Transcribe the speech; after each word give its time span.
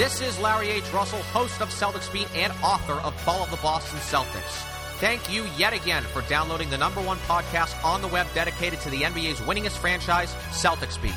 This 0.00 0.22
is 0.22 0.38
Larry 0.38 0.70
H. 0.70 0.90
Russell, 0.94 1.20
host 1.24 1.60
of 1.60 1.68
Celtics 1.68 2.10
Beat 2.10 2.26
and 2.34 2.54
author 2.64 2.94
of 2.94 3.14
Fall 3.20 3.42
of 3.42 3.50
the 3.50 3.58
Boston 3.58 3.98
Celtics. 3.98 4.64
Thank 4.98 5.30
you 5.30 5.44
yet 5.58 5.74
again 5.74 6.04
for 6.04 6.22
downloading 6.22 6.70
the 6.70 6.78
number 6.78 7.02
one 7.02 7.18
podcast 7.18 7.76
on 7.84 8.00
the 8.00 8.08
web 8.08 8.26
dedicated 8.34 8.80
to 8.80 8.88
the 8.88 9.02
NBA's 9.02 9.40
winningest 9.40 9.76
franchise, 9.76 10.32
Celtics 10.52 11.00
Beat. 11.02 11.12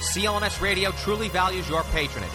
CLNS 0.00 0.62
Radio 0.62 0.92
truly 0.92 1.28
values 1.28 1.68
your 1.68 1.82
patronage. 1.92 2.30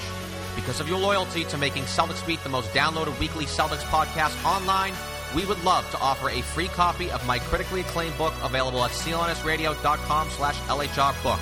Because 0.56 0.80
of 0.80 0.88
your 0.88 1.00
loyalty 1.00 1.46
to 1.46 1.58
making 1.58 1.86
Celtics 1.86 2.24
Beat 2.28 2.44
the 2.44 2.50
most 2.50 2.70
downloaded 2.74 3.20
weekly 3.20 3.46
Celtics 3.46 3.82
podcast 3.90 4.38
online, 4.46 4.94
we 5.36 5.48
would 5.48 5.64
love 5.64 5.90
to 5.90 5.98
offer 5.98 6.30
a 6.30 6.44
free 6.44 6.68
copy 6.68 7.10
of 7.10 7.26
my 7.26 7.40
critically 7.40 7.82
acclaimed 7.82 8.16
book 8.20 8.36
available 8.44 8.84
at 8.84 8.92
clnsradio.com 8.92 10.30
slash 10.30 10.60
lhrbook. 10.60 11.40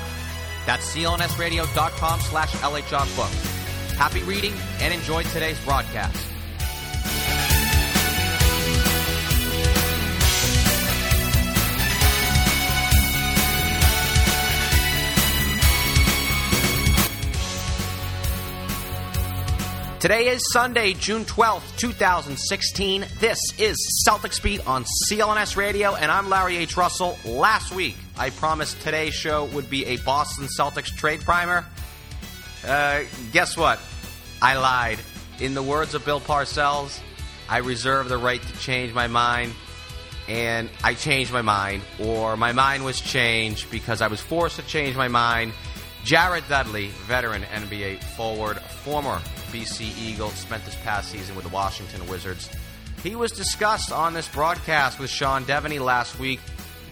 That's 0.65 0.95
clnsradio.com 0.95 2.19
slash 2.21 2.53
lhrbook. 2.53 3.64
Happy 3.97 4.23
reading 4.23 4.53
and 4.81 4.93
enjoy 4.93 5.23
today's 5.23 5.59
broadcast. 5.63 6.21
Today 20.05 20.27
is 20.27 20.39
Sunday, 20.51 20.93
June 20.93 21.25
12th, 21.25 21.77
2016. 21.77 23.05
This 23.19 23.39
is 23.57 24.05
Celtics 24.07 24.39
Beat 24.39 24.67
on 24.67 24.85
CLNS 25.09 25.55
Radio, 25.57 25.95
and 25.95 26.11
I'm 26.11 26.29
Larry 26.29 26.57
H. 26.57 26.77
Russell. 26.77 27.17
Last 27.25 27.73
week, 27.73 27.95
I 28.15 28.29
promised 28.29 28.79
today's 28.81 29.15
show 29.15 29.45
would 29.45 29.67
be 29.67 29.83
a 29.85 29.97
Boston 29.97 30.47
Celtics 30.59 30.95
trade 30.95 31.21
primer. 31.21 31.65
Uh, 32.63 33.03
guess 33.31 33.57
what? 33.57 33.79
I 34.41 34.57
lied. 34.57 34.99
In 35.39 35.53
the 35.53 35.63
words 35.63 35.93
of 35.93 36.05
Bill 36.05 36.19
Parcells, 36.21 36.99
I 37.49 37.57
reserve 37.57 38.09
the 38.09 38.17
right 38.17 38.41
to 38.41 38.59
change 38.59 38.93
my 38.93 39.07
mind, 39.07 39.53
and 40.27 40.69
I 40.83 40.93
changed 40.93 41.31
my 41.31 41.41
mind, 41.41 41.83
or 41.99 42.37
my 42.37 42.53
mind 42.53 42.85
was 42.85 42.99
changed 42.99 43.69
because 43.69 44.01
I 44.01 44.07
was 44.07 44.21
forced 44.21 44.55
to 44.57 44.61
change 44.63 44.95
my 44.95 45.07
mind. 45.07 45.53
Jared 46.03 46.47
Dudley, 46.47 46.87
veteran 47.07 47.43
NBA 47.43 48.03
forward, 48.03 48.59
former 48.59 49.19
BC 49.51 49.97
Eagle, 49.99 50.29
spent 50.29 50.63
this 50.65 50.75
past 50.83 51.11
season 51.11 51.35
with 51.35 51.45
the 51.45 51.51
Washington 51.51 52.07
Wizards. 52.07 52.49
He 53.01 53.15
was 53.15 53.31
discussed 53.31 53.91
on 53.91 54.13
this 54.13 54.27
broadcast 54.27 54.99
with 54.99 55.09
Sean 55.09 55.45
Deveney 55.45 55.79
last 55.79 56.17
week. 56.17 56.39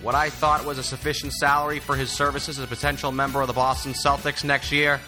What 0.02 0.16
I 0.16 0.30
thought 0.30 0.66
was 0.66 0.78
a 0.78 0.84
sufficient 0.84 1.34
salary 1.34 1.80
for 1.80 1.96
his 1.96 2.12
services 2.12 2.60
as 2.60 2.66
a 2.66 2.68
potential 2.68 3.12
member 3.12 3.42
of 3.42 3.48
the 3.48 3.54
Boston 3.54 3.94
Celtics 3.94 4.44
next 4.44 4.72
year. 4.72 5.00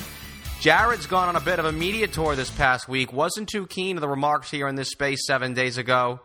Jared's 0.61 1.05
gone 1.05 1.29
on 1.29 1.35
a 1.35 1.41
bit 1.41 1.59
of 1.59 1.65
a 1.65 1.71
media 1.71 2.07
tour 2.07 2.35
this 2.35 2.49
past 2.49 2.87
week. 2.87 3.13
Wasn't 3.13 3.47
too 3.47 3.67
keen 3.67 3.97
to 3.97 3.99
the 3.99 4.07
remarks 4.09 4.49
here 4.49 4.67
in 4.67 4.75
this 4.75 4.89
space 4.89 5.25
seven 5.27 5.53
days 5.53 5.77
ago. 5.77 6.19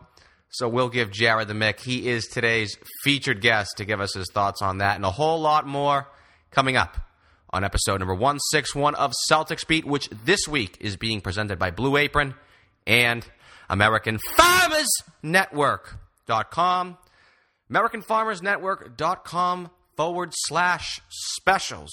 So 0.49 0.67
we'll 0.67 0.89
give 0.89 1.11
Jared 1.11 1.47
the 1.47 1.53
mic. 1.53 1.79
He 1.79 2.09
is 2.09 2.25
today's 2.27 2.75
featured 3.03 3.39
guest 3.41 3.77
to 3.77 3.85
give 3.85 4.01
us 4.01 4.13
his 4.13 4.27
thoughts 4.33 4.61
on 4.61 4.79
that 4.79 4.95
and 4.95 5.05
a 5.05 5.11
whole 5.11 5.39
lot 5.39 5.67
more 5.67 6.07
coming 6.49 6.75
up 6.75 6.97
on 7.51 7.63
episode 7.63 7.99
number 7.99 8.15
161 8.15 8.95
of 8.95 9.13
Celtics 9.29 9.67
Beat, 9.67 9.85
which 9.85 10.09
this 10.25 10.47
week 10.47 10.77
is 10.79 10.97
being 10.97 11.21
presented 11.21 11.59
by 11.59 11.69
Blue 11.69 11.95
Apron 11.97 12.33
and 12.87 13.25
American 13.69 14.17
Farmers 14.35 14.89
Network.com. 15.21 16.97
AmericanFarmersNetwork.com 17.71 19.69
forward 19.95 20.33
slash 20.33 21.01
specials. 21.09 21.91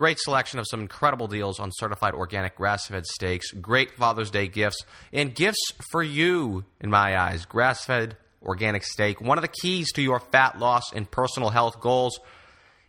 Great 0.00 0.18
selection 0.18 0.58
of 0.58 0.64
some 0.66 0.80
incredible 0.80 1.26
deals 1.26 1.60
on 1.60 1.70
certified 1.74 2.14
organic 2.14 2.56
grass 2.56 2.86
fed 2.86 3.04
steaks, 3.04 3.50
great 3.50 3.90
Father's 3.98 4.30
Day 4.30 4.48
gifts, 4.48 4.82
and 5.12 5.34
gifts 5.34 5.74
for 5.90 6.02
you, 6.02 6.64
in 6.80 6.88
my 6.88 7.20
eyes. 7.20 7.44
Grass 7.44 7.84
fed 7.84 8.16
organic 8.42 8.82
steak, 8.82 9.20
one 9.20 9.36
of 9.36 9.42
the 9.42 9.48
keys 9.48 9.92
to 9.92 10.00
your 10.00 10.18
fat 10.18 10.58
loss 10.58 10.90
and 10.94 11.10
personal 11.10 11.50
health 11.50 11.80
goals. 11.82 12.18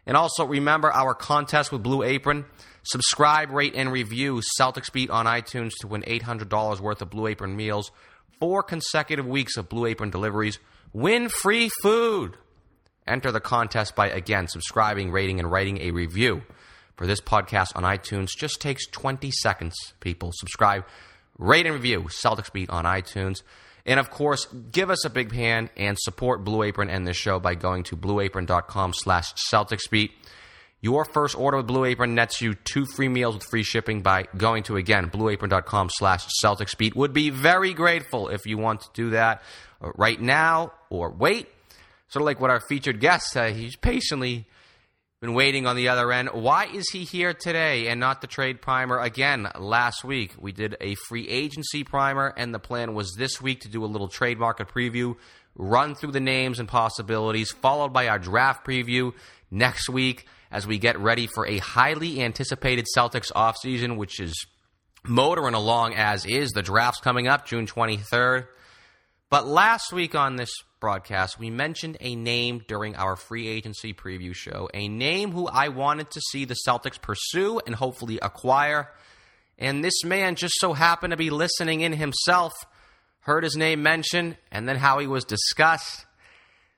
And 0.05 0.16
also 0.16 0.45
remember 0.45 0.89
our 0.89 1.13
contest 1.13 1.69
with 1.69 1.83
Blue 1.83 2.01
Apron. 2.01 2.45
Subscribe, 2.83 3.51
rate, 3.51 3.73
and 3.75 3.91
review 3.91 4.41
Celtics 4.57 4.89
Beat 4.89 5.09
on 5.09 5.25
iTunes 5.25 5.71
to 5.81 5.88
win 5.88 6.03
$800 6.03 6.79
worth 6.79 7.01
of 7.01 7.09
Blue 7.09 7.27
Apron 7.27 7.57
meals. 7.57 7.91
Four 8.39 8.63
consecutive 8.63 9.27
weeks 9.27 9.57
of 9.57 9.67
Blue 9.67 9.85
Apron 9.85 10.11
deliveries. 10.11 10.59
Win 10.94 11.27
free 11.27 11.69
food. 11.81 12.38
Enter 13.05 13.33
the 13.33 13.41
contest 13.41 13.97
by, 13.97 14.07
again, 14.07 14.47
subscribing, 14.47 15.11
rating, 15.11 15.41
and 15.41 15.51
writing 15.51 15.81
a 15.81 15.91
review 15.91 16.44
for 17.01 17.07
this 17.07 17.19
podcast 17.19 17.75
on 17.75 17.81
iTunes 17.81 18.28
just 18.38 18.62
takes 18.62 18.85
20 18.85 19.31
seconds, 19.31 19.73
people. 20.01 20.29
Subscribe, 20.35 20.85
rate, 21.39 21.66
and 21.66 21.73
review 21.73 22.01
Celtics 22.01 22.53
Beat 22.53 22.69
on 22.69 22.85
iTunes. 22.85 23.41
And 23.88 24.00
of 24.00 24.12
course, 24.12 24.45
give 24.72 24.91
us 24.91 25.03
a 25.03 25.09
big 25.09 25.31
hand 25.31 25.72
and 25.75 25.97
support 26.00 26.44
Blue 26.44 26.62
Apron 26.62 26.91
and 26.91 27.07
this 27.07 27.17
show 27.17 27.39
by 27.39 27.56
going 27.56 27.85
to 27.85 27.97
blueapron.com 27.97 28.94
slash 28.94 29.34
Celtics. 29.51 30.12
Your 30.79 31.03
first 31.03 31.35
order 31.35 31.57
with 31.57 31.66
Blue 31.66 31.85
Apron 31.85 32.13
nets 32.13 32.39
you 32.39 32.53
two 32.53 32.85
free 32.85 33.09
meals 33.09 33.33
with 33.33 33.45
free 33.50 33.63
shipping 33.63 34.03
by 34.03 34.28
going 34.38 34.62
to, 34.63 34.75
again, 34.75 35.09
blueapron.com 35.09 35.89
slash 35.89 36.28
Celtics. 36.45 36.95
Would 36.95 37.13
be 37.13 37.31
very 37.31 37.73
grateful 37.73 38.29
if 38.29 38.45
you 38.45 38.59
want 38.59 38.81
to 38.81 38.89
do 38.94 39.09
that 39.09 39.41
right 39.79 40.22
now 40.22 40.73
or 40.91 41.09
wait. 41.09 41.47
Sort 42.09 42.22
of 42.22 42.28
like 42.28 42.39
what 42.39 42.51
our 42.51 42.59
featured 42.59 43.00
guest 43.00 43.31
said, 43.31 43.56
he's 43.56 43.75
patiently 43.75 44.45
been 45.21 45.33
waiting 45.35 45.67
on 45.67 45.75
the 45.75 45.87
other 45.87 46.11
end. 46.11 46.29
Why 46.33 46.65
is 46.65 46.89
he 46.91 47.03
here 47.03 47.31
today 47.31 47.89
and 47.89 47.99
not 47.99 48.21
the 48.21 48.27
trade 48.27 48.59
primer 48.59 48.99
again 48.99 49.47
last 49.55 50.03
week? 50.03 50.33
We 50.39 50.51
did 50.51 50.75
a 50.81 50.95
free 50.95 51.29
agency 51.29 51.83
primer, 51.83 52.33
and 52.35 52.51
the 52.51 52.59
plan 52.59 52.95
was 52.95 53.13
this 53.13 53.39
week 53.39 53.61
to 53.61 53.67
do 53.67 53.85
a 53.85 53.85
little 53.85 54.07
trade 54.07 54.39
market 54.39 54.69
preview, 54.69 55.15
run 55.53 55.93
through 55.93 56.13
the 56.13 56.19
names 56.19 56.59
and 56.59 56.67
possibilities, 56.67 57.51
followed 57.51 57.93
by 57.93 58.07
our 58.07 58.17
draft 58.17 58.65
preview 58.65 59.13
next 59.51 59.89
week 59.89 60.25
as 60.51 60.65
we 60.65 60.79
get 60.79 60.97
ready 60.97 61.27
for 61.27 61.45
a 61.45 61.59
highly 61.59 62.24
anticipated 62.24 62.88
Celtics 62.97 63.31
offseason, 63.31 63.97
which 63.97 64.19
is 64.19 64.33
motoring 65.06 65.53
along 65.53 65.94
as 65.94 66.25
is. 66.25 66.50
The 66.50 66.63
draft's 66.63 67.00
coming 67.00 67.27
up 67.27 67.45
June 67.45 67.67
23rd. 67.67 68.47
But 69.29 69.45
last 69.45 69.94
week 69.94 70.15
on 70.15 70.38
this 70.38 70.51
broadcast, 70.81 71.39
we 71.39 71.50
mentioned 71.50 71.95
a 72.01 72.16
name 72.16 72.66
during 72.68 72.95
our 72.98 73.16
free 73.16 73.48
agency 73.48 73.94
preview 73.94 74.36
show, 74.36 74.68
a 74.74 74.89
name 74.89 75.31
who 75.31 75.48
I 75.48 75.69
wanted 75.69 76.12
to 76.12 76.19
see 76.19 76.44
the 76.44 76.57
Celtics 76.68 77.01
pursue 77.01 77.62
and 77.66 77.75
hopefully 77.75 78.19
acquire. 78.22 78.89
And 79.57 79.86
this 79.86 80.04
man 80.04 80.36
just 80.36 80.56
so 80.57 80.74
happened 80.74 81.12
to 81.12 81.18
be 81.18 81.30
listening 81.30 81.81
in 81.81 81.94
himself, 81.94 82.51
heard 83.22 83.45
his 83.45 83.56
name 83.56 83.81
mentioned, 83.81 84.36
and 84.51 84.68
then 84.68 84.75
how 84.75 85.00
he 85.00 85.07
was 85.07 85.24
discussed. 85.24 86.06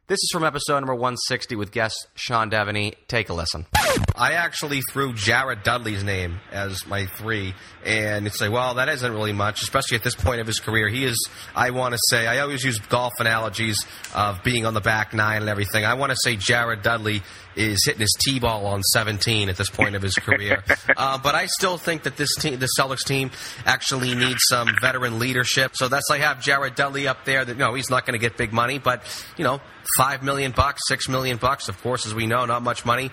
This 0.06 0.18
is 0.18 0.30
from 0.32 0.44
episode 0.44 0.80
number 0.82 0.94
160 0.94 1.56
with 1.56 1.72
guest 1.72 2.08
Sean 2.14 2.52
Deveney. 2.52 2.94
Take 3.08 3.30
a 3.30 3.34
listen. 3.34 3.66
I 4.16 4.34
actually 4.34 4.82
threw 4.92 5.14
Jared 5.14 5.64
Dudley's 5.64 6.04
name 6.04 6.40
as 6.52 6.86
my 6.86 7.08
three, 7.08 7.56
and 7.84 8.28
it's 8.28 8.40
like, 8.40 8.52
well, 8.52 8.76
that 8.76 8.88
isn't 8.88 9.12
really 9.12 9.34
much, 9.34 9.64
especially 9.64 9.98
at 9.98 10.04
this 10.04 10.14
point 10.14 10.40
of 10.40 10.46
his 10.46 10.60
career. 10.60 10.88
He 10.88 11.04
is, 11.04 11.30
I 11.56 11.72
want 11.72 11.94
to 11.94 12.00
say, 12.10 12.28
I 12.28 12.40
always 12.40 12.64
use 12.64 12.78
golf 12.78 13.14
analogies 13.20 13.84
of 14.14 14.44
being 14.44 14.68
on 14.68 14.76
the 14.76 14.82
back 14.82 15.16
nine 15.16 15.42
and 15.42 15.50
everything. 15.50 15.84
I 15.84 15.96
want 15.96 16.12
to 16.12 16.18
say 16.24 16.36
Jared 16.36 16.84
Dudley 16.84 17.24
is 17.56 17.84
hitting 17.86 18.02
his 18.02 18.16
tee-ball 18.24 18.68
on 18.68 18.84
17 18.84 19.50
at 19.50 19.58
this 19.58 19.70
point 19.70 19.96
of 19.96 20.04
his 20.04 20.14
career. 20.16 20.64
uh, 20.98 21.18
but 21.18 21.34
I 21.34 21.48
still 21.48 21.78
think 21.78 22.04
that 22.04 22.16
this 22.16 22.36
team, 22.36 22.60
the 22.60 22.70
Celtics 22.80 23.06
team, 23.06 23.32
actually 23.66 24.14
needs 24.14 24.42
some 24.48 24.70
veteran 24.80 25.18
leadership. 25.18 25.72
So 25.76 25.88
that's 25.88 26.10
I 26.12 26.20
have 26.20 26.40
Jared 26.40 26.76
Dudley 26.76 27.08
up 27.08 27.26
there. 27.26 27.46
That 27.46 27.54
you 27.54 27.60
know 27.60 27.74
he's 27.74 27.90
not 27.90 28.06
going 28.06 28.14
to 28.14 28.20
get 28.20 28.38
big 28.38 28.54
money, 28.54 28.78
but 28.78 29.04
you 29.38 29.44
know, 29.44 29.60
five 29.98 30.24
million 30.24 30.52
bucks, 30.52 30.82
six 30.88 31.10
million 31.10 31.38
bucks. 31.38 31.68
Of 31.68 31.82
course, 31.82 32.06
as 32.06 32.14
we 32.14 32.28
know, 32.28 32.46
not 32.46 32.62
much 32.62 32.86
money. 32.86 33.12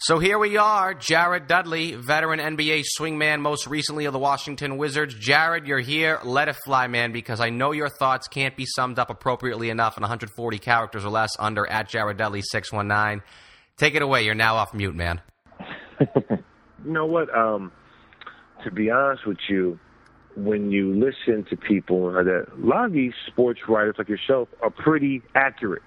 So 0.00 0.20
here 0.20 0.38
we 0.38 0.56
are, 0.56 0.94
Jared 0.94 1.48
Dudley, 1.48 1.96
veteran 1.96 2.38
NBA 2.38 2.84
swingman, 2.96 3.40
most 3.40 3.66
recently 3.66 4.04
of 4.04 4.12
the 4.12 4.18
Washington 4.20 4.76
Wizards. 4.76 5.12
Jared, 5.12 5.66
you're 5.66 5.80
here. 5.80 6.20
Let 6.22 6.46
it 6.46 6.54
fly, 6.64 6.86
man, 6.86 7.10
because 7.10 7.40
I 7.40 7.50
know 7.50 7.72
your 7.72 7.88
thoughts 7.88 8.28
can't 8.28 8.56
be 8.56 8.64
summed 8.64 9.00
up 9.00 9.10
appropriately 9.10 9.70
enough 9.70 9.96
in 9.96 10.02
140 10.02 10.58
characters 10.60 11.04
or 11.04 11.08
less 11.08 11.30
under 11.40 11.66
at 11.66 11.88
Jared 11.88 12.16
Dudley 12.16 12.42
619. 12.42 13.24
Take 13.76 13.96
it 13.96 14.02
away. 14.02 14.24
You're 14.24 14.36
now 14.36 14.54
off 14.54 14.72
mute, 14.72 14.94
man. 14.94 15.20
you 16.00 16.38
know 16.84 17.06
what? 17.06 17.28
Um, 17.36 17.72
to 18.62 18.70
be 18.70 18.90
honest 18.90 19.26
with 19.26 19.38
you, 19.48 19.80
when 20.36 20.70
you 20.70 20.94
listen 20.94 21.44
to 21.50 21.56
people, 21.56 22.16
uh, 22.16 22.22
that 22.22 22.46
a 22.52 22.64
lot 22.64 22.84
of 22.84 22.92
these 22.92 23.14
sports 23.26 23.62
writers 23.68 23.96
like 23.98 24.08
yourself 24.08 24.48
are 24.62 24.70
pretty 24.70 25.22
accurate. 25.34 25.82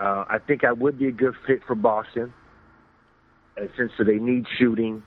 Uh, 0.00 0.24
I 0.30 0.38
think 0.38 0.62
I 0.62 0.70
would 0.70 1.00
be 1.00 1.08
a 1.08 1.12
good 1.12 1.34
fit 1.48 1.62
for 1.66 1.74
Boston, 1.74 2.32
and 3.60 3.70
since 3.76 3.92
they 3.98 4.16
need 4.16 4.46
shooting, 4.58 5.02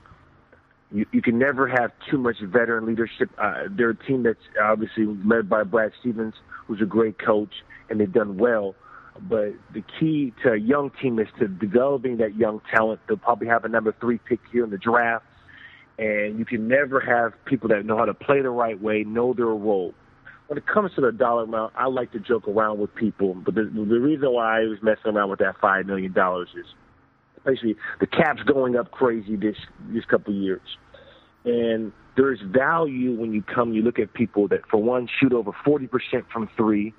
you, 0.92 1.06
you 1.12 1.20
can 1.20 1.38
never 1.38 1.66
have 1.66 1.90
too 2.10 2.18
much 2.18 2.36
veteran 2.40 2.86
leadership. 2.86 3.30
Uh, 3.36 3.64
they're 3.68 3.90
a 3.90 4.06
team 4.06 4.22
that's 4.22 4.38
obviously 4.62 5.06
led 5.24 5.48
by 5.48 5.64
Brad 5.64 5.92
Stevens, 6.00 6.34
who's 6.66 6.80
a 6.80 6.86
great 6.86 7.18
coach, 7.18 7.52
and 7.90 8.00
they've 8.00 8.12
done 8.12 8.38
well. 8.38 8.74
But 9.20 9.54
the 9.72 9.82
key 9.98 10.32
to 10.42 10.52
a 10.52 10.56
young 10.56 10.90
team 11.02 11.18
is 11.18 11.28
to 11.38 11.48
developing 11.48 12.18
that 12.18 12.36
young 12.36 12.60
talent. 12.72 13.00
They'll 13.06 13.16
probably 13.16 13.48
have 13.48 13.64
a 13.64 13.68
number 13.68 13.94
three 14.00 14.18
pick 14.18 14.40
here 14.52 14.64
in 14.64 14.70
the 14.70 14.78
draft. 14.78 15.24
And 15.98 16.38
you 16.38 16.44
can 16.44 16.66
never 16.66 16.98
have 17.00 17.32
people 17.44 17.68
that 17.68 17.86
know 17.86 17.96
how 17.96 18.04
to 18.04 18.14
play 18.14 18.42
the 18.42 18.50
right 18.50 18.80
way, 18.80 19.04
know 19.04 19.32
their 19.32 19.46
role. 19.46 19.94
When 20.48 20.58
it 20.58 20.66
comes 20.66 20.92
to 20.96 21.00
the 21.00 21.12
dollar 21.12 21.44
amount, 21.44 21.72
I 21.76 21.86
like 21.86 22.10
to 22.12 22.18
joke 22.18 22.48
around 22.48 22.80
with 22.80 22.94
people. 22.94 23.34
But 23.34 23.54
the, 23.54 23.62
the 23.72 24.00
reason 24.00 24.32
why 24.32 24.60
I 24.60 24.64
was 24.64 24.78
messing 24.82 25.12
around 25.12 25.30
with 25.30 25.38
that 25.38 25.60
$5 25.60 25.86
million 25.86 26.12
is 26.12 26.66
basically 27.44 27.76
the 28.00 28.06
cap's 28.06 28.42
going 28.42 28.76
up 28.76 28.90
crazy 28.90 29.36
this, 29.36 29.56
this 29.88 30.04
couple 30.04 30.34
years. 30.34 30.62
And 31.44 31.92
there's 32.16 32.40
value 32.40 33.12
when 33.18 33.32
you 33.32 33.42
come, 33.42 33.72
you 33.72 33.82
look 33.82 33.98
at 33.98 34.14
people 34.14 34.48
that, 34.48 34.60
for 34.70 34.82
one, 34.82 35.08
shoot 35.20 35.32
over 35.32 35.52
40% 35.66 35.88
from 36.32 36.48
three. 36.56 36.94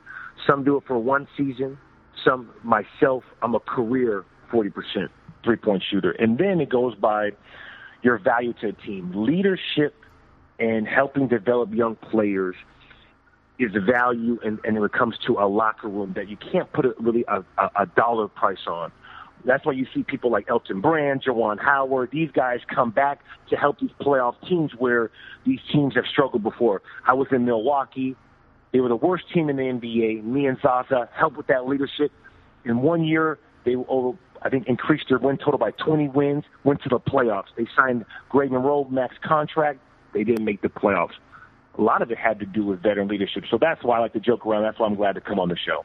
Some 0.45 0.63
do 0.63 0.77
it 0.77 0.83
for 0.85 0.99
one 0.99 1.27
season 1.37 1.77
some 2.25 2.49
myself, 2.63 3.23
I'm 3.41 3.55
a 3.55 3.59
career 3.59 4.25
40% 4.51 4.71
three 5.43 5.55
point 5.55 5.83
shooter. 5.89 6.11
And 6.11 6.37
then 6.37 6.59
it 6.59 6.69
goes 6.69 6.95
by 6.95 7.29
your 8.01 8.17
value 8.17 8.53
to 8.61 8.69
a 8.69 8.73
team. 8.73 9.11
Leadership 9.15 9.93
and 10.59 10.87
helping 10.87 11.27
develop 11.27 11.73
young 11.73 11.95
players 11.95 12.55
is 13.57 13.71
a 13.75 13.79
value, 13.79 14.37
and, 14.43 14.59
and 14.65 14.77
it 14.77 14.91
comes 14.91 15.15
to 15.27 15.33
a 15.33 15.47
locker 15.47 15.87
room 15.87 16.13
that 16.15 16.27
you 16.27 16.35
can't 16.35 16.71
put 16.73 16.85
a, 16.85 16.93
really 16.99 17.23
a, 17.27 17.43
a 17.75 17.85
dollar 17.95 18.27
price 18.27 18.67
on. 18.67 18.91
That's 19.45 19.65
why 19.65 19.73
you 19.73 19.85
see 19.93 20.03
people 20.03 20.31
like 20.31 20.45
Elton 20.49 20.81
Brand, 20.81 21.23
Juwan 21.23 21.59
Howard, 21.59 22.09
these 22.11 22.31
guys 22.31 22.59
come 22.73 22.91
back 22.91 23.19
to 23.49 23.55
help 23.55 23.79
these 23.79 23.91
playoff 24.01 24.35
teams 24.47 24.71
where 24.77 25.11
these 25.45 25.59
teams 25.71 25.95
have 25.95 26.05
struggled 26.11 26.43
before. 26.43 26.81
I 27.05 27.13
was 27.13 27.27
in 27.31 27.45
Milwaukee. 27.45 28.15
They 28.73 28.79
were 28.79 28.89
the 28.89 28.95
worst 28.95 29.25
team 29.33 29.49
in 29.49 29.55
the 29.55 29.63
NBA. 29.63 30.23
Me 30.23 30.47
and 30.47 30.57
Zaza 30.61 31.09
helped 31.13 31.37
with 31.37 31.47
that 31.47 31.67
leadership. 31.67 32.11
In 32.65 32.81
one 32.81 33.03
year, 33.03 33.37
they 33.63 33.75
over, 33.75 34.17
I 34.41 34.49
think 34.49 34.67
increased 34.67 35.05
their 35.09 35.19
win 35.19 35.37
total 35.37 35.57
by 35.57 35.71
20 35.71 36.09
wins, 36.09 36.43
went 36.63 36.81
to 36.83 36.89
the 36.89 36.99
playoffs. 36.99 37.47
They 37.55 37.67
signed 37.75 38.05
Greg 38.29 38.51
Monroe 38.51 38.85
max 38.85 39.15
contract. 39.23 39.79
They 40.13 40.23
didn't 40.23 40.45
make 40.45 40.61
the 40.61 40.69
playoffs. 40.69 41.13
A 41.77 41.81
lot 41.81 42.01
of 42.01 42.11
it 42.11 42.17
had 42.17 42.39
to 42.39 42.45
do 42.45 42.65
with 42.65 42.81
veteran 42.81 43.07
leadership. 43.07 43.43
So 43.49 43.57
that's 43.59 43.83
why 43.83 43.97
I 43.97 43.99
like 43.99 44.13
to 44.13 44.19
joke 44.19 44.45
around. 44.45 44.63
That's 44.63 44.79
why 44.79 44.87
I'm 44.87 44.95
glad 44.95 45.15
to 45.15 45.21
come 45.21 45.39
on 45.39 45.49
the 45.49 45.57
show. 45.57 45.83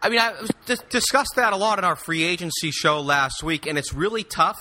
I 0.00 0.08
mean, 0.08 0.20
I 0.20 0.34
discussed 0.90 1.32
that 1.36 1.52
a 1.52 1.56
lot 1.56 1.78
in 1.78 1.84
our 1.84 1.96
free 1.96 2.22
agency 2.22 2.70
show 2.70 3.00
last 3.00 3.42
week, 3.42 3.66
and 3.66 3.78
it's 3.78 3.92
really 3.92 4.22
tough 4.22 4.60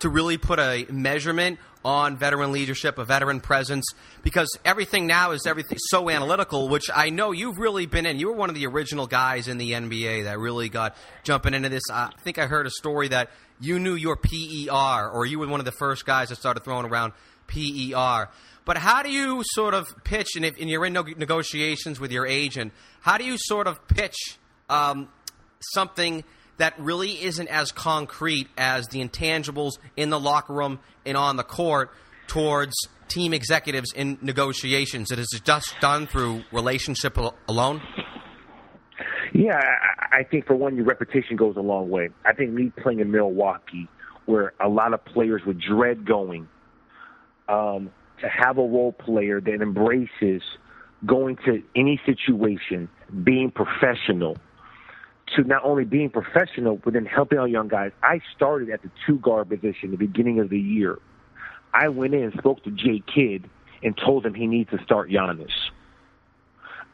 to 0.00 0.08
really 0.08 0.36
put 0.36 0.58
a 0.58 0.86
measurement 0.90 1.58
on 1.84 2.16
veteran 2.16 2.52
leadership, 2.52 2.98
a 2.98 3.04
veteran 3.04 3.40
presence, 3.40 3.84
because 4.22 4.48
everything 4.64 5.06
now 5.06 5.32
is 5.32 5.46
everything 5.46 5.78
so 5.80 6.10
analytical, 6.10 6.68
which 6.68 6.90
I 6.94 7.10
know 7.10 7.32
you've 7.32 7.58
really 7.58 7.86
been 7.86 8.06
in. 8.06 8.18
You 8.18 8.28
were 8.28 8.36
one 8.36 8.48
of 8.48 8.54
the 8.54 8.66
original 8.66 9.06
guys 9.06 9.48
in 9.48 9.58
the 9.58 9.72
NBA 9.72 10.24
that 10.24 10.38
really 10.38 10.68
got 10.68 10.96
jumping 11.24 11.54
into 11.54 11.68
this. 11.68 11.82
I 11.90 12.10
think 12.22 12.38
I 12.38 12.46
heard 12.46 12.66
a 12.66 12.70
story 12.70 13.08
that 13.08 13.30
you 13.60 13.78
knew 13.78 13.94
your 13.94 14.16
PER, 14.16 15.10
or 15.10 15.26
you 15.26 15.38
were 15.38 15.48
one 15.48 15.60
of 15.60 15.66
the 15.66 15.72
first 15.72 16.04
guys 16.04 16.28
that 16.28 16.36
started 16.36 16.62
throwing 16.64 16.86
around 16.86 17.12
PER. 17.46 18.28
But 18.64 18.76
how 18.76 19.02
do 19.02 19.10
you 19.10 19.42
sort 19.44 19.74
of 19.74 19.92
pitch, 20.04 20.36
and, 20.36 20.44
if, 20.44 20.60
and 20.60 20.70
you're 20.70 20.86
in 20.86 20.92
negotiations 20.92 21.98
with 21.98 22.12
your 22.12 22.26
agent, 22.26 22.72
how 23.00 23.18
do 23.18 23.24
you 23.24 23.36
sort 23.36 23.66
of 23.66 23.86
pitch 23.88 24.38
um, 24.68 25.08
something– 25.60 26.24
that 26.58 26.78
really 26.78 27.22
isn't 27.22 27.48
as 27.48 27.72
concrete 27.72 28.48
as 28.56 28.86
the 28.88 29.04
intangibles 29.04 29.72
in 29.96 30.10
the 30.10 30.20
locker 30.20 30.52
room 30.52 30.78
and 31.04 31.16
on 31.16 31.36
the 31.36 31.42
court 31.42 31.90
towards 32.26 32.72
team 33.08 33.34
executives 33.34 33.92
in 33.94 34.18
negotiations. 34.22 35.10
It 35.10 35.18
is 35.18 35.40
just 35.44 35.74
done 35.80 36.06
through 36.06 36.44
relationship 36.52 37.18
alone. 37.48 37.82
Yeah, 39.34 39.60
I 40.12 40.22
think 40.24 40.46
for 40.46 40.54
one, 40.54 40.76
your 40.76 40.84
reputation 40.84 41.36
goes 41.36 41.56
a 41.56 41.62
long 41.62 41.90
way. 41.90 42.10
I 42.24 42.32
think 42.32 42.52
me 42.52 42.70
playing 42.82 43.00
in 43.00 43.10
Milwaukee, 43.10 43.88
where 44.26 44.52
a 44.60 44.68
lot 44.68 44.94
of 44.94 45.04
players 45.04 45.42
would 45.46 45.60
dread 45.60 46.06
going, 46.06 46.48
um, 47.48 47.90
to 48.22 48.28
have 48.28 48.56
a 48.56 48.62
role 48.62 48.92
player 48.92 49.40
that 49.40 49.60
embraces 49.60 50.42
going 51.04 51.36
to 51.44 51.62
any 51.76 52.00
situation, 52.06 52.88
being 53.22 53.50
professional, 53.50 54.36
to 55.36 55.42
not 55.44 55.62
only 55.64 55.84
being 55.84 56.08
professional, 56.08 56.76
but 56.76 56.92
then 56.94 57.04
helping 57.04 57.38
our 57.38 57.48
young 57.48 57.68
guys. 57.68 57.90
I 58.02 58.20
started 58.34 58.70
at 58.70 58.82
the 58.82 58.90
two 59.06 59.18
guard 59.18 59.48
position 59.48 59.90
the 59.90 59.96
beginning 59.96 60.40
of 60.40 60.48
the 60.48 60.58
year. 60.58 60.98
I 61.74 61.88
went 61.88 62.14
in 62.14 62.22
and 62.22 62.32
spoke 62.38 62.62
to 62.64 62.70
Jay 62.70 63.02
Kidd 63.12 63.48
and 63.82 63.96
told 63.96 64.24
him 64.24 64.34
he 64.34 64.46
needs 64.46 64.70
to 64.70 64.82
start 64.84 65.10
Giannis. 65.10 65.50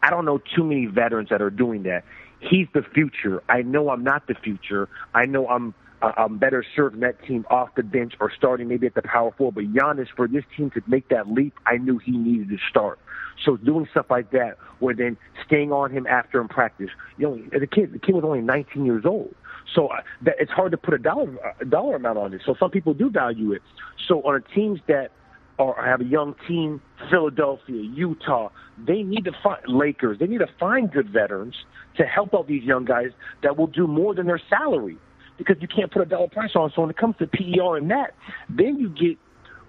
I 0.02 0.10
don't 0.10 0.24
know 0.24 0.40
too 0.56 0.64
many 0.64 0.86
veterans 0.86 1.28
that 1.30 1.42
are 1.42 1.50
doing 1.50 1.82
that. 1.82 2.04
He's 2.40 2.68
the 2.72 2.82
future. 2.82 3.42
I 3.48 3.62
know 3.62 3.90
I'm 3.90 4.04
not 4.04 4.28
the 4.28 4.34
future. 4.34 4.88
I 5.12 5.26
know 5.26 5.48
I'm 5.48 5.74
I'm 6.00 6.38
better 6.38 6.64
serving 6.76 7.00
that 7.00 7.22
team 7.24 7.44
off 7.50 7.70
the 7.76 7.82
bench 7.82 8.14
or 8.20 8.30
starting 8.36 8.68
maybe 8.68 8.86
at 8.86 8.94
the 8.94 9.02
power 9.02 9.32
four. 9.36 9.52
But 9.52 9.64
Giannis, 9.64 10.06
for 10.14 10.28
this 10.28 10.44
team 10.56 10.70
to 10.70 10.82
make 10.86 11.08
that 11.08 11.30
leap, 11.30 11.54
I 11.66 11.76
knew 11.76 11.98
he 11.98 12.12
needed 12.12 12.48
to 12.50 12.56
start. 12.70 12.98
So 13.44 13.56
doing 13.56 13.86
stuff 13.90 14.06
like 14.10 14.30
that, 14.32 14.58
where 14.78 14.94
then 14.94 15.16
staying 15.46 15.72
on 15.72 15.90
him 15.90 16.06
after 16.06 16.40
in 16.40 16.48
practice, 16.48 16.90
you 17.16 17.28
know, 17.28 17.58
the 17.58 17.66
kid, 17.66 17.92
the 17.92 17.98
kid 17.98 18.14
was 18.14 18.24
only 18.24 18.40
19 18.40 18.84
years 18.84 19.04
old. 19.04 19.34
So 19.74 19.88
uh, 19.88 20.00
that 20.22 20.36
it's 20.38 20.50
hard 20.50 20.72
to 20.72 20.78
put 20.78 20.94
a 20.94 20.98
dollar 20.98 21.36
a 21.60 21.64
dollar 21.64 21.96
amount 21.96 22.18
on 22.18 22.32
it. 22.32 22.42
So 22.46 22.54
some 22.58 22.70
people 22.70 22.94
do 22.94 23.10
value 23.10 23.52
it. 23.52 23.62
So 24.06 24.22
on 24.22 24.42
teams 24.54 24.80
that 24.88 25.10
are 25.58 25.84
have 25.84 26.00
a 26.00 26.04
young 26.04 26.34
team, 26.46 26.80
Philadelphia, 27.10 27.82
Utah, 27.82 28.50
they 28.86 29.02
need 29.02 29.24
to 29.24 29.32
find 29.42 29.60
Lakers. 29.66 30.18
They 30.20 30.26
need 30.26 30.38
to 30.38 30.48
find 30.58 30.90
good 30.90 31.10
veterans 31.10 31.54
to 31.96 32.04
help 32.04 32.34
out 32.34 32.46
these 32.46 32.62
young 32.62 32.84
guys 32.84 33.10
that 33.42 33.56
will 33.56 33.66
do 33.66 33.86
more 33.86 34.14
than 34.14 34.26
their 34.26 34.40
salary 34.48 34.96
because 35.38 35.56
you 35.60 35.68
can't 35.68 35.90
put 35.90 36.02
a 36.02 36.04
dollar 36.04 36.28
price 36.28 36.50
on. 36.54 36.70
So 36.74 36.82
when 36.82 36.90
it 36.90 36.96
comes 36.96 37.16
to 37.18 37.26
PER 37.26 37.76
and 37.76 37.90
that, 37.90 38.14
then 38.48 38.78
you 38.78 38.90
get 38.90 39.16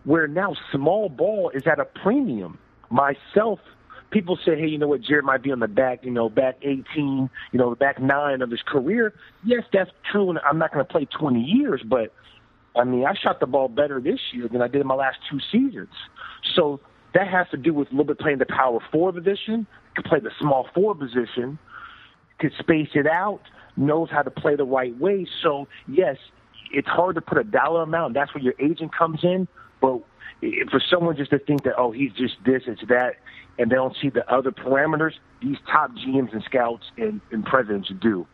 where 0.03 0.27
now 0.27 0.55
small 0.71 1.09
ball 1.09 1.51
is 1.53 1.63
at 1.67 1.79
a 1.79 1.85
premium 1.85 2.57
myself, 2.89 3.59
people 4.11 4.37
say, 4.43 4.59
hey, 4.59 4.67
you 4.67 4.77
know 4.77 4.87
what, 4.87 5.01
Jared 5.01 5.25
might 5.25 5.43
be 5.43 5.51
on 5.51 5.59
the 5.59 5.67
back, 5.67 6.03
you 6.03 6.11
know, 6.11 6.29
back 6.29 6.57
18, 6.61 7.29
you 7.51 7.59
know, 7.59 7.69
the 7.69 7.75
back 7.75 8.01
nine 8.01 8.41
of 8.41 8.49
his 8.49 8.61
career. 8.65 9.13
Yes, 9.43 9.63
that's 9.71 9.91
true, 10.11 10.29
and 10.29 10.39
I'm 10.39 10.57
not 10.57 10.73
going 10.73 10.85
to 10.85 10.91
play 10.91 11.05
20 11.05 11.39
years, 11.39 11.81
but 11.85 12.11
I 12.75 12.83
mean, 12.83 13.05
I 13.05 13.13
shot 13.13 13.39
the 13.39 13.45
ball 13.45 13.67
better 13.67 13.99
this 13.99 14.19
year 14.31 14.47
than 14.47 14.61
I 14.61 14.67
did 14.67 14.81
in 14.81 14.87
my 14.87 14.95
last 14.95 15.17
two 15.29 15.39
seasons. 15.51 15.93
So 16.55 16.79
that 17.13 17.27
has 17.27 17.47
to 17.51 17.57
do 17.57 17.73
with 17.73 17.89
a 17.89 17.91
little 17.91 18.05
bit 18.05 18.19
playing 18.19 18.39
the 18.39 18.45
power 18.45 18.79
four 18.91 19.11
position, 19.11 19.67
can 19.95 20.03
play 20.03 20.19
the 20.19 20.31
small 20.39 20.67
four 20.73 20.95
position, 20.95 21.59
could 22.39 22.53
space 22.59 22.89
it 22.93 23.07
out, 23.07 23.41
knows 23.77 24.09
how 24.09 24.21
to 24.21 24.31
play 24.31 24.55
the 24.55 24.65
right 24.65 24.97
way. 24.97 25.27
So 25.41 25.67
yes, 25.87 26.17
it's 26.71 26.87
hard 26.87 27.15
to 27.15 27.21
put 27.21 27.37
a 27.37 27.43
dollar 27.43 27.83
amount. 27.83 28.13
That's 28.13 28.33
where 28.33 28.43
your 28.43 28.55
agent 28.59 28.95
comes 28.95 29.23
in. 29.23 29.47
But 29.81 30.01
for 30.71 30.81
someone 30.89 31.17
just 31.17 31.31
to 31.31 31.39
think 31.39 31.63
that 31.63 31.73
oh 31.77 31.91
he's 31.91 32.13
just 32.13 32.35
this 32.45 32.63
it's 32.65 32.81
that 32.87 33.15
and 33.57 33.69
they 33.69 33.75
don't 33.75 33.95
see 34.01 34.09
the 34.09 34.29
other 34.31 34.51
parameters 34.51 35.13
these 35.41 35.57
top 35.69 35.91
GMs 35.91 36.31
and 36.33 36.43
scouts 36.43 36.85
and, 36.97 37.19
and 37.31 37.45
presidents 37.45 37.91
do. 37.99 38.25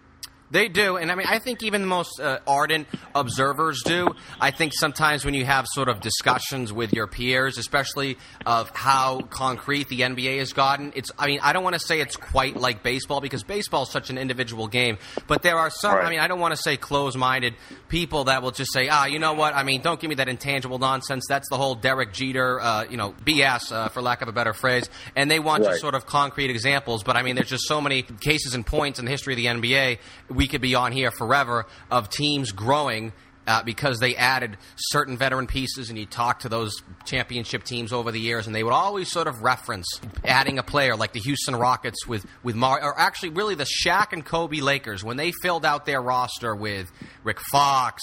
They 0.51 0.67
do, 0.67 0.95
and 0.97 1.11
I 1.11 1.15
mean, 1.15 1.25
I 1.27 1.39
think 1.39 1.63
even 1.63 1.81
the 1.81 1.87
most 1.87 2.19
uh, 2.19 2.37
ardent 2.47 2.87
observers 3.15 3.81
do. 3.83 4.09
I 4.39 4.51
think 4.51 4.73
sometimes 4.75 5.25
when 5.25 5.33
you 5.33 5.43
have 5.43 5.65
sort 5.67 5.89
of 5.89 6.01
discussions 6.01 6.71
with 6.71 6.93
your 6.93 7.07
peers, 7.07 7.57
especially 7.57 8.17
of 8.45 8.69
how 8.69 9.21
concrete 9.21 9.89
the 9.89 10.01
NBA 10.01 10.37
has 10.37 10.53
gotten, 10.53 10.93
it's. 10.95 11.09
I 11.17 11.25
mean, 11.27 11.39
I 11.41 11.51
don't 11.51 11.63
want 11.63 11.73
to 11.73 11.79
say 11.79 11.99
it's 11.99 12.15
quite 12.15 12.55
like 12.57 12.83
baseball 12.83 13.21
because 13.21 13.41
baseball 13.43 13.83
is 13.83 13.89
such 13.89 14.09
an 14.11 14.17
individual 14.19 14.67
game, 14.67 14.97
but 15.27 15.41
there 15.41 15.57
are 15.57 15.69
some. 15.71 15.95
Right. 15.95 16.05
I 16.05 16.09
mean, 16.11 16.19
I 16.19 16.27
don't 16.27 16.39
want 16.39 16.55
to 16.55 16.61
say 16.61 16.77
closed-minded 16.77 17.55
people 17.89 18.25
that 18.25 18.43
will 18.43 18.51
just 18.51 18.71
say, 18.71 18.87
ah, 18.87 19.05
you 19.05 19.17
know 19.17 19.33
what? 19.33 19.55
I 19.55 19.63
mean, 19.63 19.81
don't 19.81 19.99
give 19.99 20.09
me 20.09 20.15
that 20.15 20.29
intangible 20.29 20.77
nonsense. 20.77 21.25
That's 21.27 21.49
the 21.49 21.57
whole 21.57 21.73
Derek 21.75 22.13
Jeter, 22.13 22.61
uh, 22.61 22.83
you 22.89 22.97
know, 22.97 23.13
BS, 23.25 23.71
uh, 23.71 23.89
for 23.89 24.01
lack 24.01 24.21
of 24.21 24.27
a 24.27 24.31
better 24.31 24.53
phrase. 24.53 24.89
And 25.15 25.29
they 25.29 25.39
want 25.39 25.63
Right. 25.63 25.71
just 25.71 25.81
sort 25.81 25.95
of 25.95 26.05
concrete 26.05 26.51
examples, 26.51 27.03
but 27.03 27.15
I 27.17 27.23
mean, 27.23 27.35
there's 27.35 27.49
just 27.49 27.67
so 27.67 27.81
many 27.81 28.03
cases 28.03 28.53
and 28.53 28.65
points 28.65 28.99
in 28.99 29.05
the 29.05 29.11
history 29.11 29.33
of 29.33 29.37
the 29.37 29.47
NBA. 29.47 29.97
We 30.29 30.44
could 30.47 30.61
be 30.61 30.75
on 30.75 30.91
here 30.91 31.11
forever 31.11 31.65
of 31.91 32.09
teams 32.09 32.51
growing. 32.51 33.13
Uh, 33.47 33.61
because 33.61 33.99
they 33.99 34.15
added 34.15 34.57
certain 34.75 35.17
veteran 35.17 35.45
pieces, 35.45 35.91
and 35.91 35.99
you 35.99 36.07
talk 36.07 36.39
to 36.39 36.49
those 36.49 36.81
championship 37.05 37.63
teams 37.63 37.93
over 37.93 38.11
the 38.11 38.19
years, 38.19 38.47
and 38.47 38.55
they 38.55 38.63
would 38.63 38.73
always 38.73 39.11
sort 39.11 39.27
of 39.27 39.43
reference 39.43 39.85
adding 40.23 40.57
a 40.57 40.63
player 40.63 40.95
like 40.95 41.13
the 41.13 41.19
Houston 41.19 41.55
Rockets 41.55 42.07
with 42.07 42.25
with 42.41 42.55
Mar, 42.55 42.81
or 42.81 42.99
actually 42.99 43.29
really 43.29 43.53
the 43.53 43.67
Shaq 43.85 44.13
and 44.13 44.25
Kobe 44.25 44.61
Lakers 44.61 45.03
when 45.03 45.15
they 45.15 45.31
filled 45.43 45.63
out 45.63 45.85
their 45.85 46.01
roster 46.01 46.55
with 46.55 46.91
Rick 47.23 47.39
Fox, 47.51 48.01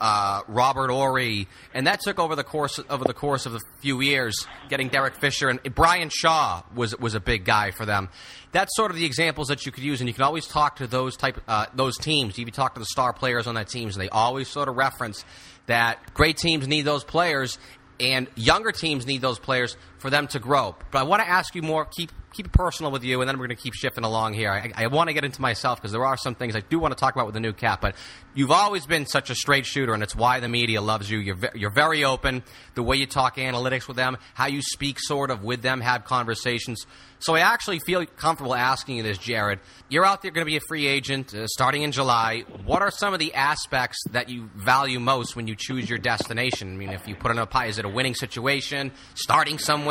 uh, 0.00 0.40
Robert 0.48 0.90
Horry, 0.90 1.46
and 1.74 1.86
that 1.86 2.00
took 2.00 2.18
over 2.18 2.34
the 2.34 2.44
course 2.44 2.80
over 2.88 3.04
the 3.04 3.14
course 3.14 3.46
of 3.46 3.54
a 3.54 3.60
few 3.80 4.00
years. 4.00 4.46
Getting 4.68 4.88
Derek 4.88 5.14
Fisher 5.16 5.48
and 5.48 5.60
Brian 5.74 6.08
Shaw 6.08 6.62
was 6.74 6.96
was 6.98 7.14
a 7.14 7.20
big 7.20 7.44
guy 7.44 7.70
for 7.70 7.84
them. 7.84 8.08
That's 8.52 8.74
sort 8.74 8.90
of 8.90 8.96
the 8.96 9.04
examples 9.04 9.48
that 9.48 9.66
you 9.66 9.72
could 9.72 9.84
use, 9.84 10.00
and 10.00 10.08
you 10.08 10.14
can 10.14 10.24
always 10.24 10.46
talk 10.46 10.76
to 10.76 10.86
those 10.86 11.16
type 11.16 11.40
uh, 11.46 11.66
those 11.74 11.98
teams. 11.98 12.38
You 12.38 12.44
can 12.44 12.54
talk 12.54 12.74
to 12.74 12.80
the 12.80 12.86
star 12.86 13.12
players 13.12 13.46
on 13.46 13.54
that 13.56 13.68
teams, 13.68 13.96
and 13.96 14.02
they 14.02 14.08
always 14.08 14.48
sort 14.48 14.68
of 14.68 14.76
reference 14.76 15.24
that 15.66 16.14
great 16.14 16.36
teams 16.36 16.66
need 16.66 16.82
those 16.82 17.04
players, 17.04 17.58
and 18.00 18.26
younger 18.34 18.72
teams 18.72 19.06
need 19.06 19.20
those 19.20 19.38
players 19.38 19.76
for 20.00 20.10
them 20.10 20.26
to 20.28 20.38
grow. 20.38 20.74
But 20.90 20.98
I 20.98 21.02
want 21.04 21.22
to 21.22 21.28
ask 21.28 21.54
you 21.54 21.62
more. 21.62 21.84
Keep 21.84 22.10
keep 22.32 22.46
it 22.46 22.52
personal 22.52 22.92
with 22.92 23.02
you, 23.04 23.20
and 23.20 23.28
then 23.28 23.38
we're 23.38 23.46
going 23.46 23.56
to 23.56 23.62
keep 23.62 23.74
shifting 23.74 24.04
along 24.04 24.34
here. 24.34 24.50
I, 24.50 24.84
I 24.84 24.86
want 24.86 25.08
to 25.08 25.14
get 25.14 25.24
into 25.24 25.40
myself 25.40 25.80
because 25.80 25.92
there 25.92 26.04
are 26.04 26.16
some 26.16 26.34
things 26.34 26.54
I 26.54 26.60
do 26.60 26.78
want 26.78 26.96
to 26.96 27.00
talk 27.00 27.14
about 27.14 27.26
with 27.26 27.34
the 27.34 27.40
new 27.40 27.52
cap. 27.52 27.80
But 27.80 27.96
you've 28.34 28.52
always 28.52 28.86
been 28.86 29.06
such 29.06 29.30
a 29.30 29.34
straight 29.34 29.66
shooter, 29.66 29.94
and 29.94 30.02
it's 30.02 30.14
why 30.14 30.40
the 30.40 30.48
media 30.48 30.80
loves 30.80 31.10
you. 31.10 31.18
You're 31.18 31.36
ve- 31.36 31.48
you're 31.54 31.70
very 31.70 32.04
open. 32.04 32.42
The 32.74 32.82
way 32.82 32.96
you 32.96 33.06
talk 33.06 33.36
analytics 33.36 33.88
with 33.88 33.96
them, 33.96 34.16
how 34.34 34.46
you 34.46 34.62
speak 34.62 34.98
sort 34.98 35.30
of 35.30 35.42
with 35.42 35.62
them, 35.62 35.80
have 35.80 36.04
conversations. 36.04 36.86
So 37.18 37.34
I 37.34 37.40
actually 37.40 37.80
feel 37.80 38.06
comfortable 38.06 38.54
asking 38.54 38.96
you 38.96 39.02
this, 39.02 39.18
Jared. 39.18 39.60
You're 39.90 40.06
out 40.06 40.22
there 40.22 40.30
going 40.30 40.46
to 40.46 40.50
be 40.50 40.56
a 40.56 40.60
free 40.60 40.86
agent 40.86 41.34
uh, 41.34 41.46
starting 41.48 41.82
in 41.82 41.92
July. 41.92 42.44
What 42.64 42.80
are 42.80 42.90
some 42.90 43.12
of 43.12 43.18
the 43.18 43.34
aspects 43.34 43.98
that 44.12 44.30
you 44.30 44.48
value 44.54 44.98
most 44.98 45.36
when 45.36 45.46
you 45.46 45.54
choose 45.54 45.90
your 45.90 45.98
destination? 45.98 46.72
I 46.72 46.76
mean, 46.76 46.88
if 46.90 47.06
you 47.06 47.14
put 47.14 47.30
it 47.30 47.32
in 47.32 47.38
a 47.40 47.46
pie, 47.46 47.66
is 47.66 47.78
it 47.78 47.84
a 47.84 47.90
winning 47.90 48.14
situation, 48.14 48.92
starting 49.14 49.58
somewhere? 49.58 49.89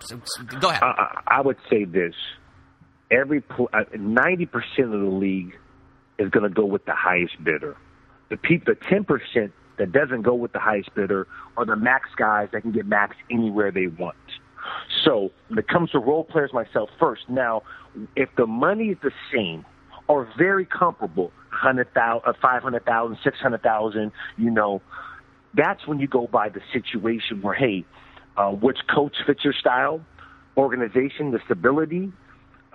So- 0.00 0.20
so- 0.24 0.44
Go 0.60 0.68
ahead. 0.70 0.82
I, 0.82 1.20
I 1.26 1.40
would 1.40 1.56
say 1.70 1.84
this: 1.84 2.14
every 3.10 3.42
uh, 3.72 3.84
ninety 3.96 4.46
percent 4.46 4.92
of 4.94 5.00
the 5.00 5.10
league 5.10 5.56
is 6.18 6.30
going 6.30 6.42
to 6.44 6.54
go 6.54 6.64
with 6.64 6.84
the 6.84 6.94
highest 6.94 7.42
bidder. 7.42 7.76
The 8.30 8.36
peop 8.36 8.64
the 8.66 8.74
ten 8.88 9.04
percent 9.04 9.52
that 9.78 9.92
doesn't 9.92 10.22
go 10.22 10.34
with 10.34 10.52
the 10.52 10.58
highest 10.58 10.94
bidder 10.94 11.26
are 11.56 11.64
the 11.64 11.76
max 11.76 12.10
guys 12.16 12.48
that 12.52 12.62
can 12.62 12.72
get 12.72 12.86
max 12.86 13.16
anywhere 13.30 13.70
they 13.70 13.86
want. 13.86 14.16
So 15.04 15.30
when 15.48 15.58
it 15.58 15.68
comes 15.68 15.90
to 15.92 15.98
role 15.98 16.24
players, 16.24 16.52
myself 16.52 16.90
first. 16.98 17.28
Now, 17.28 17.62
if 18.16 18.28
the 18.36 18.46
money 18.46 18.88
is 18.88 18.98
the 19.02 19.12
same 19.32 19.64
or 20.08 20.28
very 20.36 20.66
comparable, 20.66 21.30
hundred 21.50 21.92
thousand, 21.94 22.34
five 22.42 22.62
hundred 22.62 22.84
thousand, 22.84 23.18
six 23.22 23.38
hundred 23.38 23.62
thousand, 23.62 24.10
you 24.36 24.50
know, 24.50 24.82
that's 25.54 25.86
when 25.86 26.00
you 26.00 26.08
go 26.08 26.26
by 26.26 26.48
the 26.48 26.60
situation 26.72 27.40
where, 27.40 27.54
hey, 27.54 27.84
uh, 28.38 28.50
which 28.50 28.78
coach 28.94 29.16
fits 29.26 29.42
your 29.42 29.52
style, 29.52 30.00
organization, 30.56 31.32
the 31.32 31.40
stability, 31.44 32.12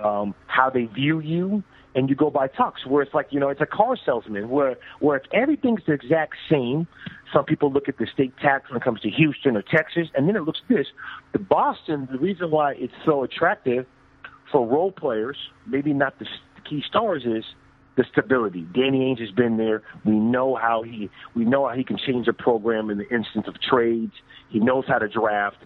um, 0.04 0.36
how 0.48 0.70
they 0.70 0.86
view 0.86 1.20
you, 1.20 1.64
and 1.96 2.10
you 2.10 2.16
go 2.16 2.30
by 2.30 2.48
talks. 2.48 2.86
Where 2.86 3.02
it's 3.02 3.14
like 3.14 3.28
you 3.30 3.40
know, 3.40 3.50
it's 3.50 3.62
a 3.62 3.66
car 3.66 3.96
salesman. 4.06 4.50
Where 4.50 4.76
where 5.00 5.18
if 5.18 5.24
everything's 5.32 5.82
the 5.88 5.94
exact 5.94 6.34
same, 6.50 6.86
some 7.32 7.46
people 7.46 7.72
look 7.72 7.88
at 7.88 7.98
the 7.98 8.08
state 8.14 8.34
tax 8.42 8.70
when 8.70 8.78
it 8.78 8.84
comes 8.84 9.00
to 9.02 9.10
Houston 9.10 9.56
or 9.56 9.62
Texas, 9.62 10.10
and 10.16 10.28
then 10.28 10.36
it 10.36 10.42
looks 10.42 10.60
this. 10.68 10.88
The 11.32 11.40
Boston, 11.40 12.10
the 12.12 12.20
reason 12.20 12.52
why 12.52 12.74
it's 12.74 12.94
so 13.06 13.24
attractive 13.24 13.86
for 14.52 14.68
role 14.68 14.92
players, 14.92 15.38
maybe 15.66 15.94
not 15.94 16.20
the, 16.20 16.26
the 16.56 16.70
key 16.70 16.84
stars, 16.88 17.24
is 17.26 17.46
the 17.96 18.06
stability. 18.12 18.66
Danny 18.74 19.00
Ainge 19.00 19.20
has 19.20 19.32
been 19.32 19.58
there. 19.58 19.84
We 20.06 20.14
know 20.14 20.56
how 20.56 20.84
he 20.84 21.10
we 21.36 21.46
know 21.46 21.68
how 21.68 21.76
he 21.76 21.84
can 21.84 21.98
change 21.98 22.28
a 22.28 22.34
program 22.34 22.90
in 22.90 22.98
the 22.98 23.10
instance 23.10 23.48
of 23.48 23.60
trades. 23.62 24.14
He 24.50 24.60
knows 24.60 24.86
how 24.88 25.00
to 25.00 25.08
draft, 25.08 25.58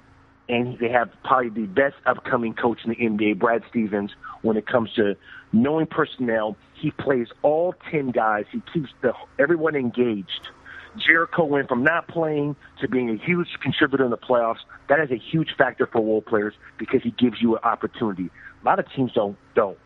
and 0.50 0.78
they 0.80 0.90
have 0.90 1.10
probably 1.24 1.50
the 1.50 1.68
best 1.68 1.96
upcoming 2.06 2.54
coach 2.54 2.80
in 2.84 2.90
the 2.92 2.96
NBA, 2.96 3.40
Brad 3.40 3.64
Stevens, 3.70 4.12
when 4.42 4.58
it 4.58 4.68
comes 4.68 4.92
to 4.96 5.16
knowing 5.54 5.88
personnel. 5.88 6.58
He 6.76 6.92
plays 6.92 7.28
all 7.42 7.74
ten 7.92 8.12
guys. 8.12 8.46
He 8.52 8.62
keeps 8.74 8.90
the 9.02 9.14
everyone 9.40 9.76
engaged. 9.76 10.50
Jerebko 10.98 11.48
went 11.48 11.70
from 11.70 11.84
not 11.84 12.08
playing 12.08 12.56
to 12.82 12.88
being 12.88 13.10
a 13.10 13.18
huge 13.24 13.48
contributor 13.62 14.04
in 14.04 14.10
the 14.10 14.18
playoffs. 14.18 14.60
That 14.90 15.00
is 15.00 15.12
a 15.12 15.18
huge 15.18 15.50
factor 15.58 15.86
for 15.86 16.02
role 16.02 16.22
players 16.22 16.56
because 16.78 17.02
he 17.04 17.12
gives 17.12 17.42
you 17.42 17.56
an 17.56 17.64
opportunity. 17.64 18.30
A 18.62 18.66
lot 18.66 18.80
of 18.80 18.86
teams 18.96 19.12
don't 19.14 19.38
don't. 19.56 19.78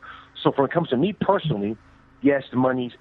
So 0.41 0.51
when 0.55 0.65
it 0.65 0.71
comes 0.71 0.89
to 0.89 0.97
me 0.97 1.13
personally, 1.13 1.77
yes, 2.21 2.43
the 2.51 2.57
money's. 2.57 2.91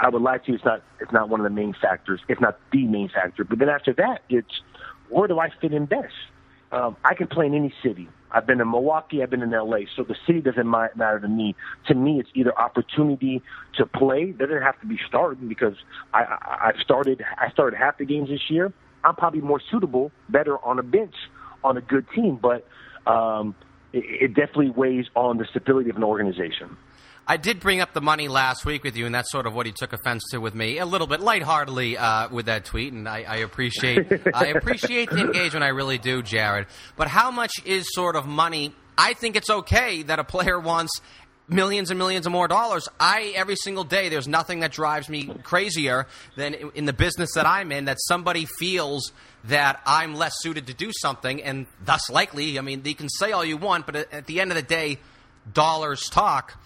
I 0.00 0.08
would 0.08 0.22
like 0.22 0.44
to. 0.44 0.54
It's 0.54 0.64
not. 0.64 0.82
It's 1.00 1.12
not 1.12 1.28
one 1.28 1.40
of 1.40 1.44
the 1.44 1.50
main 1.50 1.74
factors, 1.80 2.20
if 2.28 2.40
not 2.40 2.58
the 2.72 2.84
main 2.84 3.08
factor. 3.08 3.44
But 3.44 3.58
then 3.58 3.68
after 3.68 3.92
that, 3.94 4.22
it's 4.28 4.60
where 5.08 5.28
do 5.28 5.38
I 5.38 5.50
fit 5.60 5.72
in 5.72 5.86
best? 5.86 6.14
Um, 6.70 6.96
I 7.04 7.14
can 7.14 7.28
play 7.28 7.46
in 7.46 7.54
any 7.54 7.72
city. 7.82 8.08
I've 8.30 8.46
been 8.46 8.60
in 8.60 8.70
Milwaukee. 8.70 9.22
I've 9.22 9.30
been 9.30 9.42
in 9.42 9.50
LA. 9.50 9.78
So 9.96 10.02
the 10.02 10.16
city 10.26 10.42
doesn't 10.42 10.68
matter 10.68 11.18
to 11.20 11.28
me. 11.28 11.54
To 11.86 11.94
me, 11.94 12.20
it's 12.20 12.28
either 12.34 12.56
opportunity 12.58 13.42
to 13.76 13.86
play. 13.86 14.24
It 14.24 14.38
doesn't 14.38 14.62
have 14.62 14.78
to 14.80 14.86
be 14.86 14.98
starting 15.08 15.48
because 15.48 15.76
I, 16.12 16.24
I, 16.24 16.58
I've 16.68 16.80
started. 16.82 17.24
I 17.38 17.50
started 17.50 17.78
half 17.78 17.96
the 17.98 18.04
games 18.04 18.28
this 18.28 18.50
year. 18.50 18.72
I'm 19.02 19.14
probably 19.14 19.40
more 19.40 19.60
suitable, 19.70 20.12
better 20.28 20.58
on 20.58 20.78
a 20.78 20.82
bench 20.82 21.14
on 21.64 21.76
a 21.78 21.80
good 21.80 22.06
team. 22.14 22.36
But 22.40 22.66
um, 23.10 23.54
it, 23.94 24.04
it 24.04 24.34
definitely 24.34 24.70
weighs 24.70 25.06
on 25.16 25.38
the 25.38 25.46
stability 25.46 25.88
of 25.88 25.96
an 25.96 26.04
organization. 26.04 26.76
I 27.30 27.36
did 27.36 27.60
bring 27.60 27.82
up 27.82 27.92
the 27.92 28.00
money 28.00 28.26
last 28.26 28.64
week 28.64 28.82
with 28.82 28.96
you, 28.96 29.04
and 29.04 29.14
that's 29.14 29.30
sort 29.30 29.46
of 29.46 29.54
what 29.54 29.66
he 29.66 29.72
took 29.72 29.92
offense 29.92 30.24
to 30.30 30.38
with 30.38 30.54
me, 30.54 30.78
a 30.78 30.86
little 30.86 31.06
bit 31.06 31.20
lightheartedly 31.20 31.98
uh, 31.98 32.30
with 32.30 32.46
that 32.46 32.64
tweet. 32.64 32.94
And 32.94 33.06
I, 33.06 33.22
I 33.28 33.36
appreciate 33.36 34.10
I 34.34 34.46
appreciate 34.56 35.10
the 35.10 35.20
engagement, 35.20 35.62
I 35.62 35.68
really 35.68 35.98
do, 35.98 36.22
Jared. 36.22 36.68
But 36.96 37.08
how 37.08 37.30
much 37.30 37.52
is 37.66 37.86
sort 37.90 38.16
of 38.16 38.26
money? 38.26 38.74
I 38.96 39.12
think 39.12 39.36
it's 39.36 39.50
okay 39.50 40.02
that 40.04 40.18
a 40.18 40.24
player 40.24 40.58
wants 40.58 41.02
millions 41.50 41.90
and 41.90 41.98
millions 41.98 42.24
of 42.24 42.32
more 42.32 42.48
dollars. 42.48 42.88
I 42.98 43.34
every 43.36 43.56
single 43.56 43.84
day, 43.84 44.08
there's 44.08 44.26
nothing 44.26 44.60
that 44.60 44.72
drives 44.72 45.10
me 45.10 45.26
crazier 45.42 46.06
than 46.36 46.54
in 46.54 46.86
the 46.86 46.94
business 46.94 47.34
that 47.34 47.46
I'm 47.46 47.72
in 47.72 47.84
that 47.84 47.98
somebody 48.00 48.46
feels 48.58 49.12
that 49.44 49.82
I'm 49.84 50.14
less 50.14 50.32
suited 50.38 50.66
to 50.68 50.74
do 50.74 50.92
something, 50.92 51.42
and 51.42 51.66
thus 51.84 52.08
likely. 52.08 52.58
I 52.58 52.62
mean, 52.62 52.80
you 52.86 52.94
can 52.94 53.10
say 53.10 53.32
all 53.32 53.44
you 53.44 53.58
want, 53.58 53.84
but 53.84 53.96
at 53.96 54.24
the 54.24 54.40
end 54.40 54.50
of 54.50 54.56
the 54.56 54.62
day, 54.62 54.98
dollars 55.52 56.08
talk. 56.08 56.58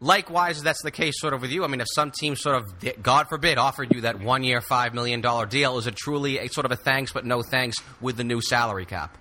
Likewise, 0.00 0.62
that's 0.62 0.82
the 0.82 0.92
case 0.92 1.20
sort 1.20 1.34
of 1.34 1.40
with 1.40 1.50
you. 1.50 1.64
I 1.64 1.66
mean, 1.66 1.80
if 1.80 1.88
some 1.92 2.12
team 2.12 2.36
sort 2.36 2.56
of, 2.56 3.02
God 3.02 3.26
forbid, 3.28 3.58
offered 3.58 3.92
you 3.92 4.02
that 4.02 4.20
one 4.20 4.44
year, 4.44 4.60
$5 4.60 4.94
million 4.94 5.20
deal, 5.48 5.78
is 5.78 5.86
it 5.88 5.96
truly 5.96 6.38
a 6.38 6.48
sort 6.48 6.66
of 6.66 6.72
a 6.72 6.76
thanks 6.76 7.12
but 7.12 7.24
no 7.26 7.42
thanks 7.42 7.78
with 8.00 8.16
the 8.16 8.24
new 8.24 8.40
salary 8.40 8.86
cap? 8.86 9.18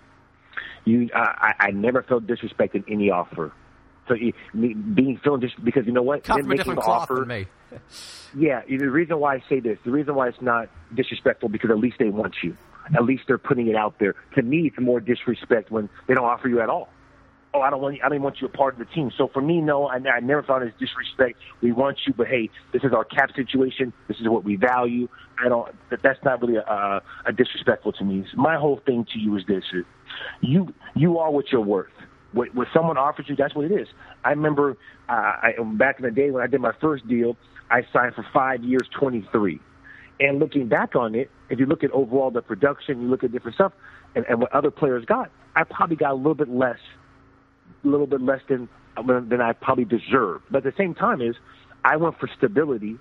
You, 0.86 1.10
I, 1.16 1.54
I 1.60 1.72
never 1.72 2.04
felt 2.04 2.28
disrespect 2.28 2.76
in 2.76 2.86
any 2.90 3.10
offer. 3.10 3.52
So 4.08 4.14
you, 4.14 4.34
me, 4.54 4.74
being 4.74 5.20
feeling 5.24 5.42
just 5.42 5.62
because 5.64 5.86
you 5.86 5.92
know 5.92 6.04
what, 6.04 6.24
Them 6.24 6.42
from 6.44 6.52
a 6.52 6.56
different 6.56 6.80
the 6.80 6.84
cloth 6.84 7.12
offer, 7.12 7.26
me. 7.26 7.48
Yeah, 8.38 8.62
the 8.68 8.78
reason 8.86 9.20
why 9.20 9.36
I 9.36 9.44
say 9.50 9.62
this, 9.62 9.80
the 9.84 9.92
reason 9.92 10.14
why 10.14 10.28
it's 10.28 10.42
not 10.42 10.70
disrespectful, 10.94 11.50
because 11.50 11.72
at 11.72 11.80
least 11.80 11.96
they 11.98 12.10
want 12.10 12.36
you. 12.44 12.56
At 12.96 13.04
least 13.04 13.24
they're 13.26 13.38
putting 13.38 13.68
it 13.68 13.76
out 13.76 13.96
there. 14.00 14.16
To 14.36 14.42
me, 14.42 14.68
it's 14.68 14.80
more 14.80 15.00
disrespect 15.00 15.72
when 15.72 15.90
they 16.08 16.14
don't 16.14 16.26
offer 16.26 16.48
you 16.48 16.62
at 16.62 16.70
all. 16.70 16.90
Oh, 17.54 17.62
I 17.62 17.70
don't 17.70 17.82
want 17.82 17.96
you. 17.96 18.02
I 18.04 18.10
don't 18.10 18.22
want 18.22 18.42
you 18.42 18.48
a 18.48 18.50
part 18.50 18.74
of 18.74 18.80
the 18.80 18.94
team. 18.94 19.12
So 19.18 19.30
for 19.34 19.42
me, 19.42 19.62
no, 19.62 19.86
I, 19.86 19.96
I 19.96 20.20
never 20.20 20.44
found 20.44 20.64
it 20.64 20.68
as 20.68 20.80
disrespect. 20.80 21.40
We 21.62 21.72
want 21.72 21.98
you, 22.06 22.14
but 22.14 22.28
hey, 22.28 22.50
this 22.74 22.84
is 22.84 22.92
our 22.94 23.06
cap 23.06 23.32
situation. 23.36 23.94
This 24.08 24.18
is 24.20 24.28
what 24.28 24.44
we 24.44 24.58
value. 24.58 25.08
I 25.44 25.50
don't. 25.50 25.74
That, 25.90 26.02
that's 26.04 26.20
not 26.24 26.42
really 26.42 26.58
a, 26.58 26.62
a, 26.62 27.02
a 27.26 27.34
disrespectful 27.34 27.94
to 27.94 28.04
me. 28.04 28.26
My 28.36 28.58
whole 28.58 28.82
thing 28.86 29.06
to 29.14 29.20
you 29.20 29.38
is 29.38 29.44
this: 29.48 29.64
you 30.42 30.74
you 30.96 31.18
are 31.20 31.32
what 31.32 31.52
you're 31.52 31.62
worth. 31.62 31.92
What, 32.34 32.54
what 32.54 32.68
someone 32.74 32.98
offers 32.98 33.26
you, 33.30 33.36
that's 33.36 33.56
what 33.56 33.66
it 33.66 33.72
is. 33.72 33.88
I 34.24 34.32
remember 34.32 34.78
uh, 35.08 35.12
I, 35.12 35.54
back 35.74 36.00
in 36.00 36.06
the 36.06 36.12
day 36.12 36.30
when 36.30 36.44
I 36.44 36.48
did 36.48 36.60
my 36.60 36.74
first 36.82 37.08
deal, 37.08 37.38
I 37.72 37.84
signed 37.94 38.16
for 38.16 38.26
five 38.34 38.64
years, 38.64 38.88
23. 39.00 39.60
And 40.20 40.40
looking 40.40 40.68
back 40.68 40.96
on 40.96 41.16
it, 41.16 41.30
if 41.50 41.60
you 41.60 41.66
look 41.66 41.84
at 41.84 41.92
overall 41.92 42.32
the 42.32 42.42
production, 42.42 43.02
you 43.02 43.08
look 43.08 43.24
at 43.24 43.32
different 43.32 43.56
stuff, 43.56 43.72
and, 44.16 44.26
and 44.28 44.42
what 44.42 44.52
other 44.54 44.72
players 44.72 45.06
got, 45.06 45.32
I 45.56 45.64
probably 45.64 45.96
got 45.96 46.12
a 46.12 46.16
little 46.16 46.36
bit 46.36 46.50
less, 46.50 46.80
little 47.84 48.08
bit 48.08 48.22
less 48.22 48.42
than 48.50 48.70
than 49.06 49.42
I 49.42 49.54
probably 49.54 49.86
deserved. 49.86 50.46
But 50.50 50.66
at 50.66 50.76
the 50.76 50.78
same 50.78 50.96
time, 50.96 51.22
is 51.22 51.36
I 51.84 51.98
went 51.98 52.18
for 52.20 52.28
stability 52.36 52.98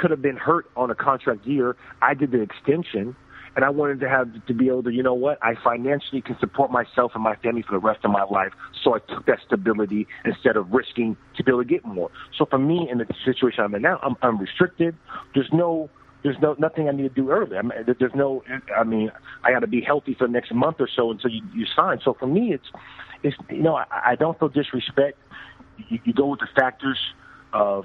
could 0.00 0.10
have 0.10 0.22
been 0.22 0.36
hurt 0.36 0.66
on 0.76 0.90
a 0.90 0.94
contract 0.94 1.46
year. 1.46 1.76
I 2.00 2.14
did 2.14 2.32
the 2.32 2.40
extension, 2.40 3.14
and 3.54 3.64
I 3.64 3.70
wanted 3.70 4.00
to 4.00 4.08
have 4.08 4.28
to 4.46 4.54
be 4.54 4.68
able 4.68 4.82
to, 4.84 4.90
you 4.90 5.02
know 5.02 5.14
what, 5.14 5.38
I 5.42 5.54
financially 5.62 6.22
can 6.22 6.38
support 6.38 6.70
myself 6.70 7.12
and 7.14 7.22
my 7.22 7.36
family 7.36 7.62
for 7.62 7.72
the 7.72 7.78
rest 7.78 8.04
of 8.04 8.10
my 8.10 8.24
life. 8.24 8.52
So 8.82 8.94
I 8.94 8.98
took 9.00 9.26
that 9.26 9.40
stability 9.46 10.06
instead 10.24 10.56
of 10.56 10.72
risking 10.72 11.16
to 11.36 11.44
be 11.44 11.50
able 11.50 11.62
to 11.62 11.68
get 11.68 11.84
more. 11.84 12.10
So 12.36 12.46
for 12.46 12.58
me, 12.58 12.88
in 12.90 12.98
the 12.98 13.06
situation 13.24 13.62
I'm 13.62 13.74
in 13.74 13.82
now, 13.82 13.98
I'm, 14.02 14.16
I'm 14.22 14.38
restricted. 14.38 14.96
There's 15.34 15.50
no 15.52 15.90
there's 16.22 16.36
no 16.42 16.54
nothing 16.58 16.86
I 16.86 16.92
need 16.92 17.02
to 17.02 17.08
do 17.08 17.30
early. 17.30 17.56
I 17.56 17.62
mean, 17.62 17.72
there's 17.98 18.14
no. 18.14 18.44
I 18.76 18.84
mean, 18.84 19.10
I 19.42 19.52
got 19.52 19.60
to 19.60 19.66
be 19.66 19.80
healthy 19.80 20.14
for 20.14 20.26
the 20.26 20.32
next 20.32 20.52
month 20.52 20.76
or 20.78 20.88
so 20.94 21.10
until 21.10 21.30
you, 21.30 21.40
you 21.54 21.64
sign. 21.74 21.98
So 22.04 22.12
for 22.12 22.26
me, 22.26 22.52
it's 22.52 22.66
it's 23.22 23.36
you 23.50 23.62
know 23.62 23.76
I, 23.76 23.84
I 23.90 24.14
don't 24.16 24.38
feel 24.38 24.48
disrespect. 24.48 25.18
You, 25.88 25.98
you 26.04 26.12
go 26.12 26.26
with 26.26 26.40
the 26.40 26.48
factors 26.54 26.98
of 27.52 27.84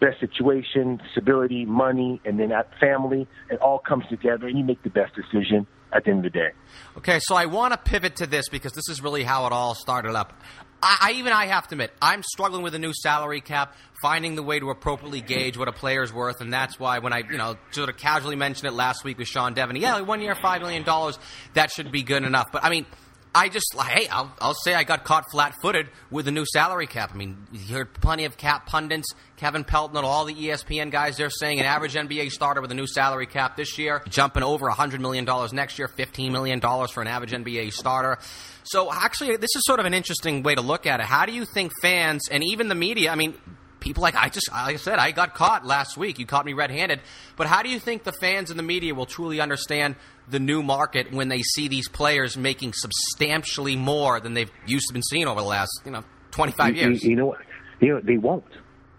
best 0.00 0.20
situation, 0.20 1.00
stability, 1.12 1.64
money, 1.64 2.20
and 2.24 2.38
then 2.38 2.52
family. 2.80 3.26
It 3.50 3.60
all 3.60 3.78
comes 3.78 4.04
together, 4.08 4.46
and 4.46 4.58
you 4.58 4.64
make 4.64 4.82
the 4.82 4.90
best 4.90 5.14
decision 5.14 5.66
at 5.92 6.04
the 6.04 6.10
end 6.10 6.24
of 6.24 6.32
the 6.32 6.38
day. 6.38 6.50
Okay, 6.98 7.18
so 7.20 7.34
I 7.34 7.46
want 7.46 7.72
to 7.72 7.78
pivot 7.78 8.16
to 8.16 8.26
this 8.26 8.48
because 8.48 8.72
this 8.72 8.88
is 8.88 9.02
really 9.02 9.24
how 9.24 9.46
it 9.46 9.52
all 9.52 9.74
started 9.74 10.14
up. 10.14 10.40
I, 10.80 10.96
I, 11.00 11.12
even 11.12 11.32
I 11.32 11.46
have 11.46 11.66
to 11.68 11.74
admit 11.74 11.92
I'm 12.00 12.22
struggling 12.22 12.62
with 12.62 12.74
a 12.74 12.78
new 12.78 12.92
salary 12.94 13.40
cap, 13.40 13.74
finding 14.00 14.36
the 14.36 14.42
way 14.42 14.60
to 14.60 14.70
appropriately 14.70 15.20
gauge 15.20 15.56
what 15.56 15.68
a 15.68 15.72
player's 15.72 16.12
worth, 16.12 16.40
and 16.40 16.52
that's 16.52 16.78
why 16.78 17.00
when 17.00 17.12
I 17.12 17.22
you 17.30 17.38
know 17.38 17.56
sort 17.72 17.88
of 17.88 17.96
casually 17.96 18.36
mentioned 18.36 18.70
it 18.70 18.74
last 18.74 19.04
week 19.04 19.18
with 19.18 19.28
Sean 19.28 19.54
Deveney, 19.54 19.80
yeah, 19.80 20.00
one 20.02 20.20
year, 20.20 20.34
five 20.34 20.60
million 20.60 20.84
dollars, 20.84 21.18
that 21.54 21.70
should 21.70 21.90
be 21.90 22.02
good 22.02 22.22
enough. 22.24 22.46
But 22.52 22.64
I 22.64 22.70
mean. 22.70 22.86
I 23.34 23.48
just 23.48 23.74
hey, 23.78 24.08
I'll, 24.08 24.32
I'll 24.40 24.54
say 24.54 24.74
I 24.74 24.84
got 24.84 25.04
caught 25.04 25.30
flat-footed 25.30 25.88
with 26.10 26.24
the 26.24 26.30
new 26.30 26.44
salary 26.46 26.86
cap. 26.86 27.10
I 27.12 27.16
mean, 27.16 27.36
you 27.52 27.74
heard 27.74 27.92
plenty 27.94 28.24
of 28.24 28.36
cap 28.36 28.66
pundits, 28.66 29.12
Kevin 29.36 29.64
Pelton, 29.64 29.96
and 29.96 30.06
all 30.06 30.24
the 30.24 30.34
ESPN 30.34 30.90
guys. 30.90 31.16
They're 31.16 31.30
saying 31.30 31.60
an 31.60 31.66
average 31.66 31.94
NBA 31.94 32.30
starter 32.30 32.60
with 32.60 32.70
a 32.70 32.74
new 32.74 32.86
salary 32.86 33.26
cap 33.26 33.56
this 33.56 33.78
year 33.78 34.02
jumping 34.08 34.42
over 34.42 34.68
hundred 34.70 35.00
million 35.00 35.24
dollars 35.24 35.52
next 35.52 35.78
year, 35.78 35.88
fifteen 35.88 36.32
million 36.32 36.58
dollars 36.58 36.90
for 36.90 37.00
an 37.00 37.06
average 37.06 37.32
NBA 37.32 37.72
starter. 37.72 38.18
So 38.64 38.92
actually, 38.92 39.36
this 39.36 39.54
is 39.54 39.62
sort 39.64 39.80
of 39.80 39.86
an 39.86 39.94
interesting 39.94 40.42
way 40.42 40.54
to 40.54 40.60
look 40.60 40.86
at 40.86 41.00
it. 41.00 41.06
How 41.06 41.26
do 41.26 41.32
you 41.32 41.44
think 41.44 41.72
fans 41.80 42.28
and 42.30 42.42
even 42.44 42.68
the 42.68 42.74
media? 42.74 43.10
I 43.10 43.14
mean, 43.14 43.34
people 43.80 44.02
like 44.02 44.14
I 44.14 44.28
just 44.28 44.50
like 44.50 44.74
I 44.74 44.76
said, 44.76 44.98
I 44.98 45.10
got 45.12 45.34
caught 45.34 45.66
last 45.66 45.96
week. 45.96 46.18
You 46.18 46.26
caught 46.26 46.44
me 46.44 46.52
red-handed. 46.52 47.00
But 47.36 47.46
how 47.46 47.62
do 47.62 47.68
you 47.68 47.78
think 47.78 48.04
the 48.04 48.12
fans 48.12 48.50
and 48.50 48.58
the 48.58 48.64
media 48.64 48.94
will 48.94 49.06
truly 49.06 49.40
understand 49.40 49.96
the 50.30 50.38
new 50.38 50.62
market 50.62 51.12
when 51.12 51.28
they 51.28 51.42
see 51.42 51.68
these 51.68 51.88
players 51.88 52.36
making 52.36 52.72
substantially 52.74 53.76
more 53.76 54.20
than 54.20 54.34
they've 54.34 54.50
used 54.66 54.88
to 54.88 54.92
been 54.92 55.02
seeing 55.02 55.26
over 55.26 55.40
the 55.40 55.46
last 55.46 55.70
you 55.84 55.90
know 55.90 56.04
25 56.32 56.76
years? 56.76 57.02
You, 57.02 57.10
you 57.10 57.16
know 57.16 57.26
what? 57.26 57.38
You 57.80 57.94
know 57.94 58.00
they 58.00 58.16
won't. 58.16 58.44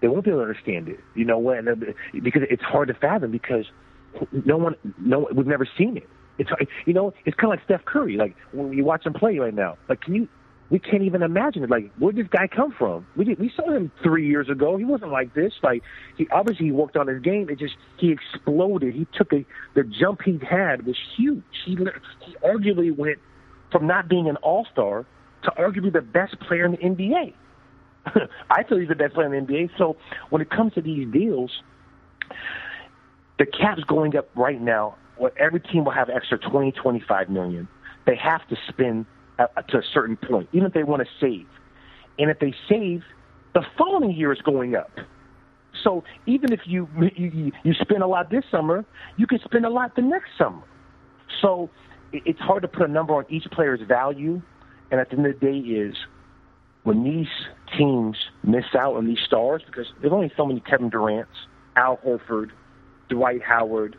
They 0.01 0.07
won't 0.07 0.23
be 0.23 0.31
able 0.31 0.41
to 0.41 0.47
understand 0.47 0.87
it. 0.87 0.99
You 1.15 1.25
know 1.25 1.37
what? 1.37 1.57
Because 2.13 2.43
it's 2.49 2.63
hard 2.63 2.87
to 2.87 2.93
fathom 2.93 3.31
because 3.31 3.65
no 4.45 4.57
one, 4.57 4.75
no, 4.97 5.27
we've 5.33 5.45
never 5.45 5.67
seen 5.77 5.97
it. 5.97 6.07
It's 6.37 6.49
you 6.85 6.93
know, 6.93 7.13
it's 7.25 7.35
kind 7.35 7.51
of 7.53 7.59
like 7.59 7.65
Steph 7.65 7.83
Curry. 7.83 8.15
Like 8.15 8.35
when 8.53 8.71
you 8.71 8.85
watch 8.85 9.05
him 9.05 9.13
play 9.13 9.37
right 9.39 9.53
now, 9.53 9.77
like 9.89 9.99
can 10.01 10.15
you 10.15 10.29
we 10.69 10.77
can't 10.77 11.03
even 11.03 11.23
imagine 11.23 11.63
it. 11.63 11.69
Like, 11.69 11.91
where 11.97 12.11
did 12.11 12.25
this 12.25 12.31
guy 12.31 12.47
come 12.47 12.71
from? 12.71 13.07
We 13.15 13.25
did, 13.25 13.39
we 13.39 13.51
saw 13.55 13.71
him 13.71 13.91
three 14.03 14.27
years 14.27 14.49
ago. 14.49 14.77
He 14.77 14.85
wasn't 14.85 15.11
like 15.11 15.33
this. 15.33 15.53
Like, 15.63 15.81
he 16.17 16.27
obviously 16.31 16.67
he 16.67 16.71
worked 16.71 16.95
on 16.95 17.07
his 17.07 17.21
game. 17.21 17.49
It 17.49 17.59
just 17.59 17.75
he 17.97 18.11
exploded. 18.11 18.93
He 18.93 19.07
took 19.13 19.33
a 19.33 19.45
the 19.73 19.83
jump 19.83 20.21
he 20.23 20.39
had 20.47 20.85
was 20.85 20.95
huge. 21.17 21.43
He 21.65 21.71
he 21.71 22.35
arguably 22.43 22.95
went 22.95 23.17
from 23.71 23.87
not 23.87 24.07
being 24.07 24.29
an 24.29 24.35
all 24.37 24.67
star 24.71 25.05
to 25.43 25.51
arguably 25.51 25.91
the 25.91 26.01
best 26.01 26.39
player 26.41 26.65
in 26.65 26.71
the 26.71 26.77
NBA. 26.77 27.33
I 28.49 28.63
feel 28.63 28.77
he's 28.77 28.89
the 28.89 28.95
best 28.95 29.13
player 29.15 29.33
in 29.33 29.45
the 29.45 29.51
NBA. 29.51 29.71
So 29.77 29.97
when 30.29 30.41
it 30.41 30.49
comes 30.49 30.73
to 30.73 30.81
these 30.81 31.07
deals, 31.11 31.51
the 33.39 33.45
cap's 33.45 33.83
going 33.85 34.15
up 34.15 34.29
right 34.35 34.61
now. 34.61 34.95
What 35.17 35.35
every 35.37 35.59
team 35.59 35.83
will 35.83 35.91
have 35.91 36.09
extra 36.09 36.37
twenty 36.37 36.71
twenty 36.71 37.03
five 37.07 37.29
million. 37.29 37.67
They 38.05 38.15
have 38.15 38.47
to 38.47 38.55
spend 38.67 39.05
to 39.69 39.77
a 39.77 39.83
certain 39.93 40.17
point, 40.17 40.49
even 40.51 40.67
if 40.67 40.73
they 40.73 40.83
want 40.83 41.01
to 41.01 41.09
save. 41.19 41.47
And 42.17 42.29
if 42.29 42.39
they 42.39 42.53
save, 42.67 43.03
the 43.53 43.63
following 43.77 44.11
year 44.11 44.33
is 44.33 44.41
going 44.41 44.75
up. 44.75 44.91
So 45.83 46.03
even 46.25 46.51
if 46.51 46.61
you, 46.65 46.89
you 47.15 47.51
you 47.63 47.73
spend 47.75 48.03
a 48.03 48.07
lot 48.07 48.29
this 48.29 48.43
summer, 48.51 48.83
you 49.17 49.27
can 49.27 49.39
spend 49.39 49.65
a 49.65 49.69
lot 49.69 49.95
the 49.95 50.01
next 50.01 50.29
summer. 50.37 50.63
So 51.41 51.69
it's 52.11 52.39
hard 52.39 52.63
to 52.63 52.67
put 52.67 52.89
a 52.89 52.91
number 52.91 53.13
on 53.13 53.25
each 53.29 53.45
player's 53.51 53.81
value. 53.87 54.41
And 54.91 54.99
at 54.99 55.09
the 55.09 55.17
end 55.17 55.27
of 55.27 55.39
the 55.39 55.45
day, 55.45 55.57
is 55.57 55.95
when 56.83 57.03
these 57.03 57.27
teams 57.77 58.17
miss 58.43 58.65
out 58.77 58.95
on 58.95 59.05
these 59.05 59.19
stars 59.25 59.61
because 59.65 59.85
there's 60.01 60.11
only 60.13 60.31
so 60.35 60.45
many 60.45 60.59
Kevin 60.59 60.89
Durant's, 60.89 61.31
Al 61.75 61.97
Horford, 61.97 62.49
Dwight 63.09 63.41
Howard, 63.43 63.95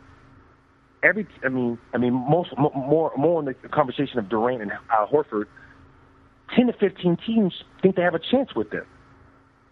every 1.03 1.27
I 1.43 1.49
mean 1.49 1.77
I 1.93 1.97
mean 1.97 2.13
most 2.13 2.49
more 2.57 3.11
more 3.17 3.39
in 3.39 3.45
the 3.45 3.53
conversation 3.69 4.19
of 4.19 4.29
Durant 4.29 4.61
and 4.61 4.71
uh, 4.71 5.05
Horford, 5.11 5.45
ten 6.55 6.67
to 6.67 6.73
fifteen 6.73 7.17
teams 7.25 7.53
think 7.81 7.95
they 7.95 8.01
have 8.01 8.15
a 8.15 8.19
chance 8.19 8.53
with 8.55 8.69
them. 8.71 8.85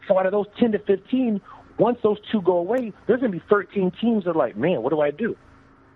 So 0.07 0.17
out 0.17 0.25
of 0.25 0.31
those 0.31 0.47
ten 0.59 0.71
to 0.71 0.79
fifteen, 0.79 1.41
once 1.77 1.99
those 2.03 2.17
two 2.31 2.41
go 2.41 2.57
away, 2.57 2.93
there's 3.07 3.19
going 3.19 3.31
to 3.31 3.37
be 3.37 3.43
thirteen 3.49 3.91
teams 4.01 4.23
that 4.25 4.31
are 4.31 4.33
like, 4.33 4.57
man, 4.57 4.81
what 4.81 4.91
do 4.91 5.01
I 5.01 5.11
do? 5.11 5.35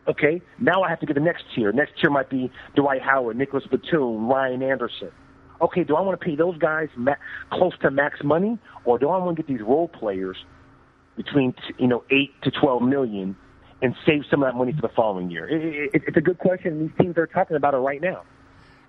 Okay, 0.08 0.42
now 0.60 0.82
I 0.84 0.90
have 0.90 1.00
to 1.00 1.06
get 1.06 1.14
the 1.14 1.22
next 1.22 1.46
tier. 1.56 1.72
Next 1.72 1.94
tier 2.00 2.10
might 2.10 2.30
be 2.30 2.52
Dwight 2.76 3.02
Howard, 3.02 3.38
Nicolas 3.38 3.64
Batum, 3.72 4.28
Ryan 4.28 4.62
Anderson. 4.62 5.12
Okay, 5.62 5.86
do 5.86 5.96
I 5.96 6.02
want 6.02 6.20
to 6.20 6.26
pay 6.26 6.36
those 6.36 6.58
guys 6.58 6.90
ma- 6.98 7.16
close 7.52 7.72
to 7.82 7.90
max 7.90 8.20
money, 8.22 8.58
or 8.84 9.00
do 9.00 9.08
I 9.08 9.18
want 9.20 9.38
to 9.38 9.44
get 9.44 9.48
these 9.48 9.66
role 9.66 9.88
players 9.88 10.36
between 11.16 11.54
you 11.78 11.88
know 11.88 12.04
eight 12.12 12.32
to 12.44 12.52
twelve 12.52 12.82
million 12.82 13.38
and 13.84 13.94
save 14.06 14.24
some 14.32 14.42
of 14.42 14.52
that 14.52 14.58
money 14.58 14.72
for 14.72 14.82
the 14.82 14.94
following 14.96 15.30
year? 15.30 15.48
It, 15.48 15.92
it, 15.94 16.04
it's 16.08 16.18
a 16.18 16.22
good 16.22 16.40
question. 16.40 16.80
These 16.80 16.98
teams 17.00 17.18
are 17.18 17.28
talking 17.28 17.58
about 17.58 17.76
it 17.76 17.78
right 17.78 18.02
now. 18.02 18.24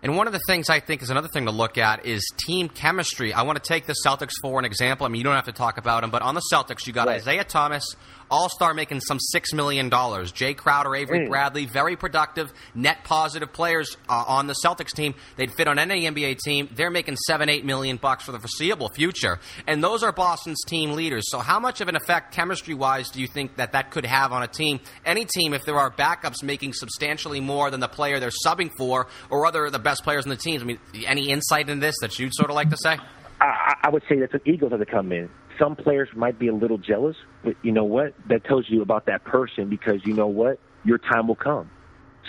And 0.05 0.17
one 0.17 0.27
of 0.27 0.33
the 0.35 0.41
things 0.47 0.69
I 0.69 0.81
think 0.81 1.03
is 1.03 1.09
another 1.11 1.29
thing 1.29 1.47
to 1.47 1.51
look 1.51 1.79
at 1.79 2.05
is 2.05 2.23
team 2.47 2.69
chemistry. 2.69 3.33
I 3.33 3.43
want 3.43 3.63
to 3.63 3.67
take 3.67 3.87
the 3.87 3.95
Celtics 4.07 4.35
for 4.41 4.59
an 4.59 4.67
example. 4.67 5.07
I 5.07 5.09
mean, 5.09 5.19
you 5.19 5.25
don't 5.25 5.35
have 5.35 5.47
to 5.47 5.53
talk 5.53 5.79
about 5.79 6.03
them, 6.03 6.11
but 6.11 6.23
on 6.23 6.35
the 6.35 6.43
Celtics, 6.53 6.87
you 6.87 6.93
got 6.93 7.09
right. 7.09 7.17
Isaiah 7.17 7.43
Thomas, 7.43 7.97
all 8.31 8.49
star 8.49 8.75
making 8.75 9.01
some 9.01 9.19
$6 9.35 9.55
million. 9.55 9.91
Jae 9.91 10.57
Crowder, 10.57 10.95
Avery 10.95 11.21
mm. 11.21 11.29
Bradley, 11.29 11.67
very 11.67 11.97
productive, 11.97 12.53
net 12.75 13.05
positive 13.05 13.53
players 13.53 13.97
uh, 14.09 14.25
on 14.27 14.47
the 14.47 14.55
Celtics 14.65 14.93
team. 14.95 15.15
They'd 15.37 15.53
fit 15.53 15.69
on 15.69 15.79
any 15.79 16.03
NBA 16.03 16.39
team. 16.39 16.69
They're 16.75 16.91
making 16.91 17.17
7, 17.17 17.49
8 17.49 17.65
million 17.65 17.97
bucks 17.97 18.25
for 18.25 18.33
the 18.33 18.39
foreseeable 18.39 18.89
future. 18.91 19.39
And 19.67 19.83
those 19.83 20.03
are 20.03 20.13
Boston's 20.13 20.63
team 20.67 20.93
leaders. 20.93 21.25
So, 21.29 21.39
how 21.39 21.61
much 21.61 21.81
of 21.81 21.89
an 21.89 21.97
effect, 21.97 22.35
chemistry 22.35 22.75
wise, 22.75 23.11
do 23.11 23.21
you 23.21 23.27
think 23.27 23.57
that 23.57 23.73
that 23.73 23.91
could 23.91 24.07
have 24.07 24.33
on 24.33 24.43
a 24.43 24.49
team? 24.49 24.81
Any 25.05 25.25
team, 25.25 25.55
if 25.55 25.65
there 25.65 25.77
are 25.77 25.91
backups 25.91 26.43
making 26.43 26.73
substantially 26.73 27.41
more 27.41 27.71
than 27.71 27.81
the 27.81 27.89
player 27.89 28.21
they're 28.21 28.31
subbing 28.45 28.71
for, 28.77 29.07
or 29.31 29.47
other 29.47 29.71
the 29.71 29.79
best 29.79 30.05
players 30.05 30.25
in 30.25 30.31
the 30.31 30.37
teams? 30.37 30.63
I 30.63 30.67
mean, 30.67 30.79
any 31.07 31.31
insight 31.31 31.69
in 31.69 31.81
this 31.81 31.97
that 32.01 32.19
you'd 32.19 32.35
sort 32.35 32.51
of 32.51 32.57
like 32.57 32.71
to 32.71 32.77
say? 32.77 32.99
I, 33.41 33.75
I 33.83 33.91
would 33.91 34.03
say 34.09 34.19
that 34.21 34.33
the 34.33 34.41
Eagles 34.49 34.73
have 34.73 34.81
to 34.81 34.87
come 34.87 35.13
in 35.13 35.29
some 35.59 35.77
players 35.77 36.09
might 36.15 36.39
be 36.39 36.49
a 36.49 36.55
little 36.55 36.79
jealous, 36.79 37.17
but 37.43 37.55
you 37.63 37.73
know 37.73 37.85
what? 37.85 38.15
That 38.29 38.45
tells 38.45 38.69
you 38.69 38.83
about 38.83 39.07
that 39.07 39.25
person 39.25 39.69
because 39.69 40.01
you 40.05 40.15
know 40.15 40.27
what? 40.27 40.59
Your 40.85 40.99
time 40.99 41.29
will 41.29 41.37
come. 41.37 41.71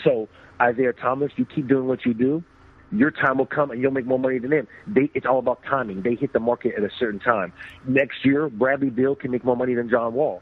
So 0.03 0.27
Isaiah 0.61 0.93
Thomas, 0.93 1.31
you 1.35 1.45
keep 1.45 1.67
doing 1.67 1.87
what 1.87 2.05
you 2.05 2.13
do, 2.13 2.43
your 2.91 3.11
time 3.11 3.37
will 3.37 3.45
come 3.45 3.71
and 3.71 3.81
you'll 3.81 3.91
make 3.91 4.05
more 4.05 4.19
money 4.19 4.39
than 4.39 4.51
them. 4.51 4.67
They, 4.87 5.09
it's 5.13 5.25
all 5.25 5.39
about 5.39 5.63
timing. 5.63 6.01
They 6.01 6.15
hit 6.15 6.33
the 6.33 6.39
market 6.39 6.75
at 6.77 6.83
a 6.83 6.89
certain 6.99 7.19
time. 7.19 7.51
Next 7.87 8.23
year, 8.23 8.49
Bradley 8.49 8.89
Beal 8.89 9.15
can 9.15 9.31
make 9.31 9.43
more 9.43 9.57
money 9.57 9.73
than 9.73 9.89
John 9.89 10.13
Wall. 10.13 10.41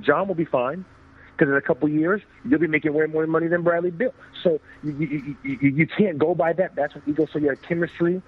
John 0.00 0.28
will 0.28 0.34
be 0.34 0.44
fine 0.44 0.84
because 1.32 1.50
in 1.50 1.56
a 1.56 1.60
couple 1.60 1.88
years 1.88 2.22
you'll 2.44 2.60
be 2.60 2.66
making 2.66 2.94
way 2.94 3.06
more 3.06 3.26
money 3.26 3.48
than 3.48 3.62
Bradley 3.62 3.90
Beal. 3.90 4.14
So 4.42 4.60
you, 4.82 4.92
you, 4.92 5.36
you, 5.42 5.70
you 5.70 5.86
can't 5.86 6.18
go 6.18 6.34
by 6.34 6.52
that. 6.54 6.74
That's 6.76 6.94
what 6.94 7.06
you 7.06 7.14
go. 7.14 7.26
So 7.32 7.38
you 7.38 7.48
have 7.48 7.60
chemistry 7.62 8.22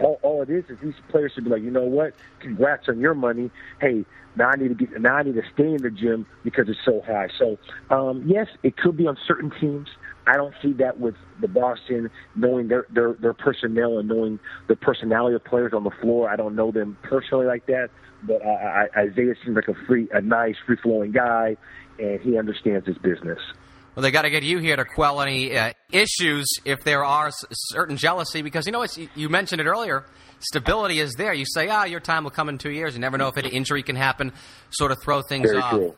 all, 0.00 0.18
all 0.22 0.42
it 0.42 0.50
is 0.50 0.64
is 0.68 0.78
these 0.82 0.94
players 1.10 1.32
should 1.34 1.44
be 1.44 1.50
like, 1.50 1.62
you 1.62 1.70
know 1.70 1.84
what? 1.84 2.14
Congrats 2.40 2.88
on 2.88 3.00
your 3.00 3.14
money. 3.14 3.50
Hey, 3.80 4.04
now 4.36 4.50
I 4.50 4.56
need 4.56 4.68
to 4.68 4.74
get 4.74 5.00
now 5.00 5.16
I 5.16 5.22
need 5.22 5.34
to 5.34 5.42
stay 5.52 5.68
in 5.68 5.82
the 5.82 5.90
gym 5.90 6.26
because 6.44 6.68
it's 6.68 6.78
so 6.84 7.02
high. 7.06 7.28
So 7.38 7.58
um, 7.94 8.24
yes, 8.26 8.46
it 8.62 8.76
could 8.76 8.96
be 8.96 9.06
on 9.06 9.16
certain 9.26 9.50
teams. 9.60 9.88
I 10.26 10.36
don't 10.36 10.54
see 10.62 10.72
that 10.74 11.00
with 11.00 11.14
the 11.40 11.48
Boston 11.48 12.10
knowing 12.36 12.68
their 12.68 12.86
their 12.90 13.14
their 13.14 13.34
personnel 13.34 13.98
and 13.98 14.08
knowing 14.08 14.38
the 14.68 14.76
personality 14.76 15.34
of 15.34 15.44
players 15.44 15.72
on 15.74 15.84
the 15.84 15.90
floor. 15.90 16.28
I 16.28 16.36
don't 16.36 16.54
know 16.54 16.70
them 16.70 16.96
personally 17.02 17.46
like 17.46 17.66
that, 17.66 17.90
but 18.22 18.44
I, 18.44 18.88
I, 18.94 19.00
Isaiah 19.00 19.34
seems 19.44 19.56
like 19.56 19.68
a 19.68 19.74
free, 19.86 20.08
a 20.12 20.20
nice, 20.20 20.56
free 20.66 20.76
flowing 20.76 21.12
guy, 21.12 21.56
and 21.98 22.20
he 22.20 22.38
understands 22.38 22.86
his 22.86 22.98
business. 22.98 23.38
Well, 23.94 24.02
they 24.02 24.10
got 24.10 24.22
to 24.22 24.30
get 24.30 24.42
you 24.44 24.58
here 24.58 24.76
to 24.76 24.84
quell 24.84 25.20
any 25.20 25.56
uh, 25.56 25.72
issues 25.90 26.46
if 26.64 26.84
there 26.84 27.04
are 27.04 27.30
certain 27.52 27.96
jealousy, 27.96 28.42
because 28.42 28.66
you 28.66 28.72
know 28.72 28.86
you 29.14 29.28
mentioned 29.28 29.60
it 29.60 29.66
earlier. 29.66 30.06
Stability 30.38 31.00
is 31.00 31.14
there. 31.14 31.34
You 31.34 31.44
say, 31.44 31.68
ah, 31.68 31.84
your 31.84 32.00
time 32.00 32.24
will 32.24 32.30
come 32.30 32.48
in 32.48 32.56
two 32.56 32.70
years. 32.70 32.94
You 32.94 33.00
never 33.00 33.18
know 33.18 33.28
if 33.28 33.36
an 33.36 33.46
injury 33.46 33.82
can 33.82 33.96
happen. 33.96 34.32
Sort 34.70 34.90
of 34.90 34.98
throw 35.02 35.22
things 35.22 35.50
Very 35.50 35.60
off. 35.60 35.70
True. 35.70 35.96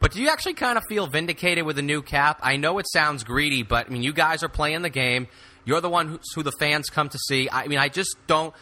But 0.00 0.12
do 0.12 0.20
you 0.22 0.28
actually 0.28 0.54
kind 0.54 0.78
of 0.78 0.84
feel 0.88 1.06
vindicated 1.06 1.64
with 1.64 1.76
the 1.76 1.82
new 1.82 2.02
cap? 2.02 2.38
I 2.42 2.56
know 2.56 2.78
it 2.78 2.86
sounds 2.88 3.24
greedy, 3.24 3.62
but 3.62 3.86
I 3.86 3.90
mean, 3.90 4.02
you 4.02 4.12
guys 4.12 4.42
are 4.42 4.48
playing 4.48 4.82
the 4.82 4.90
game. 4.90 5.28
You're 5.64 5.80
the 5.80 5.90
one 5.90 6.08
who, 6.08 6.20
who 6.34 6.42
the 6.42 6.52
fans 6.58 6.88
come 6.88 7.08
to 7.08 7.18
see. 7.18 7.48
I 7.50 7.66
mean, 7.66 7.78
I 7.78 7.88
just 7.88 8.16
don't 8.26 8.54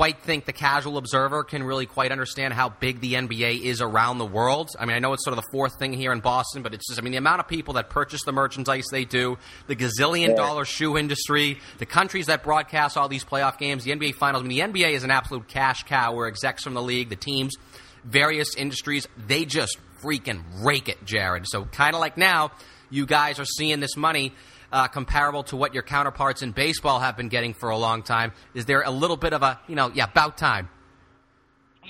quite 0.00 0.22
think 0.22 0.46
the 0.46 0.52
casual 0.54 0.96
observer 0.96 1.44
can 1.44 1.62
really 1.62 1.84
quite 1.84 2.10
understand 2.10 2.54
how 2.54 2.70
big 2.70 3.00
the 3.00 3.12
NBA 3.12 3.60
is 3.60 3.82
around 3.82 4.16
the 4.16 4.24
world. 4.24 4.70
I 4.78 4.86
mean, 4.86 4.96
I 4.96 4.98
know 4.98 5.12
it's 5.12 5.22
sort 5.22 5.36
of 5.36 5.44
the 5.44 5.50
fourth 5.52 5.78
thing 5.78 5.92
here 5.92 6.10
in 6.10 6.20
Boston, 6.20 6.62
but 6.62 6.72
it's 6.72 6.88
just, 6.88 6.98
I 6.98 7.02
mean, 7.02 7.10
the 7.10 7.18
amount 7.18 7.40
of 7.40 7.48
people 7.48 7.74
that 7.74 7.90
purchase 7.90 8.22
the 8.22 8.32
merchandise 8.32 8.86
they 8.90 9.04
do, 9.04 9.36
the 9.66 9.76
gazillion 9.76 10.36
dollar 10.36 10.64
shoe 10.64 10.96
industry, 10.96 11.58
the 11.76 11.84
countries 11.84 12.28
that 12.28 12.42
broadcast 12.42 12.96
all 12.96 13.08
these 13.08 13.26
playoff 13.26 13.58
games, 13.58 13.84
the 13.84 13.90
NBA 13.90 14.14
finals. 14.14 14.42
I 14.42 14.46
mean, 14.46 14.72
the 14.72 14.80
NBA 14.80 14.92
is 14.92 15.04
an 15.04 15.10
absolute 15.10 15.48
cash 15.48 15.82
cow 15.82 16.14
where 16.14 16.28
execs 16.28 16.64
from 16.64 16.72
the 16.72 16.82
league, 16.82 17.10
the 17.10 17.16
teams, 17.16 17.56
various 18.02 18.54
industries, 18.54 19.06
they 19.18 19.44
just 19.44 19.76
freaking 20.02 20.42
rake 20.64 20.88
it, 20.88 21.04
Jared. 21.04 21.46
So, 21.46 21.66
kind 21.66 21.94
of 21.94 22.00
like 22.00 22.16
now, 22.16 22.52
you 22.88 23.04
guys 23.04 23.38
are 23.38 23.44
seeing 23.44 23.80
this 23.80 23.98
money 23.98 24.32
uh, 24.72 24.88
comparable 24.88 25.42
to 25.44 25.56
what 25.56 25.74
your 25.74 25.82
counterparts 25.82 26.42
in 26.42 26.52
baseball 26.52 27.00
have 27.00 27.16
been 27.16 27.28
getting 27.28 27.54
for 27.54 27.70
a 27.70 27.76
long 27.76 28.02
time? 28.02 28.32
Is 28.54 28.66
there 28.66 28.82
a 28.82 28.90
little 28.90 29.16
bit 29.16 29.32
of 29.32 29.42
a, 29.42 29.60
you 29.66 29.74
know, 29.74 29.90
yeah, 29.94 30.04
about 30.04 30.38
time? 30.38 30.68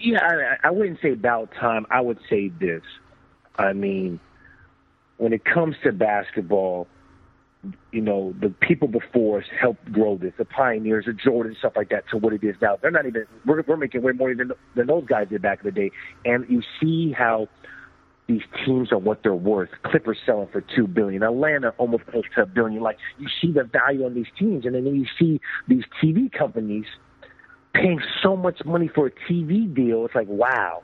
Yeah, 0.03 0.19
I, 0.23 0.69
I 0.69 0.71
wouldn't 0.71 1.01
say 1.03 1.13
about 1.13 1.51
time. 1.53 1.87
I 1.91 2.01
would 2.01 2.19
say 2.29 2.49
this. 2.49 2.83
I 3.59 3.73
mean, 3.73 4.21
when 5.19 5.33
it 5.33 5.45
comes 5.45 5.77
to 5.85 5.93
basketball, 5.93 6.87
you 7.93 8.01
know, 8.01 8.35
the 8.41 8.49
people 8.49 8.89
before 8.89 9.41
us 9.41 9.45
helped 9.61 9.93
grow 9.93 10.17
this, 10.17 10.33
the 10.39 10.47
pioneers, 10.47 11.05
the 11.05 11.13
Jordan, 11.13 11.55
stuff 11.59 11.75
like 11.77 11.91
that, 11.91 12.09
to 12.11 12.17
what 12.17 12.33
it 12.33 12.43
is 12.43 12.57
now. 12.63 12.79
They're 12.81 12.91
not 12.91 13.05
even, 13.05 13.27
we're, 13.45 13.63
we're 13.67 13.77
making 13.77 14.01
way 14.01 14.13
more 14.13 14.35
than, 14.35 14.53
than 14.75 14.87
those 14.87 15.05
guys 15.05 15.29
did 15.29 15.43
back 15.43 15.61
in 15.63 15.67
the 15.67 15.73
day. 15.73 15.91
And 16.25 16.47
you 16.49 16.63
see 16.81 17.13
how 17.13 17.49
these 18.31 18.43
teams 18.65 18.93
are 18.93 18.99
what 18.99 19.25
they're 19.25 19.35
worth. 19.35 19.71
Clippers 19.83 20.19
selling 20.25 20.49
for 20.53 20.61
two 20.61 20.87
billion, 20.87 21.25
Atlanta 21.25 21.71
almost 21.79 22.07
close 22.07 22.23
to 22.37 22.43
a 22.43 22.47
billion. 22.47 22.81
Like 22.81 22.97
you 23.19 23.27
see 23.41 23.51
the 23.51 23.65
value 23.65 24.05
on 24.05 24.15
these 24.15 24.29
teams, 24.39 24.65
and 24.65 24.75
then 24.75 24.87
you 24.87 25.05
see 25.19 25.41
these 25.67 25.83
TV 26.03 26.31
companies 26.31 26.85
paying 27.75 28.01
so 28.23 28.37
much 28.37 28.65
money 28.65 28.89
for 28.95 29.09
a 29.09 29.11
TV 29.29 29.75
deal. 29.75 30.05
It's 30.05 30.15
like 30.15 30.29
wow, 30.29 30.83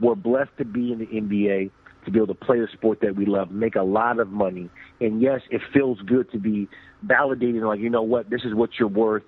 we're 0.00 0.16
blessed 0.16 0.50
to 0.58 0.64
be 0.64 0.92
in 0.92 0.98
the 0.98 1.06
NBA, 1.06 1.70
to 2.04 2.10
be 2.10 2.18
able 2.18 2.26
to 2.26 2.34
play 2.34 2.58
the 2.58 2.68
sport 2.72 3.00
that 3.02 3.14
we 3.14 3.26
love, 3.26 3.52
make 3.52 3.76
a 3.76 3.82
lot 3.82 4.18
of 4.18 4.28
money, 4.28 4.68
and 5.00 5.22
yes, 5.22 5.40
it 5.50 5.60
feels 5.72 6.00
good 6.00 6.30
to 6.32 6.38
be 6.38 6.68
validated. 7.04 7.62
Like 7.62 7.78
you 7.78 7.90
know 7.90 8.02
what, 8.02 8.28
this 8.28 8.42
is 8.44 8.54
what 8.54 8.70
you're 8.78 8.88
worth. 8.88 9.24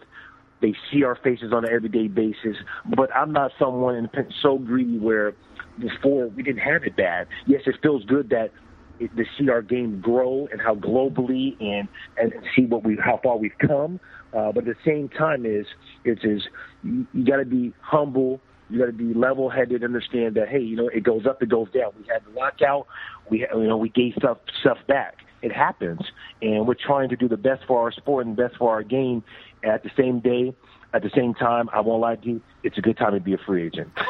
They 0.61 0.74
see 0.92 1.04
our 1.04 1.14
faces 1.14 1.52
on 1.52 1.64
an 1.64 1.72
everyday 1.72 2.09
basis, 2.09 2.56
but 2.96 3.14
I'm 3.14 3.33
not 3.33 3.52
someone 3.59 4.11
so 4.42 4.59
greedy 4.59 4.98
where 4.98 5.35
before 5.81 6.29
we 6.29 6.43
didn't 6.43 6.61
have 6.61 6.85
it 6.85 6.97
bad. 6.97 7.27
Yes, 7.47 7.62
it 7.66 7.77
feels 7.83 8.05
good 8.05 8.31
that 8.31 8.51
it, 9.01 9.16
to 9.16 9.25
see 9.38 9.49
our 9.49 9.62
game 9.62 10.01
grow 10.01 10.47
and 10.53 10.61
how 10.61 10.75
globally 10.75 11.57
and 11.61 11.88
and 12.19 12.33
see 12.55 12.66
what 12.66 12.85
we 12.85 12.97
how 13.03 13.19
far 13.23 13.37
we've 13.38 13.59
come. 13.59 13.99
Uh, 14.33 14.53
but 14.53 14.69
at 14.69 14.77
the 14.77 14.85
same 14.85 15.09
time, 15.09 15.45
is 15.45 15.66
it's 16.05 16.23
is 16.23 16.43
you, 16.85 17.07
you 17.12 17.25
got 17.25 17.38
to 17.38 17.45
be 17.45 17.73
humble. 17.81 18.40
You 18.69 18.79
got 18.79 18.87
to 18.87 18.93
be 18.93 19.12
level-headed. 19.12 19.83
Understand 19.83 20.37
that 20.37 20.49
hey, 20.49 20.61
you 20.61 20.77
know 20.77 20.88
it 20.88 21.03
goes 21.03 21.27
up, 21.27 21.43
it 21.43 21.49
goes 21.49 21.69
down. 21.73 21.93
We 21.99 22.05
had 22.12 22.25
the 22.25 22.38
lockout. 22.38 22.87
We 23.29 23.40
you 23.40 23.66
know 23.66 23.77
we 23.77 23.88
gave 23.88 24.14
stuff 24.19 24.38
stuff 24.61 24.79
back. 24.87 25.16
It 25.43 25.53
happens, 25.53 26.01
and 26.43 26.66
we're 26.66 26.75
trying 26.75 27.09
to 27.09 27.16
do 27.16 27.27
the 27.27 27.38
best 27.38 27.64
for 27.66 27.81
our 27.81 27.90
sport 27.93 28.27
and 28.27 28.37
the 28.37 28.43
best 28.43 28.57
for 28.59 28.71
our 28.71 28.83
game. 28.83 29.25
At 29.64 29.83
the 29.83 29.90
same 29.97 30.21
day, 30.21 30.55
at 30.92 31.03
the 31.03 31.11
same 31.14 31.35
time, 31.35 31.68
I 31.72 31.81
won't 31.81 32.00
lie 32.00 32.16
to 32.16 32.26
you. 32.26 32.40
It's 32.62 32.79
a 32.79 32.81
good 32.81 32.96
time 32.96 33.12
to 33.14 33.20
be 33.20 33.35
a 33.35 33.38
free 33.38 33.66
agent. 33.66 33.90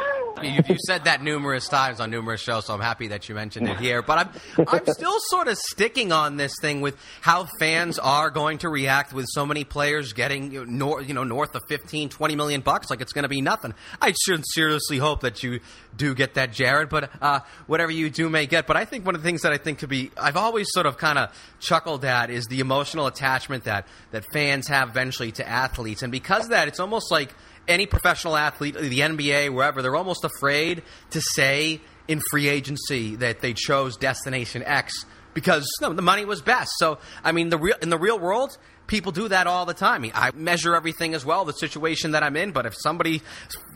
You've, 0.42 0.68
you've, 0.68 0.78
said 0.86 1.04
that 1.04 1.22
numerous 1.22 1.68
times 1.68 2.00
on 2.00 2.10
numerous 2.10 2.40
shows, 2.40 2.66
so 2.66 2.74
I'm 2.74 2.80
happy 2.80 3.08
that 3.08 3.28
you 3.28 3.34
mentioned 3.34 3.68
it 3.68 3.78
here. 3.78 4.00
But 4.02 4.18
I'm 4.56 4.66
I'm 4.68 4.86
still 4.86 5.16
sort 5.28 5.48
of 5.48 5.58
sticking 5.58 6.12
on 6.12 6.36
this 6.36 6.54
thing 6.60 6.80
with 6.80 6.96
how 7.20 7.46
fans 7.58 7.98
are 7.98 8.30
going 8.30 8.58
to 8.58 8.68
react 8.68 9.12
with 9.12 9.26
so 9.28 9.44
many 9.44 9.64
players 9.64 10.12
getting 10.12 10.52
you 10.52 10.64
know, 10.64 10.70
north, 10.70 11.08
you 11.08 11.14
know 11.14 11.24
north 11.24 11.54
of 11.54 11.62
15, 11.68 12.08
20 12.08 12.36
million 12.36 12.60
bucks, 12.62 12.90
like 12.90 13.00
it's 13.00 13.12
going 13.12 13.24
to 13.24 13.28
be 13.28 13.40
nothing. 13.40 13.74
I 14.00 14.14
should 14.24 14.42
seriously 14.54 14.98
hope 14.98 15.20
that 15.20 15.42
you 15.42 15.60
do 15.96 16.14
get 16.14 16.34
that, 16.34 16.52
Jared. 16.52 16.88
But 16.88 17.10
uh, 17.20 17.40
whatever 17.66 17.92
you 17.92 18.08
do 18.10 18.28
may 18.30 18.46
get. 18.46 18.66
But 18.66 18.76
I 18.76 18.84
think 18.84 19.04
one 19.04 19.14
of 19.14 19.22
the 19.22 19.26
things 19.26 19.42
that 19.42 19.52
I 19.52 19.58
think 19.58 19.80
could 19.80 19.90
be 19.90 20.10
I've 20.16 20.36
always 20.36 20.68
sort 20.70 20.86
of 20.86 20.96
kind 20.96 21.18
of 21.18 21.36
chuckled 21.60 22.04
at 22.04 22.30
is 22.30 22.46
the 22.46 22.60
emotional 22.60 23.06
attachment 23.06 23.64
that 23.64 23.86
that 24.12 24.24
fans 24.32 24.68
have 24.68 24.88
eventually 24.88 25.32
to 25.32 25.46
athletes, 25.46 26.02
and 26.02 26.10
because 26.10 26.44
of 26.44 26.50
that, 26.50 26.68
it's 26.70 26.80
almost 26.80 27.10
like 27.10 27.34
any 27.68 27.86
professional 27.86 28.36
athlete, 28.36 28.74
the 28.74 29.00
NBA, 29.00 29.52
wherever, 29.52 29.82
they're 29.82 29.96
almost 29.96 30.24
afraid 30.24 30.82
to 31.10 31.20
say 31.20 31.80
in 32.08 32.20
free 32.30 32.48
agency 32.48 33.16
that 33.16 33.40
they 33.40 33.52
chose 33.52 33.96
Destination 33.96 34.62
X 34.64 35.04
because 35.34 35.68
the 35.80 36.02
money 36.02 36.24
was 36.24 36.42
best. 36.42 36.70
So, 36.78 36.98
I 37.22 37.32
mean, 37.32 37.50
the 37.50 37.58
real 37.58 37.76
in 37.82 37.90
the 37.90 37.98
real 37.98 38.18
world, 38.18 38.56
people 38.90 39.12
do 39.12 39.28
that 39.28 39.46
all 39.46 39.64
the 39.64 39.72
time. 39.72 40.04
I, 40.12 40.32
measure 40.34 40.74
everything 40.74 41.14
as 41.14 41.24
well, 41.24 41.44
the 41.44 41.52
situation 41.52 42.10
that 42.10 42.22
I'm 42.24 42.36
in. 42.36 42.50
But 42.50 42.66
if 42.66 42.74
somebody 42.76 43.22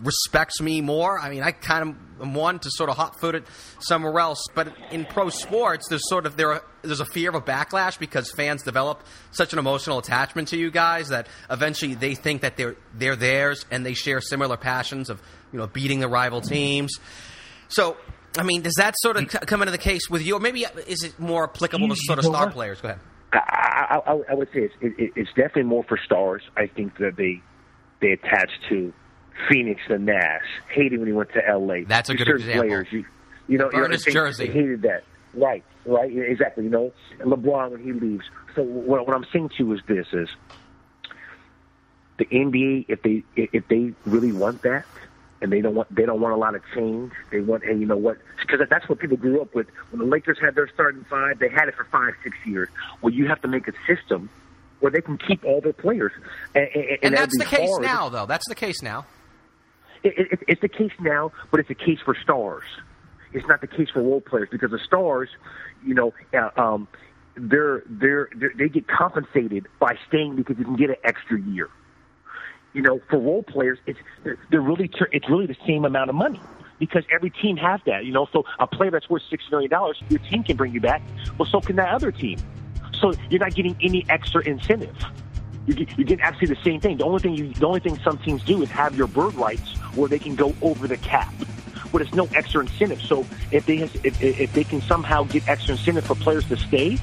respects 0.03 0.61
me 0.61 0.81
more, 0.81 1.19
I 1.19 1.31
mean, 1.31 1.43
I 1.43 1.53
kind 1.53 1.89
of 1.89 2.23
am 2.23 2.35
one 2.35 2.59
to 2.59 2.71
sort 2.73 2.91
of 2.91 2.97
hot 2.97 3.21
foot 3.21 3.37
it 3.37 3.45
somewhere 3.79 4.19
else. 4.19 4.45
But 4.55 4.77
in 4.91 5.05
pro 5.05 5.31
sports, 5.31 5.87
there's 5.89 6.07
sort 6.09 6.27
of 6.27 6.37
there 6.37 6.55
are, 6.55 6.65
there's 6.83 7.01
a 7.01 7.07
fear 7.07 7.31
of 7.31 7.37
a 7.37 7.41
backlash 7.41 7.99
because 7.99 8.31
fans 8.33 8.65
develop 8.65 9.05
such 9.31 9.53
an 9.53 9.59
emotional 9.59 9.99
attachment 9.99 10.49
to 10.49 10.57
you 10.57 10.71
guys 10.71 11.09
that 11.09 11.29
eventually 11.49 11.95
they 11.95 12.15
think 12.15 12.43
that 12.43 12.57
they're 12.57 12.77
they're 12.93 13.17
theirs 13.17 13.65
and 13.71 13.87
they 13.87 13.95
share 13.95 14.21
similar 14.21 14.57
passions 14.57 15.09
of 15.09 15.23
you 15.53 15.59
know 15.61 15.69
beating 15.69 16.01
the 16.01 16.09
rival 16.09 16.41
teams. 16.41 16.99
So 17.69 17.97
I 18.37 18.43
mean, 18.43 18.63
does 18.63 18.75
that 18.79 18.95
sort 18.99 19.17
of 19.17 19.29
come 19.29 19.63
into 19.63 19.71
the 19.71 19.79
case 19.79 20.11
with 20.11 20.27
you, 20.27 20.35
or 20.35 20.41
maybe 20.41 20.67
is 20.89 21.05
it 21.05 21.21
more 21.21 21.45
applicable 21.45 21.89
to 21.89 21.97
sort 21.97 22.19
of 22.19 22.25
star 22.25 22.51
players? 22.51 22.81
Go 22.81 22.89
ahead. 22.89 23.01
I, 23.35 24.01
I, 24.07 24.21
I 24.31 24.35
would 24.35 24.49
say 24.53 24.61
it's, 24.61 24.75
it, 24.81 25.13
it's 25.17 25.31
definitely 25.31 25.65
more 25.65 25.85
for 25.85 25.99
stars. 26.05 26.43
I 26.57 26.67
think 26.67 26.99
that 26.99 27.17
they 27.17 27.43
they 28.01 28.13
attach 28.13 28.51
to 28.69 28.93
Phoenix 29.51 29.81
and 29.89 30.07
Nash. 30.07 30.45
Hated 30.71 30.99
when 30.99 31.09
he 31.09 31.13
went 31.13 31.33
to 31.33 31.47
L.A. 31.47 31.85
That's 31.85 32.11
a 32.11 32.15
good 32.15 32.29
example. 32.29 32.63
Players, 32.63 32.87
you, 32.91 33.05
you 33.49 33.59
know, 33.59 33.71
Ernest 33.73 34.07
you 34.07 34.15
know, 34.15 34.27
Jersey. 34.27 34.47
hated 34.47 34.83
that. 34.83 35.05
Right, 35.35 35.65
right, 35.85 36.11
exactly. 36.17 36.65
You 36.65 36.71
know, 36.71 36.93
and 37.19 37.31
LeBron 37.31 37.73
when 37.73 37.83
he 37.83 37.93
leaves. 37.93 38.25
So 38.55 38.63
what, 38.63 39.07
what 39.07 39.17
I'm 39.17 39.27
saying 39.33 39.51
to 39.51 39.65
you 39.65 39.73
is 39.73 39.81
this: 39.89 40.07
is 40.13 40.29
the 42.19 42.27
NBA 42.27 42.87
if 42.89 43.03
they 43.03 43.25
if 43.37 43.67
they 43.69 43.93
really 44.07 44.33
want 44.33 44.63
that, 44.63 44.85
and 45.45 45.53
they 45.53 45.61
don't 45.61 45.75
want 45.75 45.95
they 45.95 46.07
don't 46.07 46.23
want 46.23 46.33
a 46.33 46.39
lot 46.39 46.55
of 46.55 46.63
change. 46.75 47.13
They 47.31 47.41
want, 47.41 47.65
hey, 47.65 47.77
you 47.77 47.85
know 47.85 47.99
what? 47.99 48.17
Because 48.41 48.67
that's 48.69 48.89
what 48.89 48.99
people 48.99 49.19
grew 49.19 49.43
up 49.43 49.55
with. 49.55 49.67
When 49.91 50.01
the 50.01 50.07
Lakers 50.07 50.39
had 50.41 50.55
their 50.55 50.69
starting 50.73 51.05
five, 51.05 51.39
they 51.39 51.51
had 51.51 51.69
it 51.69 51.75
for 51.77 51.85
five, 51.85 52.15
six 52.25 52.35
years. 52.47 52.71
Well, 53.03 53.13
you 53.13 53.29
have 53.29 53.43
to 53.43 53.49
make 53.49 53.69
a 53.69 53.73
system 53.87 54.31
where 54.81 54.91
they 54.91 55.03
can 55.03 55.19
keep 55.19 55.45
all 55.45 55.61
their 55.61 55.75
players, 55.75 56.13
and, 56.55 56.67
and, 56.75 56.99
and 57.03 57.15
that's 57.15 57.39
the 57.39 57.45
case 57.45 57.69
hard. 57.69 57.83
now, 57.83 58.09
though. 58.09 58.25
That's 58.25 58.49
the 58.49 58.55
case 58.55 58.83
now. 58.83 59.05
It, 60.03 60.33
it, 60.33 60.39
it's 60.49 60.61
the 60.63 60.69
case 60.69 60.93
now, 60.99 61.31
but 61.51 61.61
it's 61.61 61.71
a 61.71 61.75
case 61.75 61.99
for 62.03 62.17
stars. 62.23 62.65
It's 63.35 63.47
not 63.47 63.61
the 63.61 63.67
case 63.67 63.91
for 63.91 64.01
role 64.01 64.23
players 64.23 64.49
because 64.51 64.71
the 64.71 64.79
stars, 64.79 65.29
you 65.85 65.93
know, 65.93 66.15
uh, 66.33 66.51
um, 66.61 66.89
they're, 67.37 67.83
they're, 67.87 68.29
they're 68.35 68.53
they 68.57 68.69
get 68.69 68.87
compensated 68.87 69.67
by 69.79 69.97
staying 70.09 70.37
because 70.37 70.59
you 70.59 70.65
can 70.65 70.77
get 70.77 70.91
an 70.91 70.97
extra 71.05 71.41
year 71.41 71.69
you 72.75 72.83
know, 72.83 73.01
for 73.09 73.19
role 73.19 73.43
players, 73.43 73.79
it's 73.87 73.99
they're 74.23 74.61
really 74.61 74.91
it's 75.13 75.29
really 75.31 75.47
the 75.47 75.57
same 75.67 75.85
amount 75.85 76.11
of 76.11 76.17
money 76.17 76.41
because 76.79 77.05
every 77.11 77.31
team 77.31 77.57
has 77.57 77.81
that. 77.87 78.05
You 78.05 78.13
know, 78.13 78.29
so 78.33 78.45
a 78.59 78.67
player 78.67 78.91
that's 78.91 79.09
worth 79.09 79.23
six 79.31 79.45
million 79.51 79.71
dollars, 79.71 80.03
your 80.11 80.19
team 80.19 80.43
can 80.43 80.57
bring 80.57 80.75
you 80.75 80.81
back. 80.81 81.01
Well, 81.39 81.49
so 81.49 81.61
can 81.61 81.77
that 81.77 81.95
other 81.95 82.13
team. 82.13 82.39
So 83.01 83.13
you're 83.31 83.41
not 83.41 83.55
getting 83.55 83.77
any 83.81 84.05
extra 84.09 84.43
incentive. 84.43 84.97
You 85.67 85.75
get, 85.75 85.99
you 85.99 86.05
get 86.05 86.21
absolutely 86.21 86.57
the 86.57 86.63
same 86.63 86.81
thing. 86.81 86.99
The 86.99 87.05
only 87.05 87.21
thing 87.21 87.35
you, 87.35 87.49
the 87.55 87.67
only 87.67 87.81
thing 87.81 87.99
some 88.01 88.19
teams 88.19 88.43
do 88.43 88.63
is 88.63 88.69
have 88.71 88.95
your 88.95 89.07
bird 89.07 89.35
rights 89.35 89.77
where 89.95 90.09
they 90.09 90.19
can 90.19 90.35
go 90.35 90.55
over 90.61 90.87
the 90.87 90.99
cap, 90.99 91.33
but 91.91 92.03
it's 92.03 92.13
no 92.13 92.29
extra 92.35 92.61
incentive. 92.61 93.01
So 93.01 93.25
if 93.51 93.65
they 93.65 93.77
has, 93.77 93.95
if, 94.03 94.21
if 94.23 94.53
they 94.53 94.65
can 94.65 94.83
somehow 94.83 95.23
get 95.25 95.49
extra 95.49 95.73
incentive 95.73 96.05
for 96.05 96.17
players 96.17 96.47
to 96.49 96.57
stay, 96.57 96.99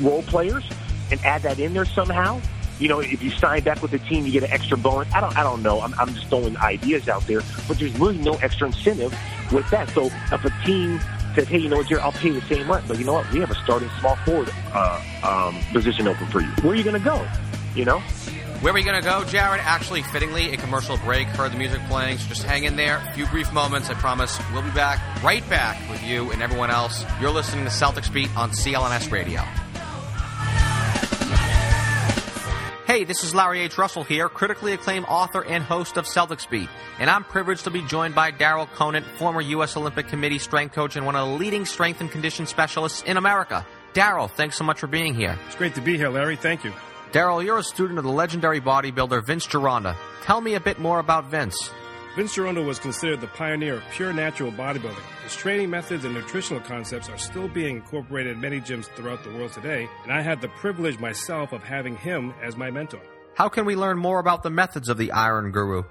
role 0.00 0.22
players, 0.22 0.64
and 1.10 1.20
add 1.24 1.42
that 1.42 1.58
in 1.58 1.74
there 1.74 1.84
somehow, 1.84 2.40
you 2.80 2.88
know, 2.88 3.00
if 3.00 3.22
you 3.22 3.30
sign 3.30 3.62
back 3.62 3.82
with 3.82 3.90
the 3.90 3.98
team, 3.98 4.24
you 4.24 4.32
get 4.32 4.42
an 4.42 4.50
extra 4.50 4.76
bonus. 4.76 5.12
I 5.12 5.20
don't, 5.20 5.36
I 5.36 5.42
don't 5.42 5.62
know. 5.62 5.80
I'm, 5.80 5.94
I'm 5.98 6.14
just 6.14 6.28
throwing 6.28 6.56
ideas 6.56 7.08
out 7.08 7.26
there, 7.26 7.42
but 7.68 7.78
there's 7.78 7.96
really 7.98 8.18
no 8.18 8.34
extra 8.36 8.68
incentive 8.68 9.16
with 9.52 9.68
that. 9.70 9.90
So 9.90 10.06
if 10.06 10.44
a 10.44 10.64
team 10.64 10.98
says, 11.34 11.46
hey, 11.46 11.58
you 11.58 11.68
know 11.68 11.76
what, 11.76 11.88
Jerry, 11.88 12.00
I'll 12.00 12.12
pay 12.12 12.30
the 12.30 12.40
same 12.42 12.70
rent, 12.70 12.88
but 12.88 12.98
you 12.98 13.04
know 13.04 13.12
what, 13.12 13.30
we 13.32 13.40
have 13.40 13.50
a 13.50 13.54
starting 13.56 13.90
small 14.00 14.16
forward 14.16 14.50
uh, 14.72 15.02
um, 15.22 15.60
position 15.72 16.08
open 16.08 16.26
for 16.28 16.40
you. 16.40 16.48
Where 16.62 16.72
are 16.72 16.74
you 16.74 16.82
going 16.84 16.98
to 16.98 17.04
go? 17.04 17.26
You 17.74 17.84
know. 17.84 18.02
Where 18.60 18.72
are 18.72 18.74
we 18.74 18.82
going 18.82 19.00
to 19.00 19.06
go, 19.06 19.24
Jared? 19.24 19.60
Actually, 19.62 20.02
fittingly, 20.02 20.52
a 20.52 20.56
commercial 20.58 20.98
break. 20.98 21.28
Heard 21.28 21.52
the 21.52 21.56
music 21.56 21.80
playing, 21.88 22.18
so 22.18 22.28
just 22.28 22.42
hang 22.42 22.64
in 22.64 22.76
there. 22.76 22.98
A 22.98 23.12
few 23.14 23.26
brief 23.26 23.50
moments, 23.54 23.88
I 23.88 23.94
promise. 23.94 24.38
We'll 24.52 24.60
be 24.62 24.70
back, 24.72 25.00
right 25.22 25.48
back 25.48 25.88
with 25.88 26.02
you 26.04 26.30
and 26.30 26.42
everyone 26.42 26.70
else. 26.70 27.04
You're 27.22 27.30
listening 27.30 27.64
to 27.64 27.70
Celtics 27.70 28.12
Beat 28.12 28.34
on 28.36 28.50
CLNS 28.50 29.10
Radio. 29.10 29.42
Hey, 32.90 33.04
this 33.04 33.22
is 33.22 33.32
Larry 33.32 33.60
H. 33.60 33.78
Russell 33.78 34.02
here, 34.02 34.28
critically 34.28 34.72
acclaimed 34.72 35.06
author 35.08 35.44
and 35.44 35.62
host 35.62 35.96
of 35.96 36.06
Celtics 36.06 36.50
Beat, 36.50 36.68
and 36.98 37.08
I'm 37.08 37.22
privileged 37.22 37.62
to 37.62 37.70
be 37.70 37.82
joined 37.82 38.16
by 38.16 38.32
Daryl 38.32 38.68
Conant, 38.72 39.06
former 39.06 39.40
U.S. 39.40 39.76
Olympic 39.76 40.08
Committee 40.08 40.40
strength 40.40 40.74
coach 40.74 40.96
and 40.96 41.06
one 41.06 41.14
of 41.14 41.28
the 41.28 41.34
leading 41.36 41.64
strength 41.66 42.00
and 42.00 42.10
condition 42.10 42.46
specialists 42.46 43.04
in 43.04 43.16
America. 43.16 43.64
Daryl, 43.94 44.28
thanks 44.28 44.58
so 44.58 44.64
much 44.64 44.80
for 44.80 44.88
being 44.88 45.14
here. 45.14 45.38
It's 45.46 45.54
great 45.54 45.76
to 45.76 45.80
be 45.80 45.96
here, 45.96 46.08
Larry. 46.08 46.34
Thank 46.34 46.64
you. 46.64 46.72
Daryl, 47.12 47.44
you're 47.44 47.58
a 47.58 47.62
student 47.62 48.00
of 48.00 48.04
the 48.04 48.10
legendary 48.10 48.60
bodybuilder 48.60 49.24
Vince 49.24 49.46
Gironda. 49.46 49.94
Tell 50.22 50.40
me 50.40 50.54
a 50.54 50.60
bit 50.60 50.80
more 50.80 50.98
about 50.98 51.26
Vince. 51.26 51.70
Vince 52.16 52.34
Gironda 52.34 52.64
was 52.64 52.80
considered 52.80 53.20
the 53.20 53.28
pioneer 53.28 53.74
of 53.74 53.84
pure 53.92 54.12
natural 54.12 54.50
bodybuilding. 54.50 55.22
His 55.22 55.36
training 55.36 55.70
methods 55.70 56.04
and 56.04 56.12
nutritional 56.12 56.60
concepts 56.60 57.08
are 57.08 57.16
still 57.16 57.46
being 57.46 57.76
incorporated 57.76 58.32
in 58.32 58.40
many 58.40 58.60
gyms 58.60 58.86
throughout 58.96 59.22
the 59.22 59.30
world 59.30 59.52
today, 59.52 59.88
and 60.02 60.12
I 60.12 60.20
had 60.20 60.40
the 60.40 60.48
privilege 60.48 60.98
myself 60.98 61.52
of 61.52 61.62
having 61.62 61.96
him 61.96 62.34
as 62.42 62.56
my 62.56 62.68
mentor. 62.68 63.00
How 63.34 63.48
can 63.48 63.64
we 63.64 63.76
learn 63.76 63.96
more 63.96 64.18
about 64.18 64.42
the 64.42 64.50
methods 64.50 64.88
of 64.88 64.98
the 64.98 65.12
Iron 65.12 65.52
Guru? 65.52 65.84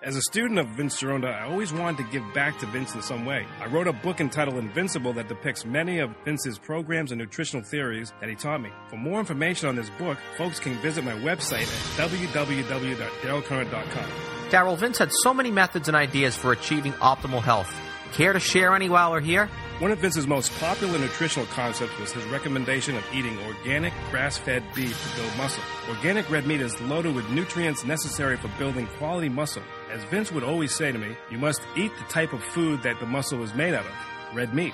As 0.00 0.14
a 0.14 0.22
student 0.22 0.60
of 0.60 0.68
Vince 0.68 1.02
Gironda, 1.02 1.34
I 1.34 1.42
always 1.42 1.72
wanted 1.72 2.04
to 2.04 2.12
give 2.12 2.22
back 2.32 2.60
to 2.60 2.66
Vince 2.66 2.94
in 2.94 3.02
some 3.02 3.26
way. 3.26 3.44
I 3.60 3.66
wrote 3.66 3.88
a 3.88 3.92
book 3.92 4.20
entitled 4.20 4.58
Invincible 4.58 5.12
that 5.14 5.26
depicts 5.26 5.64
many 5.64 5.98
of 5.98 6.14
Vince's 6.24 6.56
programs 6.56 7.10
and 7.10 7.20
nutritional 7.20 7.64
theories 7.64 8.12
that 8.20 8.28
he 8.28 8.36
taught 8.36 8.60
me. 8.60 8.70
For 8.90 8.96
more 8.96 9.18
information 9.18 9.68
on 9.68 9.74
this 9.74 9.90
book, 9.98 10.18
folks 10.36 10.60
can 10.60 10.76
visit 10.76 11.04
my 11.04 11.14
website 11.14 11.62
at 11.62 12.10
www.darylkerner.com. 12.10 14.37
Daryl, 14.50 14.78
Vince 14.78 14.96
had 14.96 15.12
so 15.12 15.34
many 15.34 15.50
methods 15.50 15.88
and 15.88 15.96
ideas 15.96 16.34
for 16.34 16.52
achieving 16.52 16.92
optimal 16.94 17.42
health. 17.42 17.70
Care 18.12 18.32
to 18.32 18.40
share 18.40 18.74
any 18.74 18.88
while 18.88 19.10
we're 19.12 19.20
here? 19.20 19.50
One 19.78 19.90
of 19.90 19.98
Vince's 19.98 20.26
most 20.26 20.50
popular 20.58 20.98
nutritional 20.98 21.46
concepts 21.48 21.98
was 21.98 22.12
his 22.12 22.24
recommendation 22.24 22.96
of 22.96 23.04
eating 23.12 23.38
organic 23.40 23.92
grass-fed 24.10 24.62
beef 24.74 24.98
to 25.10 25.20
build 25.20 25.36
muscle. 25.36 25.62
Organic 25.90 26.30
red 26.30 26.46
meat 26.46 26.62
is 26.62 26.80
loaded 26.80 27.14
with 27.14 27.28
nutrients 27.28 27.84
necessary 27.84 28.38
for 28.38 28.48
building 28.58 28.86
quality 28.96 29.28
muscle. 29.28 29.62
As 29.92 30.02
Vince 30.04 30.32
would 30.32 30.42
always 30.42 30.74
say 30.74 30.92
to 30.92 30.98
me, 30.98 31.14
you 31.30 31.36
must 31.36 31.60
eat 31.76 31.92
the 31.98 32.10
type 32.10 32.32
of 32.32 32.42
food 32.42 32.82
that 32.84 32.98
the 33.00 33.06
muscle 33.06 33.42
is 33.42 33.52
made 33.54 33.74
out 33.74 33.84
of, 33.84 34.34
red 34.34 34.54
meat. 34.54 34.72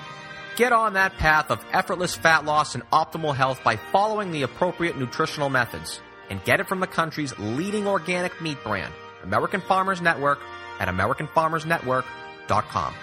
Get 0.55 0.71
on 0.71 0.93
that 0.93 1.17
path 1.17 1.51
of 1.51 1.63
effortless 1.73 2.15
fat 2.15 2.45
loss 2.45 2.75
and 2.75 2.89
optimal 2.91 3.35
health 3.35 3.61
by 3.61 3.75
following 3.75 4.31
the 4.31 4.43
appropriate 4.43 4.97
nutritional 4.97 5.49
methods. 5.49 6.01
And 6.29 6.43
get 6.45 6.61
it 6.61 6.67
from 6.67 6.79
the 6.79 6.87
country's 6.87 7.37
leading 7.37 7.85
organic 7.85 8.41
meat 8.41 8.57
brand, 8.63 8.91
American 9.25 9.61
Farmers 9.61 10.01
Network, 10.01 10.39
at 10.79 10.87
AmericanFarmersNetwork.com. 10.87 12.93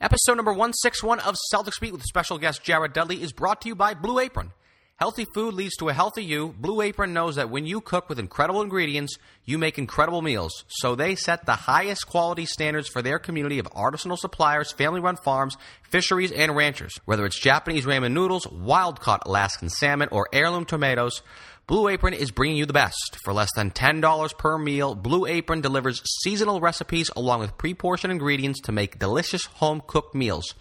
Episode 0.00 0.34
number 0.34 0.52
161 0.52 1.20
of 1.20 1.36
Celtics 1.52 1.80
Beat 1.80 1.92
with 1.92 2.02
special 2.02 2.38
guest 2.38 2.62
Jared 2.62 2.92
Dudley 2.92 3.22
is 3.22 3.32
brought 3.32 3.60
to 3.62 3.68
you 3.68 3.74
by 3.74 3.94
Blue 3.94 4.18
Apron. 4.18 4.52
Healthy 4.96 5.26
food 5.34 5.54
leads 5.54 5.74
to 5.76 5.88
a 5.88 5.92
healthy 5.92 6.22
you. 6.22 6.54
Blue 6.60 6.80
Apron 6.80 7.12
knows 7.12 7.34
that 7.34 7.50
when 7.50 7.66
you 7.66 7.80
cook 7.80 8.08
with 8.08 8.20
incredible 8.20 8.62
ingredients, 8.62 9.18
you 9.44 9.58
make 9.58 9.76
incredible 9.76 10.22
meals. 10.22 10.64
So 10.68 10.94
they 10.94 11.16
set 11.16 11.46
the 11.46 11.56
highest 11.56 12.06
quality 12.06 12.46
standards 12.46 12.88
for 12.88 13.02
their 13.02 13.18
community 13.18 13.58
of 13.58 13.66
artisanal 13.72 14.16
suppliers, 14.16 14.70
family 14.70 15.00
run 15.00 15.16
farms, 15.16 15.56
fisheries, 15.82 16.30
and 16.30 16.54
ranchers. 16.54 16.92
Whether 17.06 17.26
it's 17.26 17.40
Japanese 17.40 17.86
ramen 17.86 18.12
noodles, 18.12 18.46
wild 18.46 19.00
caught 19.00 19.26
Alaskan 19.26 19.68
salmon, 19.68 20.10
or 20.12 20.28
heirloom 20.32 20.64
tomatoes, 20.64 21.22
Blue 21.66 21.88
Apron 21.88 22.12
is 22.12 22.30
bringing 22.30 22.58
you 22.58 22.66
the 22.66 22.74
best. 22.74 23.16
For 23.24 23.32
less 23.32 23.48
than 23.56 23.70
$10 23.70 24.36
per 24.36 24.58
meal, 24.58 24.94
Blue 24.94 25.24
Apron 25.24 25.62
delivers 25.62 26.02
seasonal 26.22 26.60
recipes 26.60 27.10
along 27.16 27.40
with 27.40 27.56
pre 27.56 27.72
portioned 27.72 28.12
ingredients 28.12 28.60
to 28.64 28.72
make 28.72 28.98
delicious 28.98 29.46
home 29.46 29.82
cooked 29.86 30.14
meals. 30.14 30.52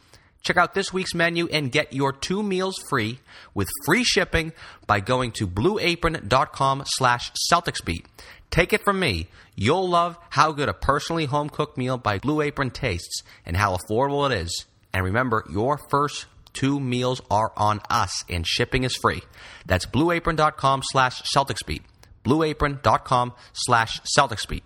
Check 0.43 0.55
out 0.55 0.73
this 0.73 0.93
week's 0.93 1.13
menu 1.13 1.49
and 1.51 1.73
get 1.73 1.91
your 1.91 2.13
two 2.13 2.41
meals 2.41 2.81
free 2.89 3.19
with 3.53 3.67
free 3.85 4.05
shipping 4.05 4.53
by 4.87 5.01
going 5.01 5.33
to 5.33 5.45
blueapron.com 5.45 6.83
slash 6.85 7.33
celticsbeat. 7.51 8.05
Take 8.49 8.71
it 8.71 8.85
from 8.85 8.97
me, 8.97 9.27
you'll 9.55 9.89
love 9.89 10.17
how 10.29 10.53
good 10.53 10.69
a 10.69 10.73
personally 10.73 11.25
home 11.25 11.49
cooked 11.49 11.77
meal 11.77 11.97
by 11.97 12.19
Blue 12.19 12.39
Apron 12.39 12.69
tastes 12.69 13.23
and 13.45 13.57
how 13.57 13.75
affordable 13.75 14.31
it 14.31 14.37
is. 14.37 14.65
And 14.93 15.03
remember, 15.03 15.43
your 15.51 15.77
first 15.89 16.27
two 16.53 16.79
meals 16.79 17.21
are 17.29 17.51
on 17.57 17.81
us 17.89 18.23
and 18.29 18.45
shipping 18.45 18.83
is 18.83 18.95
free. 18.95 19.21
That's 19.65 19.85
blueapron.com 19.85 20.81
slash 20.85 21.21
celticsbeat. 21.35 21.81
blueapron.com 22.23 23.33
slash 23.53 24.01
celticsbeat. 24.17 24.61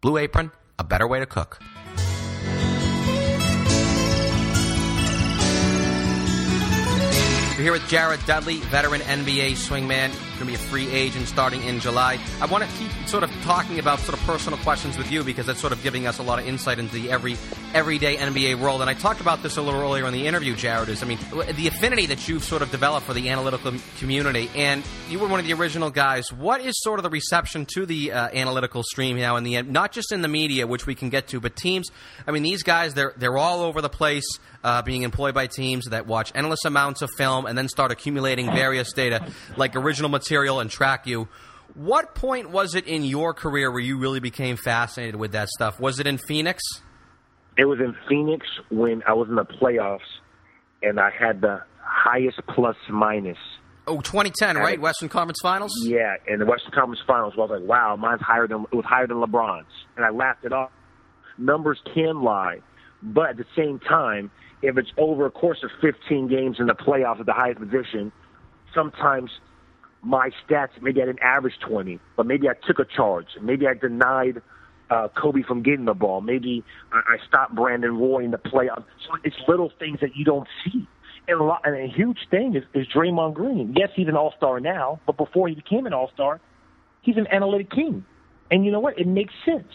Blue 0.00 0.16
Apron, 0.16 0.52
a 0.78 0.84
better 0.84 1.08
way 1.08 1.18
to 1.18 1.26
cook. 1.26 1.60
We're 7.58 7.64
here 7.64 7.72
with 7.72 7.88
Jared 7.88 8.24
Dudley, 8.24 8.58
veteran 8.58 9.00
NBA 9.00 9.54
swingman, 9.54 10.12
going 10.38 10.38
to 10.38 10.44
be 10.46 10.54
a 10.54 10.58
free 10.58 10.88
agent 10.92 11.26
starting 11.26 11.60
in 11.64 11.80
July. 11.80 12.20
I 12.40 12.46
want 12.46 12.62
to 12.62 12.70
keep 12.76 12.92
sort 13.08 13.24
of 13.24 13.32
talking 13.42 13.80
about 13.80 13.98
sort 13.98 14.16
of 14.16 14.24
personal 14.24 14.60
questions 14.60 14.96
with 14.96 15.10
you 15.10 15.24
because 15.24 15.46
that's 15.46 15.58
sort 15.58 15.72
of 15.72 15.82
giving 15.82 16.06
us 16.06 16.18
a 16.18 16.22
lot 16.22 16.38
of 16.38 16.46
insight 16.46 16.78
into 16.78 16.94
the 16.94 17.10
every 17.10 17.36
everyday 17.74 18.16
NBA 18.16 18.60
world. 18.60 18.80
And 18.80 18.88
I 18.88 18.94
talked 18.94 19.20
about 19.20 19.42
this 19.42 19.56
a 19.56 19.62
little 19.62 19.80
earlier 19.80 20.06
in 20.06 20.12
the 20.12 20.28
interview, 20.28 20.54
Jared. 20.54 20.88
Is 20.88 21.02
I 21.02 21.06
mean 21.06 21.18
the 21.56 21.66
affinity 21.66 22.06
that 22.06 22.28
you've 22.28 22.44
sort 22.44 22.62
of 22.62 22.70
developed 22.70 23.06
for 23.06 23.12
the 23.12 23.28
analytical 23.28 23.72
community, 23.98 24.48
and 24.54 24.84
you 25.10 25.18
were 25.18 25.26
one 25.26 25.40
of 25.40 25.46
the 25.46 25.54
original 25.54 25.90
guys. 25.90 26.32
What 26.32 26.60
is 26.60 26.80
sort 26.80 27.00
of 27.00 27.02
the 27.02 27.10
reception 27.10 27.66
to 27.74 27.86
the 27.86 28.12
uh, 28.12 28.28
analytical 28.28 28.84
stream 28.84 29.16
now 29.16 29.34
in 29.34 29.42
the? 29.42 29.62
Not 29.62 29.90
just 29.90 30.12
in 30.12 30.22
the 30.22 30.28
media, 30.28 30.68
which 30.68 30.86
we 30.86 30.94
can 30.94 31.08
get 31.08 31.26
to, 31.28 31.40
but 31.40 31.56
teams. 31.56 31.90
I 32.24 32.30
mean, 32.30 32.44
these 32.44 32.62
guys 32.62 32.94
they're 32.94 33.14
they're 33.16 33.36
all 33.36 33.62
over 33.62 33.80
the 33.80 33.88
place. 33.88 34.26
Uh, 34.64 34.82
being 34.82 35.02
employed 35.02 35.34
by 35.34 35.46
teams 35.46 35.84
that 35.86 36.08
watch 36.08 36.32
endless 36.34 36.64
amounts 36.64 37.00
of 37.00 37.08
film 37.16 37.46
and 37.46 37.56
then 37.56 37.68
start 37.68 37.92
accumulating 37.92 38.46
various 38.46 38.92
data 38.92 39.24
like 39.56 39.76
original 39.76 40.10
material 40.10 40.58
and 40.58 40.68
track 40.68 41.06
you. 41.06 41.28
What 41.74 42.16
point 42.16 42.50
was 42.50 42.74
it 42.74 42.88
in 42.88 43.04
your 43.04 43.34
career 43.34 43.70
where 43.70 43.80
you 43.80 43.98
really 43.98 44.18
became 44.18 44.56
fascinated 44.56 45.14
with 45.14 45.30
that 45.32 45.48
stuff? 45.48 45.78
Was 45.78 46.00
it 46.00 46.08
in 46.08 46.18
Phoenix? 46.18 46.60
It 47.56 47.66
was 47.66 47.78
in 47.78 47.94
Phoenix 48.08 48.46
when 48.68 49.02
I 49.06 49.12
was 49.12 49.28
in 49.28 49.36
the 49.36 49.44
playoffs 49.44 50.00
and 50.82 50.98
I 50.98 51.10
had 51.10 51.40
the 51.40 51.62
highest 51.80 52.40
plus 52.54 52.76
minus. 52.90 53.38
Oh, 53.86 54.00
2010, 54.00 54.56
right? 54.56 54.80
Western 54.80 55.08
Conference 55.08 55.38
Finals? 55.42 55.72
Yeah, 55.84 56.16
in 56.26 56.40
the 56.40 56.46
Western 56.46 56.72
Conference 56.72 57.00
Finals. 57.06 57.34
well, 57.36 57.48
I 57.48 57.52
was 57.52 57.60
like, 57.60 57.68
wow, 57.68 57.96
mine's 57.96 58.20
higher 58.20 58.46
than 58.46 58.66
it 58.70 58.76
was 58.76 58.84
higher 58.84 59.06
than 59.06 59.16
LeBron's. 59.16 59.66
And 59.96 60.04
I 60.04 60.10
laughed 60.10 60.44
it 60.44 60.52
off. 60.52 60.70
Numbers 61.38 61.80
can 61.94 62.22
lie, 62.22 62.58
but 63.02 63.30
at 63.30 63.36
the 63.36 63.46
same 63.56 63.78
time, 63.78 64.30
if 64.62 64.76
it's 64.76 64.90
over 64.96 65.26
a 65.26 65.30
course 65.30 65.62
of 65.62 65.70
15 65.80 66.28
games 66.28 66.56
in 66.58 66.66
the 66.66 66.74
playoffs 66.74 67.20
at 67.20 67.26
the 67.26 67.32
highest 67.32 67.60
position, 67.60 68.12
sometimes 68.74 69.30
my 70.02 70.30
stats, 70.44 70.70
maybe 70.80 71.02
I 71.02 71.06
didn't 71.06 71.22
average 71.22 71.54
20, 71.66 71.98
but 72.16 72.26
maybe 72.26 72.48
I 72.48 72.54
took 72.66 72.78
a 72.78 72.84
charge. 72.84 73.26
Maybe 73.40 73.66
I 73.66 73.74
denied 73.74 74.42
uh, 74.90 75.08
Kobe 75.20 75.42
from 75.42 75.62
getting 75.62 75.84
the 75.84 75.94
ball. 75.94 76.20
Maybe 76.20 76.64
I, 76.92 77.14
I 77.14 77.26
stopped 77.26 77.54
Brandon 77.54 77.96
Roy 77.96 78.24
in 78.24 78.30
the 78.30 78.38
playoffs. 78.38 78.84
So 79.06 79.16
it's 79.24 79.36
little 79.46 79.70
things 79.78 79.98
that 80.00 80.16
you 80.16 80.24
don't 80.24 80.48
see. 80.64 80.86
And 81.26 81.40
a, 81.40 81.44
lot, 81.44 81.60
and 81.64 81.76
a 81.76 81.92
huge 81.94 82.18
thing 82.30 82.56
is, 82.56 82.64
is 82.74 82.86
Draymond 82.94 83.34
Green. 83.34 83.74
Yes, 83.76 83.90
he's 83.94 84.08
an 84.08 84.16
all-star 84.16 84.60
now, 84.60 85.00
but 85.06 85.18
before 85.18 85.48
he 85.48 85.54
became 85.54 85.84
an 85.86 85.92
all-star, 85.92 86.40
he's 87.02 87.16
an 87.16 87.26
analytic 87.30 87.70
king. 87.70 88.04
And 88.50 88.64
you 88.64 88.72
know 88.72 88.80
what? 88.80 88.98
It 88.98 89.06
makes 89.06 89.34
sense. 89.44 89.68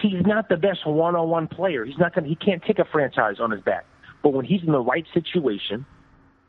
He's 0.00 0.24
not 0.24 0.48
the 0.48 0.56
best 0.56 0.86
one-on-one 0.86 1.48
player. 1.48 1.84
He's 1.84 1.98
not 1.98 2.14
going. 2.14 2.26
He 2.28 2.36
can't 2.36 2.62
take 2.62 2.78
a 2.78 2.84
franchise 2.84 3.36
on 3.40 3.50
his 3.50 3.60
back. 3.62 3.84
But 4.22 4.32
when 4.32 4.44
he's 4.44 4.62
in 4.62 4.72
the 4.72 4.80
right 4.80 5.04
situation, 5.12 5.84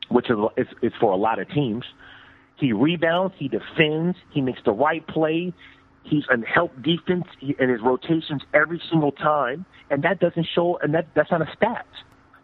which 0.08 0.30
is, 0.30 0.66
is, 0.82 0.92
for 1.00 1.12
a 1.12 1.16
lot 1.16 1.38
of 1.38 1.48
teams, 1.50 1.84
he 2.56 2.72
rebounds, 2.72 3.34
he 3.38 3.48
defends, 3.48 4.16
he 4.30 4.40
makes 4.40 4.60
the 4.64 4.72
right 4.72 5.06
play. 5.06 5.52
He's 6.04 6.24
in 6.32 6.42
help 6.42 6.72
defense 6.82 7.24
in 7.40 7.68
his 7.68 7.80
rotations 7.82 8.42
every 8.52 8.80
single 8.90 9.12
time, 9.12 9.64
and 9.90 10.04
that 10.04 10.20
doesn't 10.20 10.46
show. 10.54 10.78
And 10.82 10.94
that 10.94 11.08
that's 11.16 11.30
not 11.30 11.40
a 11.40 11.50
stat. 11.56 11.86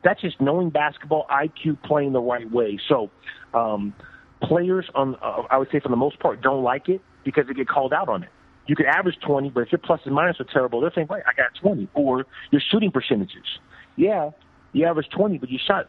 That's 0.03 0.21
just 0.21 0.41
knowing 0.41 0.71
basketball, 0.71 1.27
IQ, 1.31 1.83
playing 1.83 2.15
the 2.15 2.23
right 2.23 2.51
way. 2.51 2.81
So, 2.89 3.11
um, 3.53 3.95
players 4.43 4.87
on, 4.95 5.17
uh, 5.17 5.43
I 5.51 5.59
would 5.59 5.69
say 5.71 5.81
for 5.81 5.91
the 5.91 5.97
most 5.97 6.19
part, 6.21 6.41
don't 6.41 6.63
like 6.63 6.89
it 6.89 7.03
because 7.23 7.45
they 7.47 7.55
get 7.55 7.69
called 7.69 7.93
out 7.93 8.09
on 8.09 8.23
it. 8.23 8.31
You 8.67 8.77
could 8.77 8.87
average 8.87 9.17
20, 9.27 9.51
but 9.51 9.61
if 9.61 9.73
your 9.73 9.79
plus 9.79 10.01
and 10.07 10.15
minus 10.15 10.41
are 10.41 10.45
terrible, 10.45 10.81
they're 10.81 10.93
saying, 10.95 11.09
"Wait, 11.11 11.23
I 11.27 11.35
got 11.35 11.55
20." 11.61 11.89
Or 11.95 12.25
your 12.51 12.63
shooting 12.71 12.91
percentages. 12.91 13.59
Yeah, 13.97 14.31
you 14.73 14.87
average 14.87 15.09
20, 15.11 15.39
but 15.39 15.51
you 15.51 15.59
shot 15.65 15.89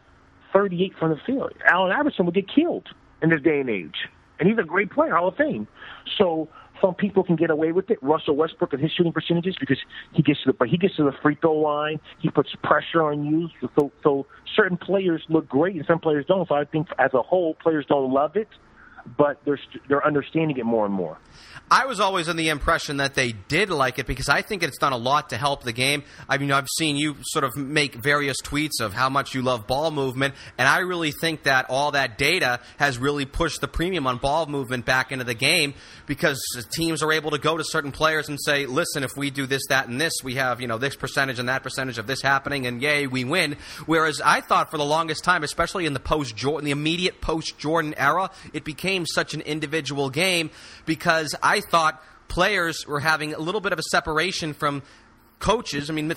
38 0.52 0.92
from 0.98 1.10
the 1.10 1.16
field. 1.26 1.52
Allen 1.66 1.92
Iverson 1.92 2.26
would 2.26 2.34
get 2.34 2.48
killed 2.52 2.88
in 3.22 3.30
this 3.30 3.40
day 3.40 3.60
and 3.60 3.70
age. 3.70 4.08
And 4.38 4.48
he's 4.48 4.58
a 4.58 4.64
great 4.64 4.90
player, 4.90 5.14
Hall 5.14 5.28
of 5.28 5.36
Fame. 5.36 5.68
So 6.18 6.48
some 6.80 6.94
people 6.94 7.22
can 7.22 7.36
get 7.36 7.50
away 7.50 7.72
with 7.72 7.90
it. 7.90 8.02
Russell 8.02 8.34
Westbrook 8.34 8.72
and 8.72 8.82
his 8.82 8.90
shooting 8.90 9.12
percentages 9.12 9.56
because 9.58 9.78
he 10.12 10.22
gets 10.22 10.42
to 10.42 10.48
the 10.48 10.52
but 10.52 10.68
he 10.68 10.76
gets 10.76 10.96
to 10.96 11.04
the 11.04 11.12
free 11.22 11.36
throw 11.40 11.54
line. 11.54 12.00
He 12.18 12.28
puts 12.28 12.50
pressure 12.62 13.02
on 13.02 13.24
you. 13.24 13.48
So 13.78 13.92
so 14.02 14.26
certain 14.56 14.76
players 14.76 15.22
look 15.28 15.48
great 15.48 15.76
and 15.76 15.86
some 15.86 16.00
players 16.00 16.26
don't. 16.26 16.48
So 16.48 16.56
I 16.56 16.64
think 16.64 16.88
as 16.98 17.14
a 17.14 17.22
whole, 17.22 17.54
players 17.54 17.86
don't 17.88 18.12
love 18.12 18.36
it, 18.36 18.48
but 19.16 19.38
they're 19.44 19.58
they're 19.88 20.06
understanding 20.06 20.56
it 20.58 20.64
more 20.64 20.84
and 20.84 20.94
more. 20.94 21.18
I 21.70 21.86
was 21.86 22.00
always 22.00 22.28
under 22.28 22.42
the 22.42 22.50
impression 22.50 22.98
that 22.98 23.14
they 23.14 23.32
did 23.32 23.70
like 23.70 23.98
it 23.98 24.06
because 24.06 24.28
I 24.28 24.42
think 24.42 24.62
it's 24.62 24.76
done 24.76 24.92
a 24.92 24.98
lot 24.98 25.30
to 25.30 25.38
help 25.38 25.62
the 25.62 25.72
game. 25.72 26.02
I 26.28 26.36
mean, 26.36 26.52
I've 26.52 26.68
seen 26.76 26.96
you 26.96 27.16
sort 27.22 27.44
of 27.44 27.56
make 27.56 27.94
various 27.94 28.36
tweets 28.42 28.82
of 28.82 28.92
how 28.92 29.08
much 29.08 29.34
you 29.34 29.40
love 29.40 29.66
ball 29.66 29.90
movement, 29.90 30.34
and 30.58 30.68
I 30.68 30.80
really 30.80 31.12
think 31.12 31.44
that 31.44 31.70
all 31.70 31.92
that 31.92 32.18
data 32.18 32.60
has 32.76 32.98
really 32.98 33.24
pushed 33.24 33.62
the 33.62 33.68
premium 33.68 34.06
on 34.06 34.18
ball 34.18 34.44
movement 34.44 34.84
back 34.84 35.12
into 35.12 35.24
the 35.24 35.32
game 35.32 35.72
because 36.04 36.42
teams 36.76 37.02
are 37.02 37.10
able 37.10 37.30
to 37.30 37.38
go 37.38 37.56
to 37.56 37.64
certain 37.64 37.90
players 37.90 38.28
and 38.28 38.38
say, 38.38 38.66
"Listen, 38.66 39.02
if 39.02 39.16
we 39.16 39.30
do 39.30 39.46
this, 39.46 39.62
that, 39.70 39.88
and 39.88 39.98
this, 39.98 40.12
we 40.22 40.34
have 40.34 40.60
you 40.60 40.66
know 40.66 40.76
this 40.76 40.94
percentage 40.94 41.38
and 41.38 41.48
that 41.48 41.62
percentage 41.62 41.96
of 41.96 42.06
this 42.06 42.20
happening, 42.20 42.66
and 42.66 42.82
yay, 42.82 43.06
we 43.06 43.24
win." 43.24 43.56
Whereas 43.86 44.20
I 44.22 44.42
thought 44.42 44.70
for 44.70 44.76
the 44.76 44.84
longest 44.84 45.24
time, 45.24 45.42
especially 45.42 45.86
in 45.86 45.94
the 45.94 46.00
post 46.00 46.36
Jordan, 46.36 46.66
the 46.66 46.70
immediate 46.70 47.22
post 47.22 47.58
Jordan 47.58 47.94
era, 47.96 48.30
it 48.52 48.64
became 48.64 48.91
such 49.06 49.34
an 49.34 49.40
individual 49.42 50.10
game 50.10 50.50
because 50.86 51.34
I 51.42 51.60
thought 51.60 52.02
players 52.28 52.86
were 52.86 53.00
having 53.00 53.34
a 53.34 53.38
little 53.38 53.60
bit 53.60 53.72
of 53.72 53.78
a 53.78 53.82
separation 53.90 54.54
from 54.54 54.82
coaches. 55.38 55.90
I 55.90 55.92
mean, 55.92 56.14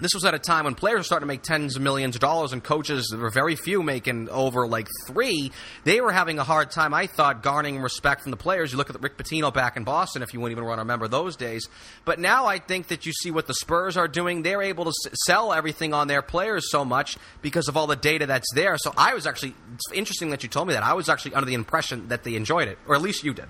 this 0.00 0.14
was 0.14 0.24
at 0.24 0.34
a 0.34 0.38
time 0.38 0.64
when 0.64 0.74
players 0.74 0.98
were 0.98 1.04
starting 1.04 1.24
to 1.24 1.28
make 1.28 1.42
tens 1.42 1.76
of 1.76 1.82
millions 1.82 2.14
of 2.14 2.20
dollars 2.20 2.52
and 2.52 2.62
coaches 2.62 3.08
there 3.10 3.20
were 3.20 3.30
very 3.30 3.56
few 3.56 3.82
making 3.82 4.28
over 4.28 4.66
like 4.66 4.88
three. 5.06 5.50
They 5.84 6.00
were 6.00 6.12
having 6.12 6.38
a 6.38 6.44
hard 6.44 6.70
time 6.70 6.94
i 6.94 7.06
thought 7.06 7.42
garnering 7.42 7.80
respect 7.80 8.22
from 8.22 8.30
the 8.30 8.36
players. 8.36 8.72
You 8.72 8.78
look 8.78 8.90
at 8.90 9.00
rick 9.02 9.16
pitino 9.16 9.52
back 9.52 9.76
in 9.76 9.84
boston 9.84 10.22
if 10.22 10.32
you 10.32 10.40
wouldn't 10.40 10.56
even 10.56 10.66
want 10.66 10.78
to 10.78 10.82
remember 10.82 11.08
those 11.08 11.36
days. 11.36 11.68
But 12.04 12.18
now 12.18 12.46
i 12.46 12.58
think 12.58 12.88
that 12.88 13.06
you 13.06 13.12
see 13.12 13.30
what 13.30 13.46
the 13.46 13.54
spurs 13.54 13.96
are 13.96 14.08
doing. 14.08 14.42
They're 14.42 14.62
able 14.62 14.84
to 14.84 14.92
sell 15.26 15.52
everything 15.52 15.92
on 15.94 16.08
their 16.08 16.22
players 16.22 16.70
so 16.70 16.84
much 16.84 17.16
because 17.42 17.68
of 17.68 17.76
all 17.76 17.86
the 17.86 17.96
data 17.96 18.26
that's 18.26 18.52
there. 18.54 18.76
So 18.78 18.92
i 18.96 19.14
was 19.14 19.26
actually 19.26 19.54
it's 19.74 19.92
interesting 19.92 20.30
that 20.30 20.42
you 20.42 20.48
told 20.48 20.68
me 20.68 20.74
that. 20.74 20.82
I 20.82 20.94
was 20.94 21.08
actually 21.08 21.34
under 21.34 21.46
the 21.46 21.54
impression 21.54 22.08
that 22.08 22.24
they 22.24 22.34
enjoyed 22.34 22.68
it 22.68 22.78
or 22.86 22.94
at 22.94 23.02
least 23.02 23.24
you 23.24 23.34
did. 23.34 23.46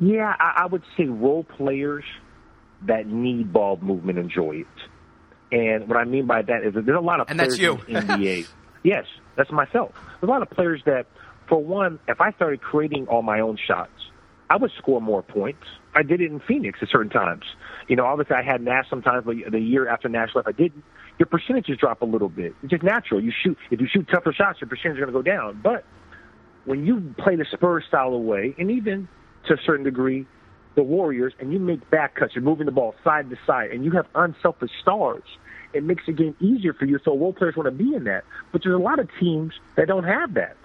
Yeah, 0.00 0.34
I, 0.38 0.62
I 0.62 0.66
would 0.66 0.82
say 0.96 1.04
role 1.04 1.44
players 1.44 2.04
that 2.86 3.06
need 3.06 3.52
ball 3.52 3.78
movement 3.80 4.18
enjoy 4.18 4.56
it. 4.56 4.66
And 5.52 5.86
what 5.86 5.98
I 5.98 6.04
mean 6.04 6.26
by 6.26 6.42
that 6.42 6.64
is 6.64 6.74
that 6.74 6.86
there's 6.86 6.96
a 6.98 7.00
lot 7.00 7.20
of 7.20 7.28
And 7.28 7.38
players 7.38 7.58
that's 7.58 7.62
you. 7.62 7.78
in 7.86 7.94
the 7.94 8.00
NBA. 8.00 8.48
yes, 8.82 9.04
that's 9.36 9.52
myself. 9.52 9.92
There's 9.94 10.28
a 10.28 10.32
lot 10.32 10.42
of 10.42 10.50
players 10.50 10.80
that, 10.86 11.06
for 11.48 11.62
one, 11.62 11.98
if 12.08 12.20
I 12.20 12.32
started 12.32 12.60
creating 12.62 13.06
all 13.06 13.22
my 13.22 13.40
own 13.40 13.58
shots, 13.68 13.92
I 14.48 14.56
would 14.56 14.70
score 14.78 15.00
more 15.00 15.22
points. 15.22 15.62
I 15.94 16.02
did 16.02 16.20
it 16.22 16.30
in 16.30 16.40
Phoenix 16.40 16.78
at 16.82 16.88
certain 16.88 17.10
times. 17.10 17.44
You 17.86 17.96
know, 17.96 18.06
obviously 18.06 18.34
I 18.34 18.42
had 18.42 18.62
Nash 18.62 18.86
sometimes, 18.88 19.24
but 19.26 19.36
the 19.50 19.60
year 19.60 19.88
after 19.88 20.08
Nash 20.08 20.30
left, 20.34 20.48
I 20.48 20.52
didn't. 20.52 20.84
Your 21.18 21.26
percentages 21.26 21.76
drop 21.78 22.00
a 22.00 22.06
little 22.06 22.30
bit. 22.30 22.54
It's 22.62 22.70
just 22.70 22.82
natural. 22.82 23.22
You 23.22 23.30
shoot 23.42 23.58
if 23.70 23.80
you 23.80 23.86
shoot 23.86 24.08
tougher 24.10 24.32
shots, 24.32 24.60
your 24.62 24.68
percentage 24.68 24.96
is 24.96 25.04
going 25.04 25.12
to 25.12 25.12
go 25.12 25.22
down. 25.22 25.60
But 25.62 25.84
when 26.64 26.86
you 26.86 27.14
play 27.18 27.36
the 27.36 27.44
Spurs 27.52 27.84
style 27.86 28.14
away, 28.14 28.54
and 28.58 28.70
even 28.70 29.08
to 29.46 29.54
a 29.54 29.56
certain 29.66 29.84
degree, 29.84 30.26
the 30.74 30.82
Warriors, 30.82 31.32
and 31.38 31.52
you 31.52 31.58
make 31.58 31.88
back 31.90 32.14
cuts, 32.14 32.34
you're 32.34 32.44
moving 32.44 32.66
the 32.66 32.72
ball 32.72 32.94
side 33.04 33.30
to 33.30 33.36
side, 33.46 33.70
and 33.70 33.84
you 33.84 33.90
have 33.92 34.06
unselfish 34.14 34.70
stars. 34.80 35.22
It 35.72 35.84
makes 35.84 36.04
the 36.06 36.12
game 36.12 36.36
easier 36.40 36.74
for 36.74 36.84
you. 36.84 36.98
So 37.04 37.16
role 37.16 37.32
players 37.32 37.56
want 37.56 37.66
to 37.66 37.84
be 37.84 37.94
in 37.94 38.04
that. 38.04 38.24
But 38.52 38.62
there's 38.62 38.74
a 38.74 38.82
lot 38.82 38.98
of 38.98 39.08
teams 39.18 39.54
that 39.76 39.88
don't 39.88 40.04
have 40.04 40.34
that, 40.34 40.56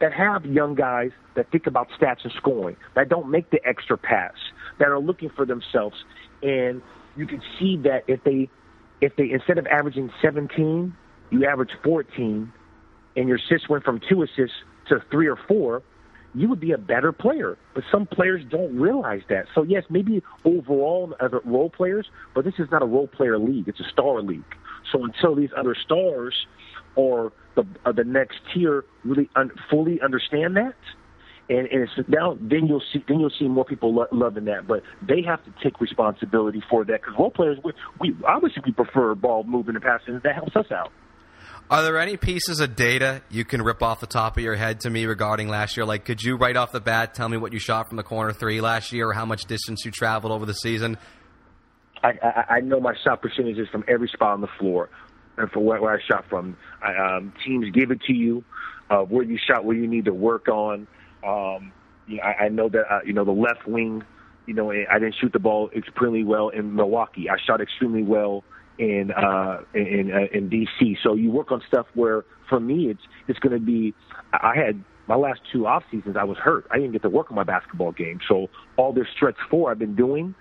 that 0.00 0.12
have 0.12 0.46
young 0.46 0.74
guys 0.74 1.10
that 1.34 1.50
think 1.50 1.66
about 1.66 1.88
stats 1.90 2.24
and 2.24 2.32
scoring, 2.36 2.76
that 2.94 3.08
don't 3.08 3.30
make 3.30 3.50
the 3.50 3.60
extra 3.66 3.98
pass, 3.98 4.34
that 4.78 4.88
are 4.88 5.00
looking 5.00 5.30
for 5.30 5.44
themselves. 5.44 5.96
And 6.42 6.82
you 7.16 7.26
can 7.26 7.42
see 7.58 7.76
that 7.78 8.04
if 8.06 8.24
they, 8.24 8.48
if 9.00 9.16
they 9.16 9.30
instead 9.30 9.58
of 9.58 9.66
averaging 9.66 10.10
17, 10.22 10.94
you 11.30 11.46
average 11.46 11.72
14, 11.82 12.52
and 13.16 13.28
your 13.28 13.36
assists 13.36 13.68
went 13.68 13.84
from 13.84 14.00
two 14.08 14.22
assists 14.22 14.56
to 14.88 15.02
three 15.10 15.26
or 15.26 15.36
four, 15.36 15.82
you 16.34 16.48
would 16.48 16.60
be 16.60 16.72
a 16.72 16.78
better 16.78 17.12
player. 17.12 17.56
But 17.74 17.84
some 17.90 18.06
players 18.06 18.42
don't 18.50 18.78
realize 18.78 19.22
that. 19.28 19.46
So 19.54 19.62
yes, 19.62 19.84
maybe 19.88 20.22
overall 20.44 21.14
as 21.20 21.30
role 21.44 21.70
players, 21.70 22.06
but 22.34 22.44
this 22.44 22.54
is 22.58 22.68
not 22.70 22.82
a 22.82 22.86
role 22.86 23.06
player 23.06 23.38
league. 23.38 23.68
It's 23.68 23.80
a 23.80 23.88
star 23.92 24.20
league. 24.20 24.42
So 24.92 25.04
until 25.04 25.34
these 25.34 25.50
other 25.56 25.74
stars 25.84 26.34
or 26.96 27.32
the 27.56 27.66
uh, 27.84 27.92
the 27.92 28.04
next 28.04 28.36
tier 28.52 28.84
really 29.04 29.30
un- 29.36 29.52
fully 29.70 30.00
understand 30.02 30.56
that, 30.56 30.74
and, 31.48 31.66
and 31.68 31.82
it's 31.82 32.08
now 32.08 32.36
then 32.40 32.66
you'll 32.66 32.82
see 32.92 33.04
then 33.08 33.20
you'll 33.20 33.32
see 33.38 33.48
more 33.48 33.64
people 33.64 33.94
lo- 33.94 34.06
loving 34.12 34.44
that. 34.46 34.66
But 34.66 34.82
they 35.06 35.22
have 35.22 35.44
to 35.44 35.54
take 35.62 35.80
responsibility 35.80 36.62
for 36.68 36.84
that 36.84 37.00
because 37.00 37.14
role 37.18 37.30
players 37.30 37.58
we, 37.64 37.72
we 38.00 38.16
obviously 38.26 38.62
we 38.66 38.72
prefer 38.72 39.14
ball 39.14 39.44
moving 39.44 39.74
and 39.74 39.84
passing. 39.84 40.20
That 40.22 40.34
helps 40.34 40.56
us 40.56 40.66
out. 40.70 40.90
Are 41.70 41.82
there 41.82 41.98
any 41.98 42.18
pieces 42.18 42.60
of 42.60 42.76
data 42.76 43.22
you 43.30 43.44
can 43.46 43.62
rip 43.62 43.82
off 43.82 44.00
the 44.00 44.06
top 44.06 44.36
of 44.36 44.42
your 44.42 44.54
head 44.54 44.80
to 44.80 44.90
me 44.90 45.06
regarding 45.06 45.48
last 45.48 45.78
year? 45.78 45.86
Like, 45.86 46.04
could 46.04 46.22
you 46.22 46.36
right 46.36 46.54
off 46.54 46.72
the 46.72 46.80
bat 46.80 47.14
tell 47.14 47.28
me 47.28 47.38
what 47.38 47.54
you 47.54 47.58
shot 47.58 47.88
from 47.88 47.96
the 47.96 48.02
corner 48.02 48.34
three 48.34 48.60
last 48.60 48.92
year, 48.92 49.08
or 49.08 49.12
how 49.14 49.24
much 49.24 49.46
distance 49.46 49.82
you 49.82 49.90
traveled 49.90 50.30
over 50.30 50.44
the 50.44 50.52
season? 50.52 50.98
I, 52.02 52.10
I, 52.22 52.44
I 52.56 52.60
know 52.60 52.80
my 52.80 52.92
shot 53.02 53.22
percentages 53.22 53.66
from 53.72 53.82
every 53.88 54.08
spot 54.08 54.34
on 54.34 54.42
the 54.42 54.48
floor, 54.58 54.90
and 55.38 55.50
for 55.50 55.60
where, 55.60 55.80
where 55.80 55.94
I 55.94 56.00
shot 56.06 56.26
from. 56.28 56.58
I, 56.82 57.16
um, 57.16 57.32
teams 57.46 57.70
give 57.70 57.90
it 57.90 58.02
to 58.08 58.12
you, 58.12 58.44
uh, 58.90 58.98
where 58.98 59.24
you 59.24 59.38
shot, 59.38 59.64
where 59.64 59.76
you 59.76 59.86
need 59.86 60.04
to 60.04 60.14
work 60.14 60.48
on. 60.48 60.86
Um, 61.26 61.72
you 62.06 62.18
know, 62.18 62.24
I, 62.24 62.44
I 62.44 62.48
know 62.50 62.68
that 62.68 62.84
uh, 62.90 63.00
you 63.06 63.14
know 63.14 63.24
the 63.24 63.32
left 63.32 63.66
wing. 63.66 64.04
You 64.44 64.52
know, 64.52 64.70
I 64.70 64.98
didn't 64.98 65.14
shoot 65.18 65.32
the 65.32 65.38
ball 65.38 65.70
extremely 65.74 66.24
well 66.24 66.50
in 66.50 66.76
Milwaukee. 66.76 67.30
I 67.30 67.36
shot 67.46 67.62
extremely 67.62 68.02
well 68.02 68.44
in 68.78 69.10
uh, 69.12 69.60
in 69.74 70.10
uh, 70.12 70.36
in 70.36 70.50
DC. 70.50 70.96
So 71.02 71.14
you 71.14 71.30
work 71.30 71.52
on 71.52 71.62
stuff 71.66 71.86
where, 71.94 72.24
for 72.48 72.60
me, 72.60 72.90
it's 72.90 73.02
it's 73.28 73.38
going 73.38 73.58
to 73.58 73.64
be. 73.64 73.94
I 74.32 74.54
had 74.56 74.82
my 75.06 75.16
last 75.16 75.40
two 75.52 75.66
off 75.66 75.84
seasons. 75.90 76.16
I 76.18 76.24
was 76.24 76.38
hurt. 76.38 76.66
I 76.70 76.76
didn't 76.76 76.92
get 76.92 77.02
to 77.02 77.10
work 77.10 77.30
on 77.30 77.36
my 77.36 77.44
basketball 77.44 77.92
game. 77.92 78.20
So 78.28 78.48
all 78.76 78.92
this 78.92 79.06
stretch 79.14 79.36
four 79.50 79.70
I've 79.70 79.78
been 79.78 79.94
doing 79.94 80.34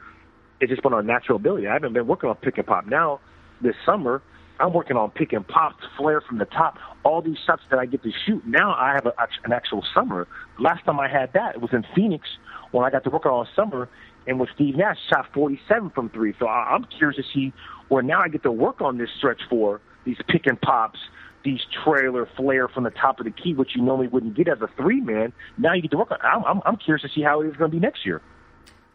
it's 0.64 0.70
just 0.70 0.82
been 0.82 0.94
on 0.94 1.06
natural 1.06 1.36
ability. 1.36 1.68
I 1.68 1.74
haven't 1.74 1.94
been 1.94 2.08
working 2.08 2.30
on 2.30 2.36
pick 2.38 2.58
and 2.58 2.66
pop. 2.66 2.88
Now, 2.88 3.20
this 3.62 3.76
summer, 3.86 4.22
I'm 4.60 4.72
working 4.72 4.96
on 4.96 5.12
pick 5.12 5.34
and 5.34 5.46
pop, 5.46 5.74
flare 5.98 6.22
from 6.22 6.38
the 6.38 6.46
top, 6.46 6.78
all 7.04 7.22
these 7.22 7.38
shots 7.46 7.64
that 7.70 7.80
I 7.80 7.86
get 7.86 8.02
to 8.04 8.12
shoot. 8.26 8.46
Now 8.48 8.74
I 8.74 8.94
have 8.94 9.06
a, 9.06 9.14
an 9.44 9.52
actual 9.52 9.84
summer. 9.94 10.26
Last 10.60 10.86
time 10.86 11.00
I 11.02 11.10
had 11.10 11.34
that, 11.34 11.56
it 11.56 11.62
was 11.62 11.72
in 11.74 11.84
Phoenix 11.94 12.28
when 12.72 12.86
I 12.86 12.90
got 12.92 13.04
to 13.04 13.10
work 13.10 13.26
on 13.26 13.46
summer, 13.56 13.90
and 14.28 14.40
with 14.40 14.50
Steve 14.56 14.76
Nash 14.76 14.98
shot 15.10 15.28
47 15.34 15.92
from 15.92 16.10
three. 16.10 16.34
So 16.40 16.48
I, 16.48 16.74
I'm 16.74 16.86
curious 16.86 17.18
to 17.18 17.24
see 17.34 17.54
where 17.90 18.04
now 18.04 18.22
I 18.22 18.28
get 18.28 18.44
to 18.44 18.52
work 18.52 18.82
on 18.82 18.98
this 18.98 19.10
stretch 19.18 19.42
for 19.50 19.82
these 20.06 20.18
pick 20.28 20.48
and 20.48 20.60
pops, 20.60 21.00
these 21.44 21.60
trailer 21.84 22.28
flare 22.38 22.68
from 22.68 22.84
the 22.84 22.90
top 22.90 23.20
of 23.20 23.26
the 23.26 23.32
key, 23.32 23.54
which 23.54 23.76
you 23.76 23.82
normally 23.82 24.08
wouldn't 24.08 24.36
get 24.36 24.48
as 24.48 24.60
a 24.62 24.70
three 24.78 25.02
man. 25.02 25.34
Now 25.58 25.74
you 25.74 25.82
get 25.82 25.92
to 25.92 25.98
work 25.98 26.12
on. 26.12 26.18
I'm, 26.24 26.44
I'm, 26.46 26.62
I'm 26.66 26.78
curious 26.78 27.02
to 27.04 27.10
see 27.14 27.22
how 27.22 27.42
it 27.42 27.48
is 27.48 27.56
going 27.56 27.72
to 27.72 27.76
be 27.76 27.82
next 27.82 28.06
year. 28.06 28.22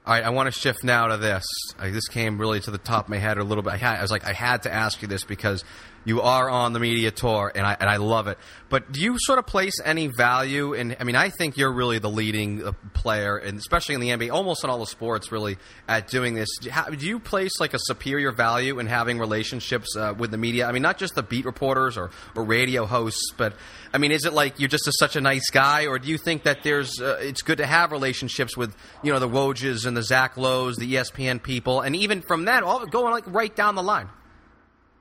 All 0.09 0.15
right, 0.15 0.25
I 0.25 0.31
want 0.31 0.47
to 0.47 0.59
shift 0.59 0.85
now 0.85 1.09
to 1.09 1.19
this. 1.19 1.45
Uh, 1.79 1.91
this 1.91 2.09
came 2.09 2.39
really 2.39 2.61
to 2.61 2.71
the 2.71 2.79
top 2.79 3.05
of 3.05 3.11
my 3.11 3.19
head 3.19 3.37
a 3.37 3.45
little 3.45 3.63
bit. 3.63 3.75
I, 3.75 3.77
had, 3.77 3.99
I 3.99 4.01
was 4.01 4.11
like, 4.11 4.25
I 4.25 4.33
had 4.33 4.63
to 4.63 4.73
ask 4.73 5.03
you 5.03 5.07
this 5.07 5.23
because 5.23 5.65
you 6.09 6.23
are 6.23 6.49
on 6.49 6.73
the 6.73 6.81
media 6.81 7.11
tour, 7.11 7.53
and 7.55 7.67
I 7.67 7.77
and 7.79 7.91
I 7.91 7.97
love 7.97 8.29
it. 8.29 8.39
But 8.71 8.93
do 8.93 9.01
you 9.03 9.17
sort 9.19 9.39
of 9.39 9.47
place 9.47 9.75
any 9.85 10.07
value 10.07 10.73
in? 10.73 10.97
I 10.99 11.05
mean, 11.05 11.17
I 11.17 11.29
think 11.29 11.59
you're 11.59 11.71
really 11.71 11.99
the 11.99 12.09
leading 12.09 12.65
uh, 12.65 12.73
player, 12.95 13.37
and 13.37 13.59
especially 13.59 13.95
in 13.95 14.01
the 14.01 14.09
NBA, 14.09 14.33
almost 14.33 14.65
in 14.65 14.71
all 14.71 14.79
the 14.79 14.87
sports, 14.87 15.31
really 15.31 15.59
at 15.87 16.09
doing 16.09 16.33
this. 16.33 16.49
Do 16.63 16.67
you, 16.67 16.73
ha- 16.73 16.89
do 16.89 17.07
you 17.07 17.19
place 17.19 17.61
like 17.61 17.75
a 17.75 17.79
superior 17.79 18.33
value 18.33 18.79
in 18.79 18.87
having 18.87 19.19
relationships 19.19 19.95
uh, 19.97 20.15
with 20.17 20.31
the 20.31 20.39
media? 20.39 20.67
I 20.67 20.73
mean, 20.73 20.81
not 20.81 20.97
just 20.97 21.15
the 21.15 21.23
beat 21.23 21.45
reporters 21.45 21.99
or, 21.99 22.11
or 22.35 22.43
radio 22.43 22.87
hosts, 22.87 23.33
but 23.37 23.53
I 23.93 23.99
mean, 23.99 24.13
is 24.13 24.25
it 24.25 24.33
like 24.33 24.59
you're 24.59 24.69
just 24.71 24.89
a, 24.89 24.93
such 24.99 25.15
a 25.15 25.21
nice 25.21 25.51
guy, 25.51 25.87
or 25.87 25.99
do 25.99 26.09
you 26.09 26.17
think 26.17 26.45
that 26.45 26.63
there's 26.63 27.03
uh, 27.03 27.19
it's 27.21 27.43
good 27.43 27.59
to 27.59 27.67
have 27.67 27.93
relationships 27.93 28.57
with 28.57 28.75
you 29.03 29.13
know 29.13 29.19
the 29.19 29.29
Wojs 29.29 29.85
and 29.85 29.98
the 29.99 30.05
Zach 30.05 30.37
Lowe's, 30.37 30.77
the 30.77 30.95
ESPN 30.95 31.43
people, 31.43 31.81
and 31.81 31.97
even 31.97 32.23
from 32.23 32.45
that, 32.45 32.63
all 32.63 32.87
going 32.87 33.13
like 33.13 33.25
right 33.27 33.55
down 33.55 33.75
the 33.75 33.83
line. 33.83 34.09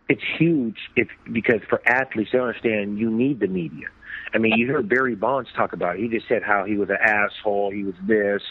it's 0.10 0.24
huge 0.40 0.78
if 0.96 1.08
because 1.32 1.62
for 1.70 1.82
athletes 1.88 2.32
they 2.34 2.40
understand 2.40 2.98
you 2.98 3.12
need 3.12 3.40
the 3.40 3.48
media. 3.48 3.88
I 4.34 4.40
mean, 4.40 4.54
you 4.58 4.68
heard 4.68 4.90
Barry 4.90 5.16
Bonds 5.16 5.50
talk 5.56 5.74
about 5.74 5.96
it. 5.98 6.02
He 6.02 6.10
just 6.10 6.28
said 6.28 6.42
how 6.44 6.66
he 6.66 6.78
was 6.78 6.90
an 6.90 6.98
asshole, 7.02 7.72
he 7.72 7.84
was 7.84 7.94
this, 8.06 8.42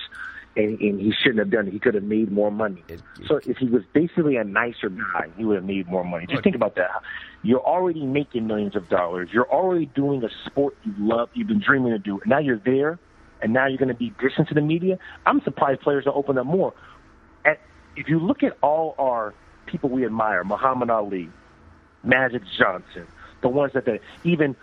and, 0.56 0.80
and 0.80 1.00
he 1.00 1.12
shouldn't 1.22 1.40
have 1.40 1.50
done 1.50 1.66
it. 1.66 1.72
He 1.72 1.78
could 1.78 1.94
have 1.94 2.04
made 2.04 2.30
more 2.30 2.50
money. 2.50 2.82
So 3.26 3.40
if 3.44 3.58
he 3.58 3.66
was 3.66 3.82
basically 3.92 4.36
a 4.36 4.44
nicer 4.44 4.88
guy, 4.88 5.26
he 5.36 5.44
would 5.44 5.56
have 5.56 5.64
made 5.64 5.86
more 5.88 6.04
money. 6.04 6.26
Just 6.26 6.44
think 6.44 6.56
about 6.56 6.76
that. 6.76 7.02
You're 7.42 7.60
already 7.60 8.06
making 8.06 8.46
millions 8.46 8.74
of 8.74 8.88
dollars. 8.88 9.28
You're 9.32 9.50
already 9.50 9.86
doing 9.86 10.24
a 10.24 10.28
sport 10.46 10.76
you 10.84 10.94
love, 10.98 11.28
you've 11.34 11.48
been 11.48 11.62
dreaming 11.64 11.92
to 11.92 11.98
do. 11.98 12.20
And 12.20 12.30
now 12.30 12.38
you're 12.38 12.60
there, 12.64 12.98
and 13.42 13.52
now 13.52 13.66
you're 13.66 13.78
going 13.78 13.88
to 13.88 13.94
be 13.94 14.12
distant 14.20 14.48
to 14.48 14.54
the 14.54 14.60
media. 14.60 14.98
I'm 15.24 15.40
surprised 15.42 15.80
players 15.80 16.04
don't 16.04 16.16
open 16.16 16.38
up 16.38 16.46
more. 16.46 16.72
And 17.44 17.56
if 17.96 18.08
you 18.08 18.18
look 18.18 18.42
at 18.42 18.56
all 18.62 18.94
our 18.98 19.34
people 19.66 19.90
we 19.90 20.04
admire, 20.04 20.44
Muhammad 20.44 20.90
Ali, 20.90 21.28
Magic 22.02 22.42
Johnson, 22.58 23.06
the 23.42 23.48
ones 23.48 23.72
that 23.74 23.84
they, 23.84 24.00
even 24.24 24.56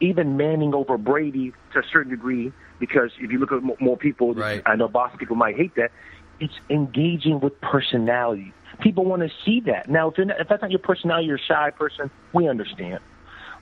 even 0.00 0.36
Manning 0.36 0.74
over 0.74 0.98
Brady 0.98 1.52
to 1.72 1.78
a 1.78 1.82
certain 1.90 2.10
degree, 2.10 2.52
because 2.78 3.10
if 3.18 3.30
you 3.30 3.38
look 3.38 3.52
at 3.52 3.62
mo- 3.62 3.76
more 3.80 3.96
people, 3.96 4.34
Right. 4.34 4.62
I 4.66 4.76
know 4.76 4.88
Boston 4.88 5.18
people 5.18 5.36
might 5.36 5.56
hate 5.56 5.74
that. 5.76 5.90
It's 6.38 6.52
engaging 6.68 7.40
with 7.40 7.58
personality. 7.62 8.52
People 8.80 9.06
want 9.06 9.22
to 9.22 9.30
see 9.42 9.60
that. 9.60 9.88
Now, 9.88 10.10
if, 10.10 10.18
you're 10.18 10.26
not, 10.26 10.38
if 10.38 10.48
that's 10.48 10.60
not 10.60 10.70
your 10.70 10.80
personality, 10.80 11.28
you're 11.28 11.36
a 11.36 11.40
shy 11.40 11.70
person. 11.70 12.10
We 12.34 12.46
understand. 12.46 12.98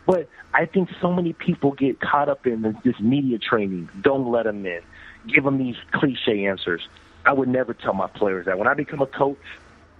But 0.06 0.28
I 0.52 0.66
think 0.66 0.90
so 1.00 1.12
many 1.12 1.32
people 1.32 1.72
get 1.72 2.00
caught 2.00 2.28
up 2.28 2.46
in 2.46 2.62
this, 2.62 2.74
this 2.84 3.00
media 3.00 3.38
training. 3.38 3.88
Don't 4.02 4.30
let 4.30 4.44
them 4.44 4.64
in. 4.66 4.80
Give 5.26 5.44
them 5.44 5.58
these 5.58 5.76
cliche 5.92 6.46
answers. 6.46 6.82
I 7.24 7.32
would 7.32 7.48
never 7.48 7.72
tell 7.72 7.94
my 7.94 8.06
players 8.08 8.44
that. 8.46 8.58
When 8.58 8.68
I 8.68 8.74
become 8.74 9.00
a 9.00 9.06
coach, 9.06 9.38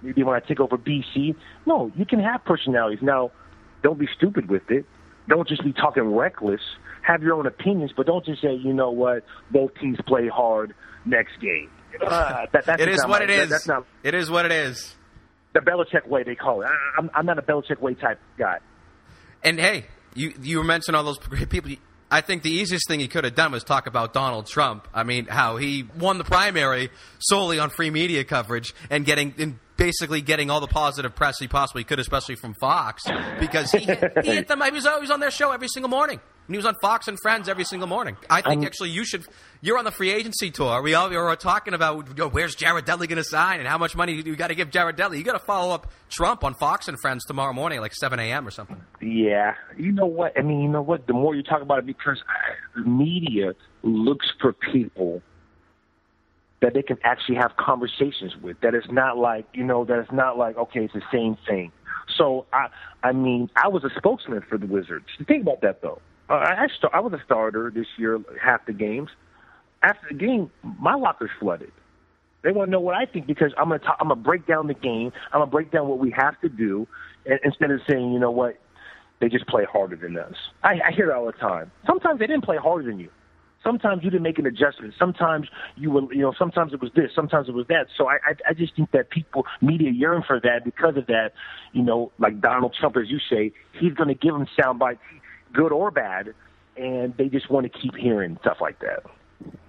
maybe 0.03 0.23
when 0.23 0.37
I 0.37 0.40
take 0.40 0.61
over 0.61 0.77
BC, 0.77 1.35
no, 1.65 1.90
you 1.96 2.05
can 2.05 2.21
have 2.21 2.44
personalities. 2.44 3.00
Now, 3.02 3.31
don't 3.83 3.98
be 3.98 4.09
stupid 4.15 4.48
with 4.50 4.71
it. 4.71 4.85
Don't 5.29 5.48
just 5.48 5.65
be 5.65 5.73
talking 5.73 6.02
reckless. 6.15 6.61
Have 7.00 7.23
your 7.23 7.35
own 7.35 7.46
opinions, 7.46 7.92
but 7.96 8.05
don't 8.07 8.25
just 8.27 8.42
say, 8.42 8.55
you 8.55 8.75
know 8.75 8.90
what, 8.90 9.25
both 9.50 9.75
teams 9.81 9.98
play 10.07 10.29
hard 10.29 10.75
next 11.07 11.40
game. 11.40 11.71
Uh, 12.05 12.44
that, 12.52 12.67
that's 12.67 12.83
It 12.83 12.88
not 12.96 13.09
what 13.09 13.21
my- 13.21 13.25
it 13.25 13.29
that- 13.29 13.42
is. 13.44 13.48
That's 13.50 13.67
not 13.69 13.87
It 14.02 14.15
is 14.15 14.31
what 14.31 14.44
it 14.44 14.52
is. 14.52 14.94
the 15.55 15.61
Belichick 15.61 16.07
way 16.07 16.25
they 16.25 16.35
call 16.35 16.61
it. 16.63 16.67
I, 16.67 16.75
I'm, 16.98 17.11
I'm 17.15 17.25
not 17.27 17.38
a 17.38 17.42
Belichick 17.42 17.81
way 17.81 17.94
type 17.94 18.19
guy. 18.37 18.59
And 19.45 19.61
hey, 19.61 19.87
you 20.15 20.33
you 20.40 20.63
mentioned 20.65 20.97
all 20.97 21.05
those 21.05 21.19
great 21.19 21.51
people. 21.51 21.71
I 22.11 22.21
think 22.21 22.42
the 22.42 22.51
easiest 22.51 22.87
thing 22.88 23.01
he 23.01 23.09
could 23.09 23.25
have 23.25 23.35
done 23.35 23.53
was 23.53 23.65
talk 23.65 23.87
about 23.87 24.13
Donald 24.13 24.47
Trump. 24.47 24.88
I 24.95 25.03
mean, 25.03 25.27
how 25.27 25.57
he 25.57 25.87
won 25.99 26.19
the 26.19 26.25
primary 26.25 26.90
solely 27.19 27.59
on 27.59 27.71
free 27.71 27.90
media 27.90 28.25
coverage 28.25 28.75
and 28.88 29.05
getting 29.05 29.35
and 29.38 29.59
basically 29.77 30.21
getting 30.21 30.51
all 30.51 30.61
the 30.61 30.67
positive 30.67 31.15
press 31.15 31.38
he 31.38 31.49
possibly 31.49 31.85
could, 31.85 31.99
especially 31.99 32.37
from 32.37 32.55
Fox, 32.55 33.05
because 33.40 33.73
he, 33.73 33.81
he 33.81 33.87
hit 34.35 34.49
them. 34.49 34.63
He 34.63 34.71
was 34.71 34.87
always 34.87 35.11
on 35.11 35.21
their 35.21 35.31
show 35.31 35.51
every 35.51 35.69
single 35.69 35.90
morning. 35.90 36.21
And 36.47 36.55
he 36.55 36.59
was 36.59 36.67
on 36.67 36.75
Fox 36.83 37.09
and 37.09 37.19
Friends 37.23 37.49
every 37.49 37.65
single 37.65 37.88
morning. 37.88 38.17
I 38.29 38.42
think 38.42 38.61
um, 38.61 38.67
actually 38.67 38.90
you 38.90 39.05
should. 39.05 39.25
You're 39.63 39.79
on 39.79 39.85
the 39.85 39.90
free 39.90 40.11
agency 40.11 40.51
tour. 40.51 40.83
We 40.83 40.92
all 40.92 41.09
were 41.09 41.37
talking 41.37 41.73
about 41.73 42.09
you 42.09 42.15
know, 42.15 42.29
where's 42.29 42.55
Jared 42.55 42.85
Dudley 42.85 43.07
going 43.07 43.17
to 43.17 43.25
sign 43.25 43.61
and 43.61 43.69
how 43.69 43.79
much 43.79 43.97
money 43.97 44.13
you 44.13 44.37
got 44.37 44.49
to 44.49 44.55
give 44.55 44.71
Jared 44.71 44.97
Dudley. 44.97 45.17
You 45.17 45.25
got 45.25 45.38
to 45.38 45.45
follow 45.45 45.75
up 45.75 45.90
Trump 46.11 46.45
on 46.45 46.55
Fox 46.55 46.87
and 46.87 47.01
Friends 47.01 47.25
tomorrow 47.25 47.55
morning, 47.55 47.81
like 47.81 47.95
7 47.95 48.19
a.m. 48.19 48.47
or 48.47 48.51
something. 48.51 48.81
Yeah, 49.01 49.55
you 49.79 49.90
know 49.90 50.07
what? 50.07 50.38
I 50.38 50.42
mean, 50.42 50.61
you 50.61 50.69
know 50.69 50.83
what? 50.83 51.07
The 51.07 51.15
more 51.15 51.35
you 51.35 51.42
talk 51.42 51.63
about 51.63 51.79
it, 51.79 51.87
because 51.87 52.23
the 52.75 52.83
media 52.83 53.55
looks 53.83 54.27
for 54.40 54.53
people 54.53 55.23
that 56.61 56.73
they 56.75 56.83
can 56.83 56.99
actually 57.05 57.37
have 57.37 57.57
conversations 57.57 58.35
with. 58.42 58.61
That 58.61 58.75
it's 58.75 58.90
not 58.90 59.17
like 59.17 59.47
you 59.55 59.65
know 59.65 59.85
that 59.87 59.99
it's 59.99 60.13
not 60.13 60.37
like 60.37 60.57
okay, 60.57 60.85
it's 60.85 60.95
the 60.95 61.03
same 61.13 61.37
thing. 61.47 61.73
So 62.17 62.47
I, 62.53 62.69
I 63.03 63.13
mean, 63.13 63.51
I 63.57 63.69
was 63.69 63.85
a 63.85 63.90
spokesman 63.97 64.42
for 64.49 64.59
the 64.59 64.67
Wizards. 64.67 65.07
Think 65.27 65.42
about 65.42 65.61
that 65.63 65.83
though. 65.83 66.01
Uh, 66.29 66.35
I, 66.35 66.66
I 66.92 67.00
was 67.00 67.12
a 67.12 67.22
starter 67.25 67.70
this 67.75 67.87
year, 67.96 68.20
half 68.42 68.64
the 68.66 68.72
games. 68.72 69.10
After 69.83 70.08
the 70.08 70.14
game, 70.14 70.50
my 70.62 70.94
locker's 70.94 71.31
flooded. 71.38 71.72
They 72.42 72.52
want 72.52 72.68
to 72.68 72.72
know 72.72 72.81
what 72.81 72.94
I 72.94 73.06
think 73.06 73.27
because 73.27 73.52
I'm 73.58 73.68
gonna 73.68 73.79
talk, 73.79 73.96
I'm 74.00 74.08
gonna 74.08 74.20
break 74.20 74.46
down 74.46 74.66
the 74.66 74.75
game. 74.75 75.12
I'm 75.33 75.40
gonna 75.40 75.50
break 75.50 75.70
down 75.70 75.88
what 75.88 75.98
we 75.98 76.10
have 76.10 76.38
to 76.42 76.48
do, 76.48 76.87
and, 77.27 77.40
instead 77.42 77.70
of 77.70 77.81
saying, 77.88 78.12
you 78.12 78.18
know 78.18 78.31
what, 78.31 78.58
they 79.20 79.29
just 79.29 79.46
play 79.46 79.64
harder 79.64 79.96
than 79.96 80.16
us. 80.18 80.35
I, 80.62 80.81
I 80.88 80.92
hear 80.94 81.10
it 81.10 81.14
all 81.14 81.27
the 81.27 81.33
time. 81.33 81.70
Sometimes 81.87 82.18
they 82.18 82.27
didn't 82.27 82.44
play 82.44 82.58
harder 82.58 82.90
than 82.90 82.98
you. 82.98 83.08
Sometimes 83.62 84.04
you 84.04 84.10
didn't 84.10 84.25
make 84.25 84.38
an 84.38 84.44
adjustment. 84.44 84.92
Sometimes 84.98 85.48
you 85.77 85.90
were, 85.90 86.12
you 86.12 86.20
know, 86.20 86.35
sometimes 86.38 86.75
it 86.75 86.83
was 86.83 86.90
this, 86.94 87.10
sometimes 87.14 87.48
it 87.48 87.54
was 87.54 87.66
that. 87.68 87.87
So 87.96 88.08
I, 88.08 88.16
I, 88.27 88.50
I 88.50 88.52
just 88.52 88.77
think 88.77 88.90
that 88.90 89.08
people, 89.08 89.46
media 89.62 89.90
yearn 89.90 90.22
for 90.27 90.38
that 90.40 90.64
because 90.66 90.98
of 90.98 91.06
that. 91.06 91.33
You 91.72 91.83
know, 91.83 92.12
like 92.18 92.42
Donald 92.42 92.77
Trump, 92.79 92.98
as 92.98 93.08
you 93.08 93.18
say, 93.31 93.52
he's 93.81 93.94
going 93.94 94.08
to 94.08 94.14
give 94.14 94.35
them 94.35 94.46
sound 94.60 94.79
bites 94.79 95.00
good 95.55 95.73
or 95.73 95.90
bad, 95.90 96.35
and 96.77 97.17
they 97.17 97.29
just 97.29 97.50
want 97.50 97.71
to 97.73 97.79
keep 97.79 97.96
hearing 97.96 98.37
stuff 98.42 98.59
like 98.61 98.81
that. 98.81 99.05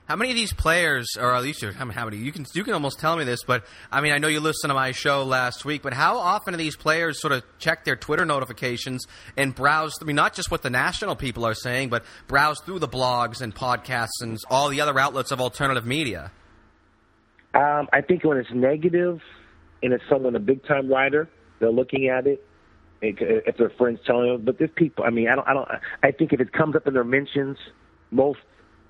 How 0.07 0.15
many 0.15 0.29
of 0.29 0.35
these 0.35 0.53
players, 0.53 1.07
or 1.19 1.33
at 1.33 1.41
least 1.41 1.63
how 1.63 1.85
many? 1.85 2.17
You 2.17 2.31
can 2.31 2.45
you 2.53 2.63
can 2.63 2.73
almost 2.73 2.99
tell 2.99 3.17
me 3.17 3.23
this, 3.23 3.43
but 3.43 3.65
I 3.91 4.01
mean, 4.01 4.11
I 4.11 4.19
know 4.19 4.27
you 4.27 4.39
listened 4.39 4.69
to 4.69 4.75
my 4.75 4.91
show 4.91 5.23
last 5.23 5.65
week, 5.65 5.81
but 5.81 5.93
how 5.93 6.19
often 6.19 6.53
do 6.53 6.57
these 6.57 6.75
players 6.75 7.19
sort 7.19 7.33
of 7.33 7.43
check 7.57 7.85
their 7.85 7.95
Twitter 7.95 8.23
notifications 8.23 9.07
and 9.35 9.55
browse? 9.55 9.93
I 9.99 10.05
mean, 10.05 10.15
not 10.15 10.35
just 10.35 10.51
what 10.51 10.61
the 10.61 10.69
national 10.69 11.15
people 11.15 11.43
are 11.43 11.55
saying, 11.55 11.89
but 11.89 12.05
browse 12.27 12.59
through 12.61 12.79
the 12.79 12.87
blogs 12.87 13.41
and 13.41 13.55
podcasts 13.55 14.21
and 14.21 14.37
all 14.47 14.69
the 14.69 14.79
other 14.79 14.97
outlets 14.99 15.31
of 15.31 15.41
alternative 15.41 15.87
media. 15.87 16.31
Um, 17.55 17.87
I 17.91 18.01
think 18.01 18.23
when 18.23 18.37
it's 18.37 18.53
negative 18.53 19.21
and 19.81 19.91
it's 19.91 20.03
someone 20.07 20.35
a 20.35 20.39
big 20.39 20.63
time 20.67 20.87
writer, 20.87 21.27
they're 21.59 21.71
looking 21.71 22.09
at 22.09 22.27
it 22.27 22.45
if 23.01 23.57
their 23.57 23.69
friends 23.69 23.99
telling 24.05 24.31
them. 24.31 24.41
But 24.43 24.57
there's 24.57 24.71
people. 24.75 25.03
I 25.05 25.09
mean, 25.09 25.27
I 25.27 25.35
don't. 25.35 25.47
I 25.47 25.53
don't. 25.53 25.67
I 26.03 26.11
think 26.11 26.33
if 26.33 26.39
it 26.39 26.51
comes 26.53 26.75
up 26.75 26.87
in 26.87 26.93
their 26.93 27.03
mentions, 27.03 27.57
most, 28.11 28.39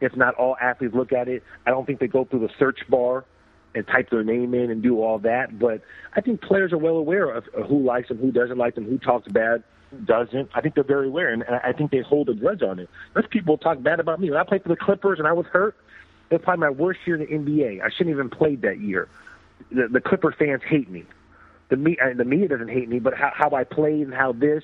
if 0.01 0.15
not 0.15 0.35
all, 0.35 0.55
athletes 0.61 0.93
look 0.93 1.13
at 1.13 1.27
it. 1.27 1.43
I 1.65 1.71
don't 1.71 1.85
think 1.85 1.99
they 1.99 2.07
go 2.07 2.25
through 2.25 2.41
the 2.41 2.53
search 2.57 2.79
bar 2.89 3.25
and 3.73 3.85
type 3.87 4.09
their 4.09 4.23
name 4.23 4.53
in 4.53 4.71
and 4.71 4.81
do 4.81 5.01
all 5.01 5.19
that. 5.19 5.59
But 5.59 5.81
I 6.13 6.21
think 6.21 6.41
players 6.41 6.71
are 6.71 6.77
well 6.77 6.95
aware 6.95 7.29
of 7.29 7.45
who 7.67 7.83
likes 7.83 8.07
them, 8.07 8.17
who 8.17 8.31
doesn't 8.31 8.57
like 8.57 8.75
them, 8.75 8.85
who 8.85 8.97
talks 8.97 9.27
bad, 9.27 9.63
who 9.91 9.97
doesn't. 9.97 10.49
I 10.53 10.61
think 10.61 10.75
they're 10.75 10.83
very 10.83 11.07
aware, 11.07 11.29
and 11.29 11.43
I 11.43 11.73
think 11.73 11.91
they 11.91 11.99
hold 11.99 12.29
a 12.29 12.33
grudge 12.33 12.61
on 12.61 12.79
it. 12.79 12.89
There's 13.13 13.27
people 13.27 13.57
talk 13.57 13.81
bad 13.81 13.99
about 13.99 14.19
me. 14.19 14.29
When 14.29 14.39
I 14.39 14.43
played 14.43 14.63
for 14.63 14.69
the 14.69 14.77
Clippers 14.77 15.19
and 15.19 15.27
I 15.27 15.33
was 15.33 15.45
hurt, 15.47 15.75
it 16.29 16.35
was 16.35 16.41
probably 16.43 16.61
my 16.61 16.69
worst 16.69 17.01
year 17.05 17.21
in 17.21 17.45
the 17.45 17.51
NBA. 17.51 17.83
I 17.83 17.89
shouldn't 17.89 18.13
even 18.13 18.29
played 18.29 18.61
that 18.61 18.79
year. 18.79 19.07
The, 19.71 19.87
the 19.87 20.01
Clipper 20.01 20.31
fans 20.31 20.61
hate 20.63 20.89
me 20.89 21.05
the 21.69 21.77
me 21.77 21.97
uh, 22.03 22.13
the 22.15 22.25
media 22.25 22.47
doesn't 22.47 22.69
hate 22.69 22.89
me, 22.89 22.99
but 22.99 23.13
how, 23.15 23.31
how 23.33 23.51
I 23.55 23.63
played 23.63 24.01
and 24.01 24.13
how 24.13 24.33
this. 24.33 24.63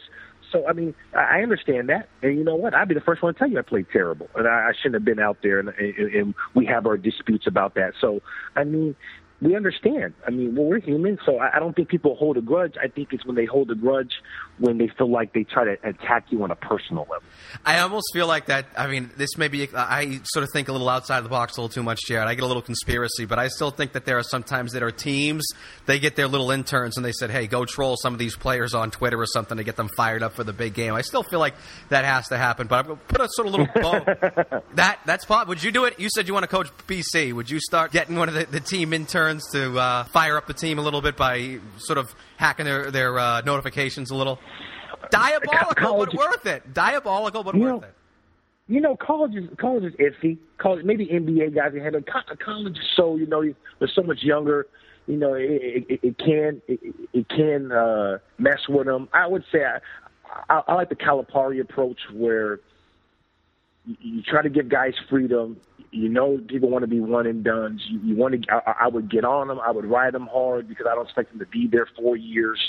So 0.51 0.67
I 0.67 0.73
mean, 0.73 0.93
I 1.15 1.41
understand 1.41 1.89
that, 1.89 2.09
and 2.21 2.37
you 2.37 2.43
know 2.43 2.55
what? 2.55 2.73
I'd 2.73 2.87
be 2.87 2.93
the 2.93 3.01
first 3.01 3.23
one 3.23 3.33
to 3.33 3.39
tell 3.39 3.49
you 3.49 3.57
I 3.59 3.61
played 3.61 3.87
terrible, 3.91 4.29
and 4.35 4.47
I, 4.47 4.69
I 4.69 4.71
shouldn't 4.75 4.95
have 4.95 5.05
been 5.05 5.19
out 5.19 5.37
there, 5.41 5.59
and, 5.59 5.69
and, 5.69 6.13
and 6.13 6.35
we 6.55 6.65
have 6.65 6.85
our 6.85 6.97
disputes 6.97 7.47
about 7.47 7.75
that. 7.75 7.93
So 8.01 8.21
I 8.55 8.65
mean, 8.65 8.95
we 9.41 9.55
understand. 9.55 10.13
I 10.27 10.29
mean, 10.29 10.55
well, 10.55 10.65
we're 10.65 10.79
human, 10.79 11.17
so 11.25 11.37
I, 11.37 11.55
I 11.55 11.59
don't 11.59 11.75
think 11.75 11.87
people 11.89 12.15
hold 12.15 12.37
a 12.37 12.41
grudge. 12.41 12.75
I 12.81 12.87
think 12.87 13.13
it's 13.13 13.25
when 13.25 13.35
they 13.35 13.45
hold 13.45 13.71
a 13.71 13.75
grudge 13.75 14.13
when 14.61 14.77
they 14.77 14.87
feel 14.87 15.09
like 15.09 15.33
they 15.33 15.43
try 15.43 15.65
to 15.65 15.77
attack 15.83 16.25
you 16.29 16.43
on 16.43 16.51
a 16.51 16.55
personal 16.55 17.07
level. 17.09 17.23
I 17.65 17.79
almost 17.79 18.05
feel 18.13 18.27
like 18.27 18.45
that. 18.45 18.67
I 18.77 18.87
mean, 18.87 19.09
this 19.17 19.37
may 19.37 19.47
be. 19.47 19.67
I 19.75 20.21
sort 20.23 20.43
of 20.43 20.49
think 20.53 20.69
a 20.69 20.71
little 20.71 20.87
outside 20.87 21.21
the 21.21 21.29
box 21.29 21.57
a 21.57 21.61
little 21.61 21.73
too 21.73 21.83
much, 21.83 21.99
Jared. 22.07 22.27
I 22.27 22.35
get 22.35 22.43
a 22.43 22.47
little 22.47 22.61
conspiracy, 22.61 23.25
but 23.25 23.39
I 23.39 23.47
still 23.47 23.71
think 23.71 23.93
that 23.93 24.05
there 24.05 24.17
are 24.17 24.23
sometimes 24.23 24.73
that 24.73 24.83
are 24.83 24.91
teams. 24.91 25.45
They 25.87 25.99
get 25.99 26.15
their 26.15 26.27
little 26.27 26.51
interns 26.51 26.95
and 26.95 27.05
they 27.05 27.11
said, 27.11 27.31
"Hey, 27.31 27.47
go 27.47 27.65
troll 27.65 27.97
some 27.97 28.13
of 28.13 28.19
these 28.19 28.35
players 28.37 28.73
on 28.73 28.91
Twitter 28.91 29.19
or 29.19 29.25
something 29.25 29.57
to 29.57 29.63
get 29.63 29.75
them 29.75 29.89
fired 29.97 30.21
up 30.23 30.33
for 30.33 30.43
the 30.43 30.53
big 30.53 30.75
game." 30.75 30.93
I 30.93 31.01
still 31.01 31.23
feel 31.23 31.39
like 31.39 31.55
that 31.89 32.05
has 32.05 32.27
to 32.27 32.37
happen, 32.37 32.67
but 32.67 32.79
I'm 32.79 32.85
going 32.85 32.99
to 32.99 33.05
put 33.05 33.21
a 33.21 33.27
sort 33.31 33.47
of 33.47 33.53
little 33.53 33.67
bow. 33.81 34.61
that 34.75 34.99
that's 35.05 35.25
pop. 35.25 35.47
Would 35.47 35.63
you 35.63 35.71
do 35.71 35.85
it? 35.85 35.99
You 35.99 36.09
said 36.09 36.27
you 36.27 36.33
want 36.33 36.43
to 36.43 36.47
coach 36.47 36.69
BC. 36.87 37.33
Would 37.33 37.49
you 37.49 37.59
start 37.59 37.91
getting 37.91 38.15
one 38.15 38.29
of 38.29 38.35
the, 38.35 38.45
the 38.45 38.59
team 38.59 38.93
interns 38.93 39.49
to 39.51 39.77
uh, 39.77 40.03
fire 40.05 40.37
up 40.37 40.45
the 40.47 40.53
team 40.53 40.77
a 40.77 40.81
little 40.81 41.01
bit 41.01 41.17
by 41.17 41.59
sort 41.79 41.97
of 41.97 42.13
hacking 42.41 42.65
their 42.65 42.91
their 42.91 43.17
uh, 43.17 43.41
notifications 43.41 44.11
a 44.11 44.15
little? 44.15 44.39
Diabolical, 45.09 45.75
college, 45.75 46.09
but 46.11 46.19
worth 46.19 46.45
it. 46.45 46.73
Diabolical, 46.73 47.43
but 47.43 47.55
worth 47.55 47.81
know, 47.81 47.87
it. 47.87 47.93
You 48.67 48.81
know, 48.81 48.95
college 48.95 49.35
is 49.35 49.47
college 49.57 49.83
is 49.83 49.93
iffy. 49.93 50.37
College, 50.57 50.83
maybe 50.83 51.05
NBA 51.05 51.55
guys 51.55 51.71
can 51.71 51.81
handle. 51.81 52.01
College 52.43 52.77
is 52.77 52.85
so 52.97 53.15
you 53.15 53.27
know 53.27 53.43
they're 53.79 53.91
so 53.93 54.03
much 54.03 54.23
younger. 54.23 54.67
You 55.07 55.17
know, 55.17 55.33
it, 55.33 55.85
it, 55.89 55.99
it 56.03 56.17
can 56.17 56.61
it, 56.67 56.79
it 57.13 57.29
can 57.29 57.71
uh, 57.71 58.17
mess 58.37 58.59
with 58.67 58.87
them. 58.87 59.07
I 59.13 59.27
would 59.27 59.43
say 59.51 59.59
I, 59.63 60.53
I, 60.53 60.61
I 60.67 60.73
like 60.73 60.89
the 60.89 60.95
Calipari 60.95 61.61
approach 61.61 61.99
where 62.13 62.59
you, 63.85 63.95
you 63.99 64.21
try 64.21 64.41
to 64.41 64.49
give 64.49 64.69
guys 64.69 64.93
freedom. 65.09 65.57
You 65.91 66.09
know, 66.09 66.39
people 66.47 66.69
want 66.69 66.83
to 66.83 66.87
be 66.87 66.99
one 66.99 67.27
and 67.27 67.43
done. 67.43 67.79
You, 67.89 67.99
you 68.03 68.15
want 68.15 68.41
to. 68.43 68.51
I, 68.53 68.85
I 68.85 68.87
would 68.87 69.11
get 69.11 69.25
on 69.25 69.47
them. 69.47 69.59
I 69.59 69.71
would 69.71 69.85
ride 69.85 70.13
them 70.13 70.27
hard 70.31 70.67
because 70.67 70.85
I 70.89 70.95
don't 70.95 71.05
expect 71.05 71.31
them 71.31 71.39
to 71.39 71.45
be 71.47 71.67
there 71.69 71.87
four 71.97 72.15
years. 72.15 72.59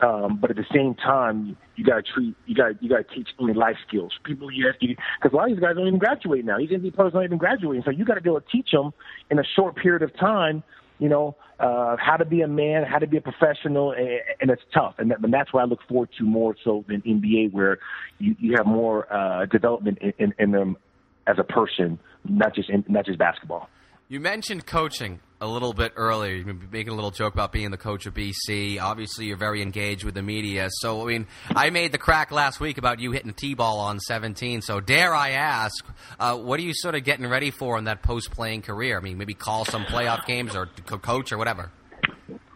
Um, 0.00 0.38
but 0.40 0.50
at 0.50 0.56
the 0.56 0.66
same 0.74 0.94
time, 0.94 1.56
you 1.76 1.84
got 1.84 1.96
to 1.96 2.02
treat 2.02 2.34
you 2.46 2.54
got 2.54 2.82
you 2.82 2.88
got 2.88 3.08
to 3.08 3.14
teach 3.14 3.28
them 3.38 3.46
life 3.54 3.76
skills. 3.86 4.12
People, 4.24 4.50
you 4.50 4.66
have 4.66 4.78
to 4.80 4.88
because 4.88 5.32
a 5.32 5.36
lot 5.36 5.48
of 5.48 5.56
these 5.56 5.62
guys 5.62 5.76
don't 5.76 5.86
even 5.86 6.00
graduate 6.00 6.44
now. 6.44 6.58
These 6.58 6.70
NBA 6.70 6.94
players 6.94 7.12
don't 7.12 7.24
even 7.24 7.38
graduate, 7.38 7.82
so 7.84 7.90
you 7.90 8.04
got 8.04 8.14
to 8.14 8.20
be 8.20 8.28
able 8.28 8.40
to 8.40 8.46
teach 8.50 8.70
them 8.72 8.92
in 9.30 9.38
a 9.38 9.44
short 9.56 9.76
period 9.76 10.02
of 10.02 10.16
time. 10.18 10.64
You 10.98 11.08
know 11.08 11.36
uh, 11.58 11.96
how 11.98 12.16
to 12.16 12.24
be 12.24 12.42
a 12.42 12.48
man, 12.48 12.84
how 12.84 12.98
to 12.98 13.06
be 13.06 13.16
a 13.16 13.20
professional, 13.20 13.92
and, 13.92 14.20
and 14.40 14.50
it's 14.50 14.62
tough. 14.72 14.94
And, 14.98 15.10
that, 15.10 15.20
and 15.22 15.32
that's 15.32 15.52
what 15.52 15.62
I 15.62 15.66
look 15.66 15.80
forward 15.88 16.10
to 16.18 16.24
more 16.24 16.56
so 16.64 16.84
than 16.88 17.02
NBA, 17.02 17.52
where 17.52 17.78
you, 18.18 18.34
you 18.38 18.54
have 18.56 18.66
more 18.66 19.12
uh, 19.12 19.46
development 19.46 19.98
in, 20.00 20.12
in, 20.18 20.34
in 20.38 20.50
them 20.50 20.76
as 21.26 21.36
a 21.38 21.44
person, 21.44 21.98
not 22.28 22.54
just 22.54 22.70
in, 22.70 22.84
not 22.88 23.06
just 23.06 23.18
basketball. 23.18 23.68
You 24.08 24.20
mentioned 24.20 24.66
coaching 24.66 25.20
a 25.44 25.46
little 25.46 25.74
bit 25.74 25.92
earlier. 25.96 26.34
You 26.34 26.46
were 26.46 26.56
making 26.72 26.92
a 26.92 26.96
little 26.96 27.10
joke 27.10 27.34
about 27.34 27.52
being 27.52 27.70
the 27.70 27.76
coach 27.76 28.06
of 28.06 28.14
BC. 28.14 28.80
Obviously, 28.80 29.26
you're 29.26 29.36
very 29.36 29.60
engaged 29.62 30.02
with 30.02 30.14
the 30.14 30.22
media. 30.22 30.68
So, 30.70 31.02
I 31.02 31.04
mean, 31.06 31.26
I 31.54 31.70
made 31.70 31.92
the 31.92 31.98
crack 31.98 32.32
last 32.32 32.60
week 32.60 32.78
about 32.78 32.98
you 32.98 33.12
hitting 33.12 33.30
a 33.30 33.34
T-ball 33.34 33.78
on 33.78 34.00
17. 34.00 34.62
So, 34.62 34.80
dare 34.80 35.14
I 35.14 35.30
ask, 35.30 35.84
uh, 36.18 36.36
what 36.36 36.58
are 36.58 36.62
you 36.62 36.72
sort 36.74 36.94
of 36.94 37.04
getting 37.04 37.26
ready 37.26 37.50
for 37.50 37.76
in 37.78 37.84
that 37.84 38.02
post-playing 38.02 38.62
career? 38.62 38.96
I 38.96 39.00
mean, 39.00 39.18
maybe 39.18 39.34
call 39.34 39.64
some 39.64 39.84
playoff 39.84 40.26
games 40.26 40.56
or 40.56 40.66
coach 40.66 41.30
or 41.30 41.38
whatever. 41.38 41.70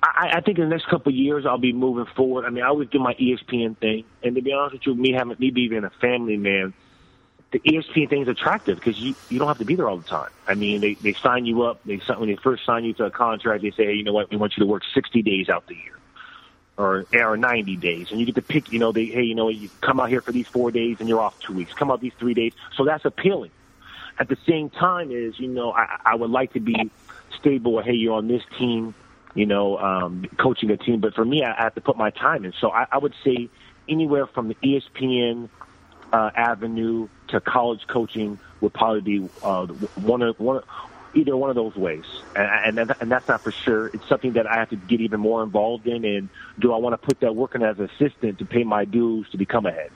I, 0.03 0.39
I 0.39 0.41
think 0.41 0.59
in 0.59 0.65
the 0.65 0.71
next 0.71 0.89
couple 0.89 1.11
of 1.11 1.17
years 1.17 1.45
I'll 1.47 1.59
be 1.59 1.73
moving 1.73 2.07
forward. 2.17 2.47
I 2.47 2.51
mean, 2.51 2.65
I 2.65 2.69
always 2.69 2.89
do 2.89 2.99
my 2.99 3.15
ESPN 3.15 3.77
thing, 3.79 4.05
and 4.23 4.35
to 4.35 4.43
be 4.43 4.53
honest 4.53 4.75
with 4.75 4.87
you, 4.87 4.95
me 4.95 5.13
having 5.17 5.37
me 5.39 5.51
being 5.51 5.85
a 5.85 5.91
family 6.01 6.37
man 6.37 6.73
the 7.51 7.61
ESPN 7.61 8.11
thing 8.11 8.23
is 8.23 8.29
attractive 8.29 8.77
because 8.77 8.99
you 8.99 9.15
you 9.31 9.39
don't 9.39 9.49
have 9.49 9.59
to 9.59 9.65
be 9.65 9.75
there 9.75 9.89
all 9.89 9.97
the 9.97 10.09
time. 10.09 10.31
I 10.47 10.55
mean, 10.55 10.81
they 10.81 10.95
they 10.95 11.15
sign 11.23 11.47
you 11.47 11.63
up. 11.63 11.81
They 11.85 12.01
when 12.17 12.29
they 12.29 12.37
first 12.37 12.65
sign 12.67 12.85
you 12.85 12.93
to 12.95 13.05
a 13.05 13.11
contract, 13.11 13.63
they 13.63 13.71
say, 13.71 13.87
hey, 13.87 13.95
you 13.95 14.05
know 14.05 14.13
what, 14.13 14.31
we 14.31 14.37
want 14.37 14.55
you 14.57 14.65
to 14.65 14.67
work 14.67 14.83
60 14.95 15.23
days 15.23 15.49
out 15.49 15.67
the 15.67 15.75
year, 15.75 15.99
or 16.77 17.07
or 17.15 17.37
90 17.37 17.77
days, 17.77 18.09
and 18.11 18.21
you 18.21 18.27
get 18.27 18.35
to 18.35 18.43
pick. 18.43 18.71
You 18.71 18.79
know, 18.79 18.93
they 18.93 19.07
hey, 19.07 19.23
you 19.23 19.35
know, 19.35 19.49
you 19.49 19.71
come 19.81 19.99
out 19.99 20.11
here 20.11 20.21
for 20.21 20.33
these 20.33 20.47
four 20.49 20.71
days 20.71 20.99
and 21.01 21.09
you're 21.09 21.21
off 21.21 21.39
two 21.41 21.55
weeks. 21.55 21.73
Come 21.73 21.91
out 21.91 22.01
these 22.01 22.13
three 22.19 22.35
days, 22.35 22.53
so 22.77 22.85
that's 22.85 23.05
appealing. 23.05 23.51
At 24.19 24.29
the 24.29 24.37
same 24.47 24.69
time, 24.69 25.11
is 25.11 25.39
you 25.39 25.49
know, 25.49 25.73
I, 25.73 26.01
I 26.05 26.15
would 26.17 26.31
like 26.31 26.53
to 26.53 26.61
be 26.61 26.91
stable. 27.39 27.81
Hey, 27.81 27.95
you're 27.95 28.15
on 28.15 28.29
this 28.29 28.43
team, 28.59 28.95
you 29.35 29.47
know, 29.47 29.79
um, 29.79 30.27
coaching 30.39 30.71
a 30.71 30.77
team. 30.77 31.01
But 31.01 31.15
for 31.15 31.25
me, 31.25 31.45
I, 31.45 31.53
I 31.53 31.63
have 31.63 31.75
to 31.77 31.81
put 31.81 31.97
my 31.97 32.11
time 32.11 32.45
in. 32.45 32.53
So 32.61 32.71
I, 32.71 32.87
I 32.93 32.99
would 32.99 33.15
say 33.25 33.49
anywhere 33.89 34.27
from 34.27 34.49
the 34.49 34.55
ESPN 34.57 35.49
uh, 36.13 36.31
avenue 36.35 37.09
to 37.29 37.41
college 37.41 37.87
coaching 37.87 38.39
would 38.61 38.73
probably 38.73 39.01
be 39.01 39.29
uh, 39.43 39.67
one 39.67 40.23
of 40.23 40.39
one 40.41 40.63
either 41.15 41.37
one 41.37 41.51
of 41.51 41.57
those 41.57 41.75
ways, 41.75 42.05
and, 42.37 42.79
and 42.79 42.95
and 43.01 43.11
that's 43.11 43.29
not 43.29 43.41
for 43.41 43.51
sure. 43.51 43.89
It's 43.89 44.07
something 44.09 44.35
that 44.35 44.47
I 44.47 44.57
have 44.57 44.71
to 44.71 44.77
get 44.77 45.01
even 45.01 45.21
more 45.21 45.43
involved 45.43 45.87
in. 45.87 46.05
And 46.05 46.29
do 46.59 46.73
I 46.73 46.77
want 46.77 47.01
to 47.01 47.07
put 47.07 47.21
that 47.21 47.35
work 47.35 47.55
in 47.55 47.63
as 47.63 47.79
an 47.79 47.91
assistant 47.91 48.39
to 48.39 48.45
pay 48.45 48.65
my 48.65 48.85
dues 48.85 49.29
to 49.31 49.39
become 49.39 49.67
a 49.67 49.73
head? 49.73 49.91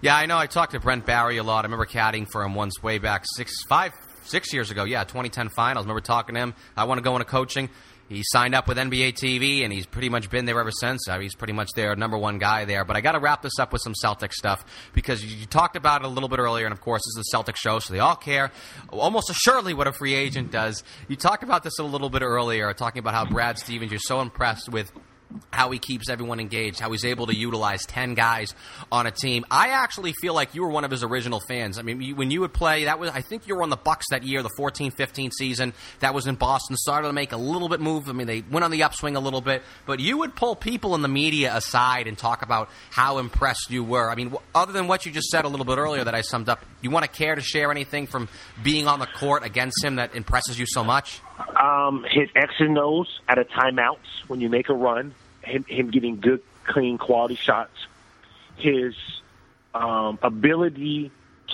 Yeah, 0.00 0.16
I 0.16 0.26
know. 0.26 0.36
I 0.36 0.46
talked 0.46 0.72
to 0.72 0.80
Brent 0.80 1.06
Barry 1.06 1.38
a 1.38 1.42
lot. 1.42 1.64
I 1.64 1.66
remember 1.66 1.86
caddying 1.86 2.26
for 2.30 2.42
him 2.42 2.54
once 2.54 2.82
way 2.82 2.98
back 2.98 3.24
six, 3.36 3.52
five, 3.68 3.92
six 4.24 4.52
years 4.52 4.70
ago. 4.70 4.84
Yeah, 4.84 5.04
2010 5.04 5.50
finals. 5.50 5.84
I 5.84 5.86
remember 5.86 6.00
talking 6.00 6.34
to 6.34 6.40
him. 6.40 6.54
I 6.76 6.84
want 6.84 6.98
to 6.98 7.02
go 7.02 7.14
into 7.16 7.24
coaching. 7.24 7.68
He 8.08 8.22
signed 8.24 8.54
up 8.54 8.68
with 8.68 8.76
NBA 8.76 9.14
TV, 9.14 9.64
and 9.64 9.72
he's 9.72 9.86
pretty 9.86 10.08
much 10.08 10.28
been 10.28 10.44
there 10.44 10.60
ever 10.60 10.70
since. 10.70 11.08
I 11.08 11.14
mean, 11.14 11.22
he's 11.22 11.34
pretty 11.34 11.54
much 11.54 11.70
their 11.74 11.96
number 11.96 12.18
one 12.18 12.38
guy 12.38 12.64
there. 12.64 12.84
But 12.84 12.96
I 12.96 13.00
got 13.00 13.12
to 13.12 13.18
wrap 13.18 13.42
this 13.42 13.58
up 13.58 13.72
with 13.72 13.80
some 13.82 13.94
Celtic 13.94 14.32
stuff 14.32 14.64
because 14.92 15.24
you 15.24 15.46
talked 15.46 15.74
about 15.76 16.02
it 16.02 16.04
a 16.04 16.08
little 16.08 16.28
bit 16.28 16.38
earlier, 16.38 16.66
and 16.66 16.72
of 16.72 16.80
course, 16.80 17.00
this 17.00 17.18
is 17.18 17.24
the 17.26 17.30
Celtic 17.30 17.56
show, 17.56 17.78
so 17.78 17.92
they 17.92 18.00
all 18.00 18.16
care 18.16 18.50
almost 18.90 19.30
assuredly 19.30 19.74
what 19.74 19.86
a 19.86 19.92
free 19.92 20.14
agent 20.14 20.50
does. 20.50 20.84
You 21.08 21.16
talked 21.16 21.42
about 21.42 21.62
this 21.62 21.78
a 21.78 21.82
little 21.84 22.10
bit 22.10 22.22
earlier, 22.22 22.72
talking 22.74 23.00
about 23.00 23.14
how 23.14 23.24
Brad 23.24 23.58
Stevens, 23.58 23.90
you're 23.90 24.00
so 24.00 24.20
impressed 24.20 24.68
with 24.68 24.92
how 25.50 25.70
he 25.70 25.78
keeps 25.78 26.08
everyone 26.08 26.40
engaged, 26.40 26.80
how 26.80 26.90
he's 26.92 27.04
able 27.04 27.26
to 27.26 27.34
utilize 27.34 27.84
10 27.86 28.14
guys 28.14 28.54
on 28.90 29.06
a 29.06 29.10
team. 29.10 29.44
I 29.50 29.68
actually 29.68 30.12
feel 30.20 30.34
like 30.34 30.54
you 30.54 30.62
were 30.62 30.68
one 30.68 30.84
of 30.84 30.90
his 30.90 31.02
original 31.02 31.40
fans. 31.48 31.78
I 31.78 31.82
mean, 31.82 32.00
you, 32.00 32.14
when 32.14 32.30
you 32.30 32.40
would 32.40 32.52
play, 32.52 32.84
that 32.84 32.98
was 32.98 33.10
I 33.10 33.20
think 33.20 33.46
you 33.46 33.56
were 33.56 33.62
on 33.62 33.70
the 33.70 33.76
Bucks 33.76 34.06
that 34.10 34.22
year, 34.22 34.42
the 34.42 34.50
14-15 34.58 35.32
season. 35.32 35.72
That 36.00 36.14
was 36.14 36.26
in 36.26 36.34
Boston. 36.34 36.76
Started 36.76 37.08
to 37.08 37.12
make 37.12 37.32
a 37.32 37.36
little 37.36 37.68
bit 37.68 37.80
move. 37.80 38.08
I 38.08 38.12
mean, 38.12 38.26
they 38.26 38.42
went 38.50 38.64
on 38.64 38.70
the 38.70 38.82
upswing 38.82 39.16
a 39.16 39.20
little 39.20 39.40
bit, 39.40 39.62
but 39.86 40.00
you 40.00 40.18
would 40.18 40.34
pull 40.34 40.56
people 40.56 40.94
in 40.94 41.02
the 41.02 41.08
media 41.08 41.54
aside 41.54 42.06
and 42.06 42.16
talk 42.16 42.42
about 42.42 42.68
how 42.90 43.18
impressed 43.18 43.70
you 43.70 43.84
were. 43.84 44.10
I 44.10 44.14
mean, 44.14 44.34
other 44.54 44.72
than 44.72 44.86
what 44.86 45.06
you 45.06 45.12
just 45.12 45.28
said 45.28 45.44
a 45.44 45.48
little 45.48 45.66
bit 45.66 45.78
earlier 45.78 46.04
that 46.04 46.14
I 46.14 46.20
summed 46.22 46.48
up, 46.48 46.64
you 46.80 46.90
want 46.90 47.04
to 47.04 47.10
care 47.10 47.34
to 47.34 47.40
share 47.40 47.70
anything 47.70 48.06
from 48.06 48.28
being 48.62 48.86
on 48.86 48.98
the 48.98 49.06
court 49.06 49.44
against 49.44 49.82
him 49.84 49.96
that 49.96 50.14
impresses 50.14 50.58
you 50.58 50.66
so 50.66 50.84
much? 50.84 51.20
Um, 51.60 52.04
his 52.08 52.28
X 52.34 52.52
and 52.58 52.78
O's 52.78 53.20
at 53.28 53.38
a 53.38 53.44
timeouts 53.44 54.28
when 54.28 54.40
you 54.40 54.48
make 54.48 54.68
a 54.68 54.74
run 54.74 55.14
him, 55.44 55.64
him 55.68 55.90
getting 55.90 56.20
good, 56.20 56.42
clean, 56.66 56.98
quality 56.98 57.36
shots, 57.36 57.86
his 58.56 58.94
um, 59.74 60.18
ability 60.22 61.10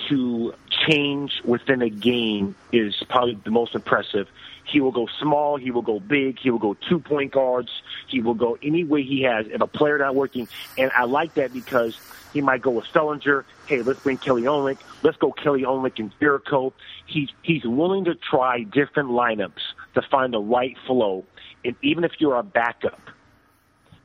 to 0.09 0.53
change 0.87 1.41
within 1.43 1.81
a 1.81 1.89
game 1.89 2.55
is 2.71 2.95
probably 3.09 3.37
the 3.43 3.51
most 3.51 3.75
impressive. 3.75 4.27
He 4.63 4.79
will 4.79 4.91
go 4.91 5.07
small, 5.19 5.57
he 5.57 5.71
will 5.71 5.81
go 5.81 5.99
big, 5.99 6.39
he 6.39 6.49
will 6.49 6.59
go 6.59 6.75
two 6.87 6.99
point 6.99 7.33
guards, 7.33 7.69
he 8.07 8.21
will 8.21 8.33
go 8.33 8.57
any 8.61 8.83
way 8.83 9.03
he 9.03 9.23
has. 9.23 9.47
If 9.47 9.59
a 9.61 9.67
player 9.67 9.97
not 9.97 10.15
working, 10.15 10.47
and 10.77 10.91
I 10.95 11.05
like 11.05 11.33
that 11.33 11.51
because 11.51 11.97
he 12.31 12.41
might 12.41 12.61
go 12.61 12.71
with 12.71 12.85
Sullinger. 12.85 13.43
Hey, 13.65 13.81
let's 13.81 13.99
bring 13.99 14.17
Kelly 14.17 14.43
Olynyk. 14.43 14.77
Let's 15.03 15.17
go 15.17 15.31
Kelly 15.31 15.63
Olynyk 15.63 15.99
and 15.99 16.17
Jerebko. 16.19 16.73
He's 17.05 17.29
he's 17.41 17.63
willing 17.65 18.05
to 18.05 18.15
try 18.15 18.63
different 18.63 19.09
lineups 19.09 19.61
to 19.95 20.01
find 20.03 20.33
the 20.33 20.39
right 20.39 20.77
flow. 20.87 21.25
And 21.65 21.75
even 21.81 22.03
if 22.03 22.13
you're 22.19 22.37
a 22.37 22.43
backup, 22.43 23.01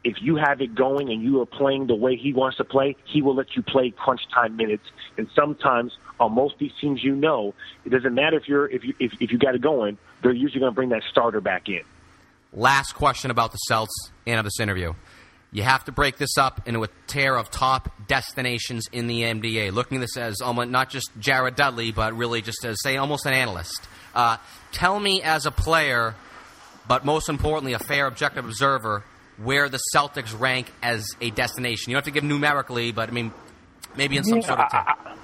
if 0.07 0.23
you 0.23 0.37
have 0.37 0.61
it 0.61 0.73
going 0.73 1.11
and 1.11 1.21
you 1.21 1.41
are 1.41 1.47
playing 1.47 1.89
the 1.89 1.95
way 1.97 2.15
he 2.15 2.33
wants 2.33 2.59
to 2.59 2.65
play, 2.65 2.95
he 3.05 3.23
will 3.23 3.35
let 3.35 3.57
you 3.57 3.63
play 3.63 3.91
crunch 3.91 4.21
time 4.33 4.57
minutes. 4.57 4.85
And 5.19 5.29
sometimes 5.35 5.99
on 6.21 6.33
most 6.33 6.55
of 6.55 6.61
these 6.61 6.71
teams, 6.81 7.03
you 7.03 7.17
know, 7.17 7.55
it 7.85 7.89
doesn't 7.89 8.15
matter 8.15 8.37
if 8.37 8.47
you're 8.47 8.71
if 8.71 8.85
you 8.85 8.95
if, 9.01 9.13
if 9.21 9.33
you 9.33 9.39
got 9.39 9.57
it 9.57 9.61
going, 9.63 9.99
they're 10.23 10.33
usually 10.33 10.61
going 10.61 10.71
to 10.71 10.75
bring 10.77 10.91
that 10.91 11.03
starter 11.11 11.41
back 11.41 11.69
in. 11.69 11.81
Last 12.53 12.93
question 12.93 13.33
about 13.33 13.51
the 13.51 13.59
Celts 13.59 14.13
and 14.29 14.39
of 14.39 14.45
this 14.45 14.61
interview. 14.61 14.95
You 15.51 15.65
have 15.65 15.85
to 15.87 15.93
break 15.93 16.19
this 16.19 16.39
up 16.39 16.69
into 16.69 16.85
a 16.85 16.89
tier 17.09 17.35
of 17.35 17.51
top 17.51 17.91
destinations 18.07 18.87
in 18.93 19.09
the 19.09 19.23
NBA. 19.23 19.73
Looking 19.73 19.99
at 19.99 20.03
this 20.03 20.17
as 20.17 20.41
almost 20.41 20.71
not 20.71 20.89
just 20.89 21.11
Jared 21.19 21.57
Dudley, 21.57 21.91
but 21.91 22.17
really 22.17 22.43
just 22.43 22.65
as 22.65 22.77
say 22.81 22.97
almost 22.97 23.27
an 23.27 23.33
analyst. 23.33 23.89
Uh, 24.15 24.37
tell 24.71 25.01
me 25.01 25.21
as 25.23 25.47
a 25.47 25.51
player, 25.51 26.15
but 26.87 27.05
most 27.05 27.29
importantly, 27.29 27.73
a 27.73 27.81
fair, 27.81 28.07
objective 28.07 28.45
observer 28.45 29.03
where 29.39 29.69
the 29.69 29.81
Celtics 29.95 30.39
rank 30.39 30.71
as 30.83 31.07
a 31.21 31.31
destination? 31.31 31.91
You 31.91 31.95
don't 31.95 32.05
have 32.05 32.13
to 32.13 32.21
give 32.21 32.25
numerically, 32.25 32.93
but 32.93 33.09
I 33.09 33.13
mean, 33.13 33.33
maybe 33.97 34.17
in 34.17 34.25
some 34.25 34.39
yeah, 34.39 34.47
sort 34.47 34.61
of. 34.61 34.67
I, 34.73 35.17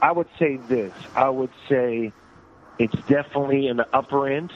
I, 0.00 0.12
would 0.12 0.28
say 0.38 0.56
this. 0.68 0.92
I 1.14 1.28
would 1.28 1.50
say 1.68 2.12
it's 2.78 2.96
definitely 3.06 3.68
in 3.68 3.76
the 3.76 3.86
upper 3.94 4.28
end 4.28 4.52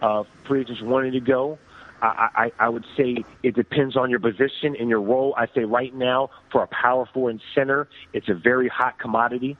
of 0.00 0.26
free 0.46 0.62
agents 0.62 0.82
wanting 0.82 1.12
to 1.12 1.20
go. 1.20 1.58
I, 2.02 2.28
I, 2.34 2.52
I 2.66 2.68
would 2.68 2.84
say 2.96 3.24
it 3.42 3.54
depends 3.54 3.96
on 3.96 4.10
your 4.10 4.20
position 4.20 4.76
and 4.78 4.90
your 4.90 5.00
role. 5.00 5.34
I 5.38 5.46
say 5.54 5.64
right 5.64 5.94
now 5.94 6.30
for 6.52 6.62
a 6.62 6.66
power 6.66 7.08
forward 7.14 7.30
and 7.30 7.40
center, 7.54 7.88
it's 8.12 8.28
a 8.28 8.34
very 8.34 8.68
hot 8.68 8.98
commodity 8.98 9.56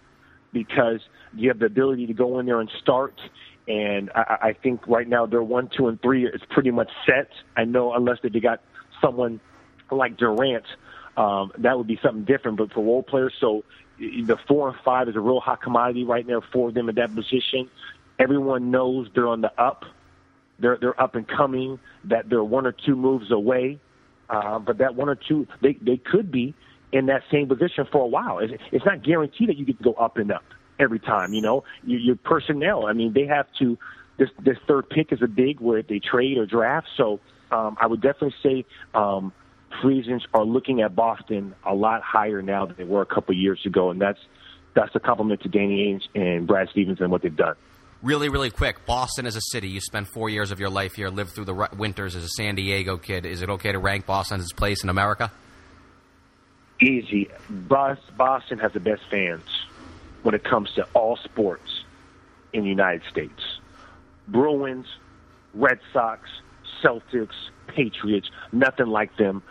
because 0.53 1.01
you 1.35 1.49
have 1.49 1.59
the 1.59 1.66
ability 1.66 2.07
to 2.07 2.12
go 2.12 2.39
in 2.39 2.47
there 2.47 2.61
and 2.61 2.70
start 2.81 3.18
and 3.67 4.11
I, 4.15 4.37
I 4.43 4.53
think 4.53 4.87
right 4.87 5.09
now 5.09 5.27
they're 5.27 5.43
one, 5.43 5.71
two, 5.75 5.89
and 5.89 6.01
three 6.03 6.27
is 6.27 6.43
pretty 6.51 6.71
much 6.71 6.91
set. 7.07 7.31
I 7.57 7.65
know 7.65 7.95
unless 7.95 8.19
they 8.23 8.29
got 8.41 8.61
someone 9.01 9.41
like 9.91 10.17
Durant, 10.17 10.65
um, 11.17 11.53
that 11.59 11.77
would 11.79 11.87
be 11.87 11.99
something 12.03 12.25
different. 12.25 12.59
But 12.59 12.73
for 12.73 12.85
role 12.85 13.03
players, 13.03 13.33
so 13.41 13.65
the 13.99 14.37
four 14.47 14.69
and 14.69 14.77
five 14.85 15.09
is 15.09 15.17
a 15.17 15.21
real 15.21 15.41
hot 15.41 15.62
commodity 15.62 16.05
right 16.05 16.27
now 16.27 16.43
for 16.53 16.73
them 16.73 16.89
at 16.89 16.97
that 16.97 17.15
position. 17.15 17.71
Everyone 18.19 18.71
knows 18.71 19.09
they're 19.15 19.29
on 19.29 19.41
the 19.41 19.53
up. 19.61 19.85
They're 20.59 20.77
they're 20.81 21.01
up 21.01 21.15
and 21.15 21.27
coming. 21.27 21.79
That 22.05 22.29
they're 22.29 22.45
one 22.45 22.67
or 22.67 22.73
two 22.73 22.97
moves 22.97 23.31
away. 23.31 23.81
Uh, 24.29 24.59
but 24.59 24.79
that 24.79 24.95
one 24.95 25.09
or 25.09 25.17
two, 25.17 25.47
they 25.62 25.79
they 25.81 25.97
could 25.97 26.31
be 26.31 26.55
in 26.93 27.07
that 27.07 27.23
same 27.31 27.49
position 27.49 27.87
for 27.91 28.03
a 28.03 28.07
while. 28.07 28.39
It's, 28.39 28.53
it's 28.73 28.85
not 28.85 29.03
guaranteed 29.03 29.49
that 29.49 29.57
you 29.57 29.65
get 29.65 29.79
to 29.79 29.85
go 29.85 29.95
up 29.95 30.17
and 30.17 30.31
up 30.31 30.45
every 30.79 30.99
time. 30.99 31.33
You 31.35 31.43
know, 31.43 31.64
your, 31.85 32.01
your 32.01 32.16
personnel. 32.16 32.87
I 32.87 32.93
mean, 32.93 33.12
they 33.12 33.27
have 33.27 33.47
to. 33.59 33.79
This 34.16 34.29
this 34.39 34.59
third 34.68 34.89
pick 34.91 35.12
is 35.12 35.22
a 35.22 35.27
big 35.27 35.61
where 35.61 35.83
they 35.83 35.99
trade 35.99 36.39
or 36.39 36.47
draft. 36.47 36.87
So 36.97 37.18
um, 37.51 37.77
I 37.81 37.87
would 37.87 38.01
definitely 38.01 38.35
say 38.43 38.64
um, 38.95 39.33
free 39.83 39.99
agents 39.99 40.25
are 40.33 40.45
looking 40.45 40.81
at 40.83 40.95
Boston 40.95 41.55
a 41.64 41.75
lot 41.75 42.03
higher 42.03 42.43
now 42.43 42.66
than 42.66 42.77
they 42.77 42.85
were 42.85 43.03
a 43.03 43.07
couple 43.07 43.35
years 43.35 43.61
ago, 43.64 43.91
and 43.91 44.01
that's 44.01 44.20
that's 44.75 44.95
a 44.95 45.01
compliment 45.01 45.43
to 45.43 45.49
Danny 45.49 45.93
Ainge 45.93 46.03
and 46.14 46.47
Brad 46.47 46.68
Stevens 46.70 47.01
and 47.01 47.11
what 47.11 47.22
they've 47.22 47.35
done. 47.35 47.55
Really, 48.03 48.29
really 48.29 48.51
quick. 48.51 48.85
Boston 48.85 49.25
is 49.25 49.35
a 49.35 49.41
city. 49.41 49.68
You 49.68 49.81
spent 49.81 50.09
four 50.09 50.29
years 50.29 50.51
of 50.51 50.61
your 50.61 50.68
life 50.68 50.95
here, 50.95 51.09
lived 51.09 51.31
through 51.31 51.47
the 51.47 51.68
winters 51.77 52.14
as 52.14 52.25
a 52.25 52.29
San 52.29 52.55
Diego 52.55 52.99
kid. 52.99 53.25
Is 53.25 53.41
it 53.41 53.49
okay 53.49 53.72
to 53.72 53.79
rank 53.79 54.05
Boston 54.05 54.41
as 54.41 54.45
its 54.45 54.53
place 54.53 54.83
in 54.83 54.91
America? 54.91 55.33
Easy. 56.83 57.31
Boston 57.49 58.59
has 58.59 58.72
the 58.72 58.81
best 58.81 59.03
fans 59.11 59.49
when 60.25 60.35
it 60.35 60.43
comes 60.43 60.72
to 60.72 60.85
all 60.95 61.16
sports 61.18 61.85
in 62.53 62.64
the 62.64 62.68
United 62.68 63.03
States. 63.11 63.59
Bruins, 64.27 64.87
Red 65.53 65.79
Sox, 65.93 66.29
Celtics, 66.83 67.35
Patriots, 67.68 68.29
nothing 68.51 68.87
like 68.87 69.16
them. 69.16 69.43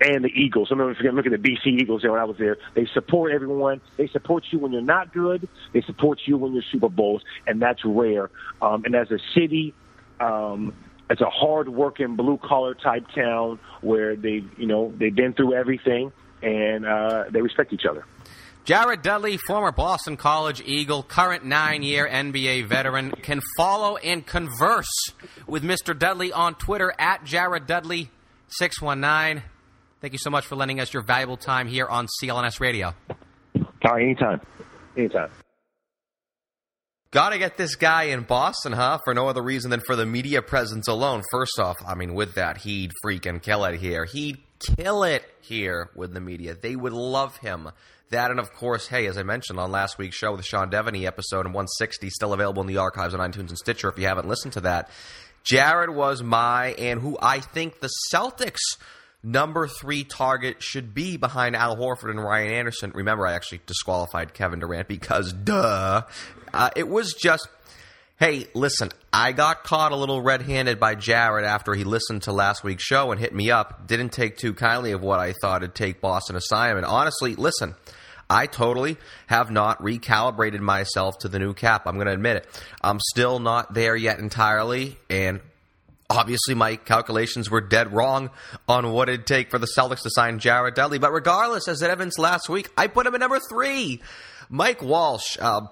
And 0.00 0.24
the 0.24 0.28
Eagles. 0.28 0.68
I 0.70 0.76
remember 0.76 1.12
looking 1.12 1.32
at 1.32 1.42
the 1.42 1.50
BC 1.50 1.80
Eagles 1.80 2.02
there 2.02 2.12
when 2.12 2.20
I 2.20 2.24
was 2.24 2.36
there. 2.38 2.58
They 2.74 2.86
support 2.86 3.32
everyone. 3.32 3.80
They 3.96 4.06
support 4.06 4.44
you 4.50 4.60
when 4.60 4.72
you're 4.72 4.82
not 4.82 5.12
good. 5.12 5.48
They 5.72 5.82
support 5.82 6.20
you 6.26 6.36
when 6.36 6.52
you're 6.52 6.62
Super 6.70 6.88
Bowls, 6.88 7.22
and 7.46 7.60
that's 7.60 7.84
rare. 7.84 8.30
Um, 8.62 8.84
and 8.84 8.94
as 8.94 9.10
a 9.10 9.18
city, 9.34 9.74
um, 10.20 10.74
it's 11.10 11.20
a 11.20 11.30
hard-working, 11.30 12.14
blue-collar 12.14 12.74
type 12.74 13.06
town 13.14 13.58
where 13.80 14.14
they, 14.14 14.44
you 14.56 14.66
know, 14.66 14.92
they've 14.96 15.14
been 15.14 15.32
through 15.32 15.54
everything 15.54 16.12
and 16.40 16.86
uh, 16.86 17.24
they 17.30 17.40
respect 17.40 17.72
each 17.72 17.84
other. 17.84 18.04
Jared 18.68 19.00
Dudley, 19.00 19.38
former 19.38 19.72
Boston 19.72 20.18
College 20.18 20.60
Eagle, 20.60 21.02
current 21.02 21.42
nine 21.42 21.82
year 21.82 22.06
NBA 22.06 22.68
veteran, 22.68 23.12
can 23.12 23.40
follow 23.56 23.96
and 23.96 24.26
converse 24.26 25.06
with 25.46 25.62
Mr. 25.62 25.98
Dudley 25.98 26.34
on 26.34 26.54
Twitter 26.54 26.92
at 26.98 27.24
Jared 27.24 27.66
Dudley619. 27.66 29.42
Thank 30.02 30.12
you 30.12 30.18
so 30.18 30.28
much 30.28 30.44
for 30.44 30.54
lending 30.54 30.80
us 30.80 30.92
your 30.92 31.02
valuable 31.02 31.38
time 31.38 31.66
here 31.66 31.86
on 31.86 32.08
CLNS 32.22 32.60
Radio. 32.60 32.94
All 33.56 33.64
right, 33.84 34.02
anytime. 34.02 34.42
Anytime. 34.98 35.30
Got 37.10 37.30
to 37.30 37.38
get 37.38 37.56
this 37.56 37.74
guy 37.74 38.02
in 38.02 38.24
Boston, 38.24 38.74
huh? 38.74 38.98
For 39.02 39.14
no 39.14 39.28
other 39.28 39.40
reason 39.40 39.70
than 39.70 39.80
for 39.80 39.96
the 39.96 40.04
media 40.04 40.42
presence 40.42 40.88
alone. 40.88 41.22
First 41.30 41.58
off, 41.58 41.76
I 41.86 41.94
mean, 41.94 42.12
with 42.12 42.34
that, 42.34 42.58
he'd 42.58 42.92
freaking 43.02 43.40
kill 43.40 43.64
it 43.64 43.80
here. 43.80 44.04
He'd 44.04 44.36
kill 44.58 45.04
it 45.04 45.24
here 45.40 45.88
with 45.94 46.12
the 46.12 46.20
media. 46.20 46.54
They 46.54 46.76
would 46.76 46.92
love 46.92 47.38
him. 47.38 47.70
That 48.10 48.30
and 48.30 48.40
of 48.40 48.52
course, 48.54 48.88
hey, 48.88 49.06
as 49.06 49.18
I 49.18 49.22
mentioned 49.22 49.60
on 49.60 49.70
last 49.70 49.98
week's 49.98 50.16
show, 50.16 50.36
the 50.36 50.42
Sean 50.42 50.70
Deveney 50.70 51.04
episode 51.04 51.40
in 51.40 51.52
160, 51.52 52.08
still 52.10 52.32
available 52.32 52.62
in 52.62 52.66
the 52.66 52.78
archives 52.78 53.14
on 53.14 53.20
iTunes 53.20 53.48
and 53.48 53.58
Stitcher 53.58 53.88
if 53.88 53.98
you 53.98 54.06
haven't 54.06 54.28
listened 54.28 54.54
to 54.54 54.60
that. 54.62 54.90
Jared 55.44 55.90
was 55.90 56.22
my 56.22 56.68
and 56.78 57.00
who 57.00 57.18
I 57.20 57.40
think 57.40 57.80
the 57.80 57.90
Celtics 58.12 58.58
number 59.22 59.66
three 59.66 60.04
target 60.04 60.62
should 60.62 60.94
be 60.94 61.16
behind 61.16 61.56
Al 61.56 61.76
Horford 61.76 62.10
and 62.10 62.22
Ryan 62.22 62.52
Anderson. 62.52 62.92
Remember, 62.94 63.26
I 63.26 63.34
actually 63.34 63.60
disqualified 63.66 64.34
Kevin 64.34 64.60
Durant 64.60 64.88
because 64.88 65.32
duh. 65.32 66.02
Uh, 66.52 66.70
it 66.76 66.88
was 66.88 67.12
just 67.12 67.48
hey, 68.18 68.48
listen, 68.52 68.90
I 69.12 69.30
got 69.32 69.62
caught 69.62 69.92
a 69.92 69.96
little 69.96 70.20
red 70.20 70.42
handed 70.42 70.80
by 70.80 70.96
Jared 70.96 71.44
after 71.44 71.74
he 71.74 71.84
listened 71.84 72.22
to 72.22 72.32
last 72.32 72.64
week's 72.64 72.82
show 72.82 73.12
and 73.12 73.20
hit 73.20 73.32
me 73.32 73.50
up. 73.50 73.86
Didn't 73.86 74.10
take 74.10 74.36
too 74.36 74.54
kindly 74.54 74.90
of 74.92 75.02
what 75.02 75.20
I 75.20 75.34
thought 75.40 75.62
it'd 75.62 75.74
take 75.76 76.00
Boston 76.00 76.34
assignment. 76.34 76.84
Honestly, 76.84 77.36
listen, 77.36 77.76
I 78.30 78.46
totally 78.46 78.96
have 79.26 79.50
not 79.50 79.80
recalibrated 79.80 80.60
myself 80.60 81.18
to 81.20 81.28
the 81.28 81.38
new 81.38 81.54
cap. 81.54 81.86
I'm 81.86 81.94
going 81.94 82.08
to 82.08 82.12
admit 82.12 82.36
it. 82.36 82.62
I'm 82.82 83.00
still 83.00 83.38
not 83.38 83.74
there 83.74 83.96
yet 83.96 84.18
entirely. 84.18 84.98
And 85.08 85.40
Obviously, 86.10 86.54
my 86.54 86.76
calculations 86.76 87.50
were 87.50 87.60
dead 87.60 87.92
wrong 87.92 88.30
on 88.66 88.92
what 88.92 89.10
it'd 89.10 89.26
take 89.26 89.50
for 89.50 89.58
the 89.58 89.68
Celtics 89.76 90.02
to 90.04 90.10
sign 90.10 90.38
Jared 90.38 90.74
Dudley. 90.74 90.98
But 90.98 91.12
regardless, 91.12 91.68
as 91.68 91.82
it 91.82 91.90
evidenced 91.90 92.18
last 92.18 92.48
week, 92.48 92.70
I 92.78 92.86
put 92.86 93.06
him 93.06 93.14
at 93.14 93.20
number 93.20 93.38
three. 93.38 94.00
Mike 94.48 94.82
Walsh, 94.82 95.36
uh, 95.38 95.66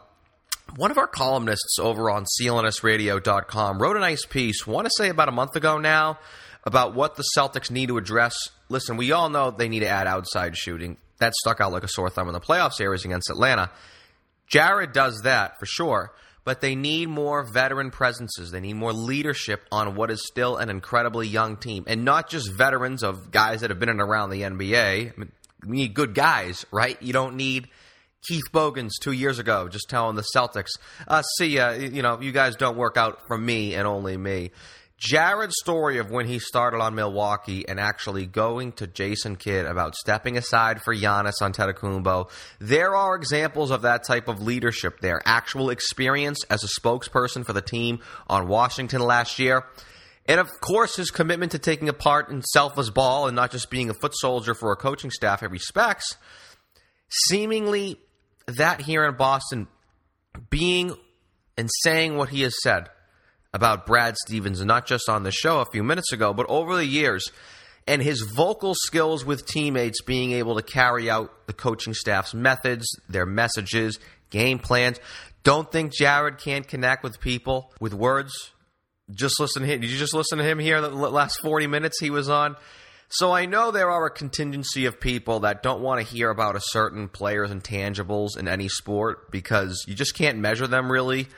one 0.76 0.90
of 0.90 0.98
our 0.98 1.06
columnists 1.06 1.78
over 1.78 2.10
on 2.10 2.26
CLNSradio.com, 2.38 3.80
wrote 3.80 3.96
a 3.96 4.00
nice 4.00 4.26
piece, 4.26 4.66
want 4.66 4.84
to 4.84 4.90
say 4.94 5.08
about 5.08 5.30
a 5.30 5.32
month 5.32 5.56
ago 5.56 5.78
now, 5.78 6.18
about 6.64 6.94
what 6.94 7.16
the 7.16 7.24
Celtics 7.34 7.70
need 7.70 7.86
to 7.86 7.96
address. 7.96 8.36
Listen, 8.68 8.98
we 8.98 9.12
all 9.12 9.30
know 9.30 9.50
they 9.50 9.70
need 9.70 9.80
to 9.80 9.88
add 9.88 10.06
outside 10.06 10.54
shooting. 10.54 10.98
That 11.18 11.34
stuck 11.34 11.60
out 11.60 11.72
like 11.72 11.84
a 11.84 11.88
sore 11.88 12.10
thumb 12.10 12.28
in 12.28 12.34
the 12.34 12.40
playoff 12.40 12.72
series 12.72 13.04
against 13.04 13.30
Atlanta. 13.30 13.70
Jared 14.46 14.92
does 14.92 15.22
that 15.22 15.58
for 15.58 15.66
sure 15.66 16.12
but 16.46 16.60
they 16.60 16.76
need 16.76 17.08
more 17.08 17.42
veteran 17.42 17.90
presences. 17.90 18.52
They 18.52 18.60
need 18.60 18.74
more 18.74 18.92
leadership 18.92 19.66
on 19.72 19.96
what 19.96 20.12
is 20.12 20.24
still 20.24 20.56
an 20.58 20.70
incredibly 20.70 21.26
young 21.26 21.56
team. 21.56 21.82
And 21.88 22.04
not 22.04 22.30
just 22.30 22.52
veterans 22.52 23.02
of 23.02 23.32
guys 23.32 23.62
that 23.62 23.70
have 23.70 23.80
been 23.80 23.88
in 23.88 24.00
around 24.00 24.30
the 24.30 24.42
NBA. 24.42 25.18
We 25.66 25.76
need 25.76 25.92
good 25.92 26.14
guys, 26.14 26.64
right? 26.70 27.02
You 27.02 27.12
don't 27.12 27.34
need 27.34 27.66
Keith 28.28 28.44
Bogans 28.52 28.96
two 29.00 29.10
years 29.10 29.40
ago 29.40 29.68
just 29.68 29.90
telling 29.90 30.14
the 30.14 30.24
Celtics, 30.36 30.70
uh, 31.08 31.22
see 31.36 31.56
ya, 31.56 31.70
you 31.70 32.00
know, 32.00 32.20
you 32.20 32.30
guys 32.30 32.54
don't 32.54 32.76
work 32.76 32.96
out 32.96 33.26
for 33.26 33.36
me 33.36 33.74
and 33.74 33.84
only 33.88 34.16
me. 34.16 34.52
Jared's 34.98 35.56
story 35.60 35.98
of 35.98 36.10
when 36.10 36.26
he 36.26 36.38
started 36.38 36.78
on 36.78 36.94
Milwaukee 36.94 37.68
and 37.68 37.78
actually 37.78 38.24
going 38.24 38.72
to 38.72 38.86
Jason 38.86 39.36
Kidd 39.36 39.66
about 39.66 39.94
stepping 39.94 40.38
aside 40.38 40.80
for 40.80 40.94
Giannis 40.94 41.42
on 41.42 41.52
Antetokounmpo, 41.52 42.30
there 42.60 42.96
are 42.96 43.14
examples 43.14 43.70
of 43.70 43.82
that 43.82 44.04
type 44.04 44.26
of 44.26 44.40
leadership 44.40 45.00
there. 45.00 45.20
Actual 45.26 45.68
experience 45.68 46.42
as 46.48 46.64
a 46.64 46.80
spokesperson 46.80 47.44
for 47.44 47.52
the 47.52 47.60
team 47.60 48.00
on 48.26 48.48
Washington 48.48 49.02
last 49.02 49.38
year. 49.38 49.64
And 50.24 50.40
of 50.40 50.48
course, 50.60 50.96
his 50.96 51.10
commitment 51.10 51.52
to 51.52 51.58
taking 51.58 51.90
a 51.90 51.92
part 51.92 52.30
in 52.30 52.42
selfless 52.42 52.88
ball 52.88 53.26
and 53.26 53.36
not 53.36 53.50
just 53.50 53.70
being 53.70 53.90
a 53.90 53.94
foot 53.94 54.16
soldier 54.16 54.54
for 54.54 54.72
a 54.72 54.76
coaching 54.76 55.10
staff 55.10 55.40
he 55.40 55.46
respects. 55.46 56.16
Seemingly, 57.26 58.00
that 58.46 58.80
here 58.80 59.04
in 59.04 59.14
Boston, 59.16 59.68
being 60.48 60.96
and 61.58 61.68
saying 61.82 62.16
what 62.16 62.30
he 62.30 62.42
has 62.42 62.54
said 62.62 62.88
about 63.56 63.86
Brad 63.86 64.16
Stevens, 64.18 64.62
not 64.64 64.86
just 64.86 65.08
on 65.08 65.22
the 65.22 65.32
show 65.32 65.60
a 65.60 65.64
few 65.64 65.82
minutes 65.82 66.12
ago, 66.12 66.34
but 66.34 66.46
over 66.48 66.76
the 66.76 66.84
years, 66.84 67.32
and 67.86 68.02
his 68.02 68.20
vocal 68.20 68.74
skills 68.74 69.24
with 69.24 69.46
teammates 69.46 70.02
being 70.02 70.32
able 70.32 70.56
to 70.56 70.62
carry 70.62 71.10
out 71.10 71.46
the 71.46 71.54
coaching 71.54 71.94
staff's 71.94 72.34
methods, 72.34 72.86
their 73.08 73.24
messages, 73.24 73.98
game 74.30 74.58
plans. 74.58 75.00
Don't 75.42 75.72
think 75.72 75.92
Jared 75.94 76.38
can't 76.38 76.68
connect 76.68 77.02
with 77.02 77.18
people 77.18 77.72
with 77.80 77.94
words. 77.94 78.52
Just 79.10 79.40
listen 79.40 79.62
to 79.62 79.68
him. 79.68 79.80
Did 79.80 79.90
you 79.90 79.98
just 79.98 80.14
listen 80.14 80.38
to 80.38 80.44
him 80.44 80.58
here 80.58 80.80
the 80.80 80.90
last 80.90 81.40
40 81.40 81.66
minutes 81.66 81.98
he 81.98 82.10
was 82.10 82.28
on? 82.28 82.56
So 83.08 83.32
I 83.32 83.46
know 83.46 83.70
there 83.70 83.90
are 83.90 84.04
a 84.04 84.10
contingency 84.10 84.84
of 84.84 85.00
people 85.00 85.40
that 85.40 85.62
don't 85.62 85.80
want 85.80 86.04
to 86.04 86.14
hear 86.14 86.28
about 86.28 86.56
a 86.56 86.60
certain 86.60 87.08
player's 87.08 87.50
intangibles 87.50 88.36
in 88.36 88.48
any 88.48 88.68
sport 88.68 89.30
because 89.30 89.84
you 89.86 89.94
just 89.94 90.14
can't 90.14 90.38
measure 90.38 90.66
them 90.66 90.92
really 90.92 91.28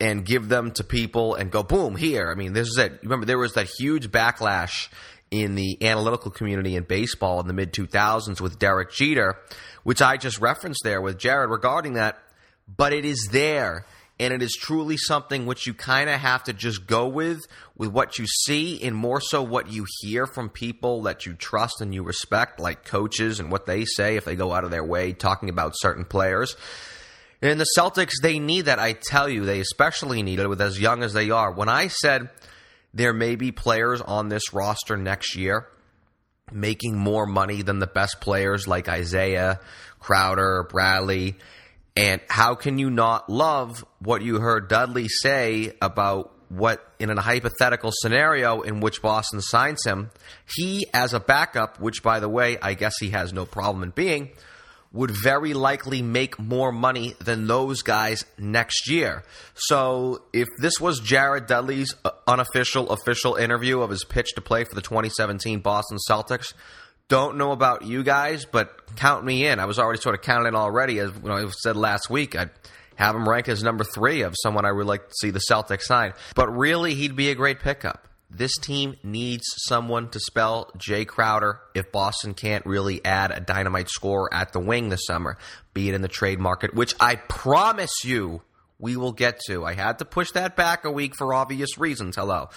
and 0.00 0.24
give 0.24 0.48
them 0.48 0.72
to 0.72 0.82
people 0.82 1.34
and 1.34 1.50
go 1.50 1.62
boom 1.62 1.94
here. 1.94 2.30
I 2.30 2.34
mean, 2.34 2.54
this 2.54 2.68
is 2.68 2.78
it. 2.78 3.00
Remember, 3.02 3.26
there 3.26 3.38
was 3.38 3.52
that 3.54 3.66
huge 3.78 4.10
backlash 4.10 4.88
in 5.30 5.54
the 5.54 5.78
analytical 5.82 6.30
community 6.30 6.74
in 6.74 6.84
baseball 6.84 7.38
in 7.40 7.46
the 7.46 7.52
mid 7.52 7.72
2000s 7.72 8.40
with 8.40 8.58
Derek 8.58 8.90
Jeter, 8.90 9.36
which 9.84 10.02
I 10.02 10.16
just 10.16 10.40
referenced 10.40 10.80
there 10.82 11.00
with 11.00 11.18
Jared 11.18 11.50
regarding 11.50 11.94
that. 11.94 12.18
But 12.66 12.92
it 12.92 13.04
is 13.04 13.28
there, 13.30 13.84
and 14.18 14.32
it 14.32 14.42
is 14.42 14.52
truly 14.52 14.96
something 14.96 15.44
which 15.44 15.66
you 15.66 15.74
kind 15.74 16.08
of 16.08 16.20
have 16.20 16.44
to 16.44 16.52
just 16.52 16.86
go 16.86 17.08
with, 17.08 17.40
with 17.76 17.90
what 17.90 18.18
you 18.18 18.26
see, 18.26 18.80
and 18.82 18.94
more 18.94 19.20
so 19.20 19.42
what 19.42 19.70
you 19.70 19.86
hear 20.00 20.26
from 20.26 20.48
people 20.48 21.02
that 21.02 21.26
you 21.26 21.34
trust 21.34 21.80
and 21.80 21.92
you 21.92 22.02
respect, 22.02 22.60
like 22.60 22.84
coaches 22.84 23.40
and 23.40 23.50
what 23.50 23.66
they 23.66 23.84
say 23.84 24.16
if 24.16 24.24
they 24.24 24.36
go 24.36 24.52
out 24.52 24.64
of 24.64 24.70
their 24.70 24.84
way 24.84 25.12
talking 25.12 25.48
about 25.48 25.72
certain 25.76 26.04
players. 26.04 26.56
And 27.42 27.58
the 27.58 27.66
Celtics, 27.76 28.14
they 28.22 28.38
need 28.38 28.66
that. 28.66 28.78
I 28.78 28.92
tell 28.92 29.28
you, 29.28 29.44
they 29.44 29.60
especially 29.60 30.22
need 30.22 30.38
it 30.40 30.48
with 30.48 30.60
as 30.60 30.78
young 30.78 31.02
as 31.02 31.12
they 31.12 31.30
are. 31.30 31.50
When 31.52 31.68
I 31.68 31.88
said 31.88 32.28
there 32.92 33.12
may 33.12 33.36
be 33.36 33.52
players 33.52 34.00
on 34.00 34.28
this 34.28 34.52
roster 34.52 34.96
next 34.96 35.36
year 35.36 35.66
making 36.52 36.96
more 36.96 37.26
money 37.26 37.62
than 37.62 37.78
the 37.78 37.86
best 37.86 38.20
players 38.20 38.66
like 38.66 38.88
Isaiah, 38.88 39.60
Crowder, 39.98 40.66
Bradley, 40.68 41.36
and 41.96 42.20
how 42.28 42.54
can 42.54 42.78
you 42.78 42.90
not 42.90 43.28
love 43.28 43.84
what 44.00 44.22
you 44.22 44.40
heard 44.40 44.68
Dudley 44.68 45.08
say 45.08 45.72
about 45.80 46.32
what, 46.48 46.84
in 46.98 47.10
a 47.10 47.20
hypothetical 47.20 47.92
scenario 47.94 48.62
in 48.62 48.80
which 48.80 49.02
Boston 49.02 49.40
signs 49.40 49.84
him, 49.84 50.10
he, 50.56 50.86
as 50.92 51.14
a 51.14 51.20
backup, 51.20 51.80
which 51.80 52.02
by 52.02 52.18
the 52.18 52.28
way, 52.28 52.58
I 52.60 52.74
guess 52.74 52.94
he 52.98 53.10
has 53.10 53.32
no 53.32 53.44
problem 53.44 53.84
in 53.84 53.90
being, 53.90 54.30
would 54.92 55.12
very 55.22 55.54
likely 55.54 56.02
make 56.02 56.38
more 56.38 56.72
money 56.72 57.14
than 57.20 57.46
those 57.46 57.82
guys 57.82 58.24
next 58.38 58.90
year. 58.90 59.22
So 59.54 60.22
if 60.32 60.48
this 60.58 60.80
was 60.80 60.98
Jared 61.00 61.46
Dudley's 61.46 61.94
uh, 62.04 62.10
unofficial 62.26 62.90
official 62.90 63.36
interview 63.36 63.80
of 63.80 63.90
his 63.90 64.04
pitch 64.04 64.34
to 64.34 64.40
play 64.40 64.64
for 64.64 64.74
the 64.74 64.82
2017 64.82 65.60
Boston 65.60 65.98
Celtics, 66.08 66.54
don't 67.08 67.36
know 67.36 67.52
about 67.52 67.84
you 67.84 68.02
guys, 68.02 68.44
but 68.44 68.94
count 68.96 69.24
me 69.24 69.46
in. 69.46 69.58
I 69.58 69.66
was 69.66 69.78
already 69.78 70.00
sort 70.00 70.14
of 70.14 70.22
counting 70.22 70.48
in 70.48 70.54
already, 70.54 70.98
as 70.98 71.12
you 71.22 71.28
know, 71.28 71.36
I 71.36 71.48
said 71.62 71.76
last 71.76 72.10
week. 72.10 72.36
I'd 72.36 72.50
have 72.96 73.16
him 73.16 73.28
ranked 73.28 73.48
as 73.48 73.62
number 73.62 73.84
three 73.84 74.22
of 74.22 74.34
someone 74.42 74.64
I 74.64 74.72
would 74.72 74.86
like 74.86 75.08
to 75.08 75.14
see 75.20 75.30
the 75.30 75.40
Celtics 75.50 75.82
sign. 75.82 76.12
But 76.34 76.48
really, 76.56 76.94
he'd 76.94 77.16
be 77.16 77.30
a 77.30 77.34
great 77.34 77.60
pickup. 77.60 78.06
This 78.30 78.56
team 78.56 78.96
needs 79.02 79.44
someone 79.66 80.08
to 80.10 80.20
spell 80.20 80.70
Jae 80.78 81.06
Crowder 81.06 81.60
if 81.74 81.90
Boston 81.90 82.32
can't 82.32 82.64
really 82.64 83.04
add 83.04 83.32
a 83.32 83.40
dynamite 83.40 83.88
scorer 83.88 84.32
at 84.32 84.52
the 84.52 84.60
wing 84.60 84.88
this 84.88 85.04
summer, 85.06 85.36
be 85.74 85.88
it 85.88 85.94
in 85.94 86.02
the 86.02 86.08
trade 86.08 86.38
market, 86.38 86.72
which 86.72 86.94
I 87.00 87.16
promise 87.16 88.04
you 88.04 88.42
we 88.78 88.96
will 88.96 89.12
get 89.12 89.40
to. 89.48 89.64
I 89.64 89.74
had 89.74 89.98
to 89.98 90.04
push 90.04 90.30
that 90.32 90.56
back 90.56 90.84
a 90.84 90.92
week 90.92 91.16
for 91.16 91.34
obvious 91.34 91.76
reasons. 91.76 92.16
Hello. 92.16 92.50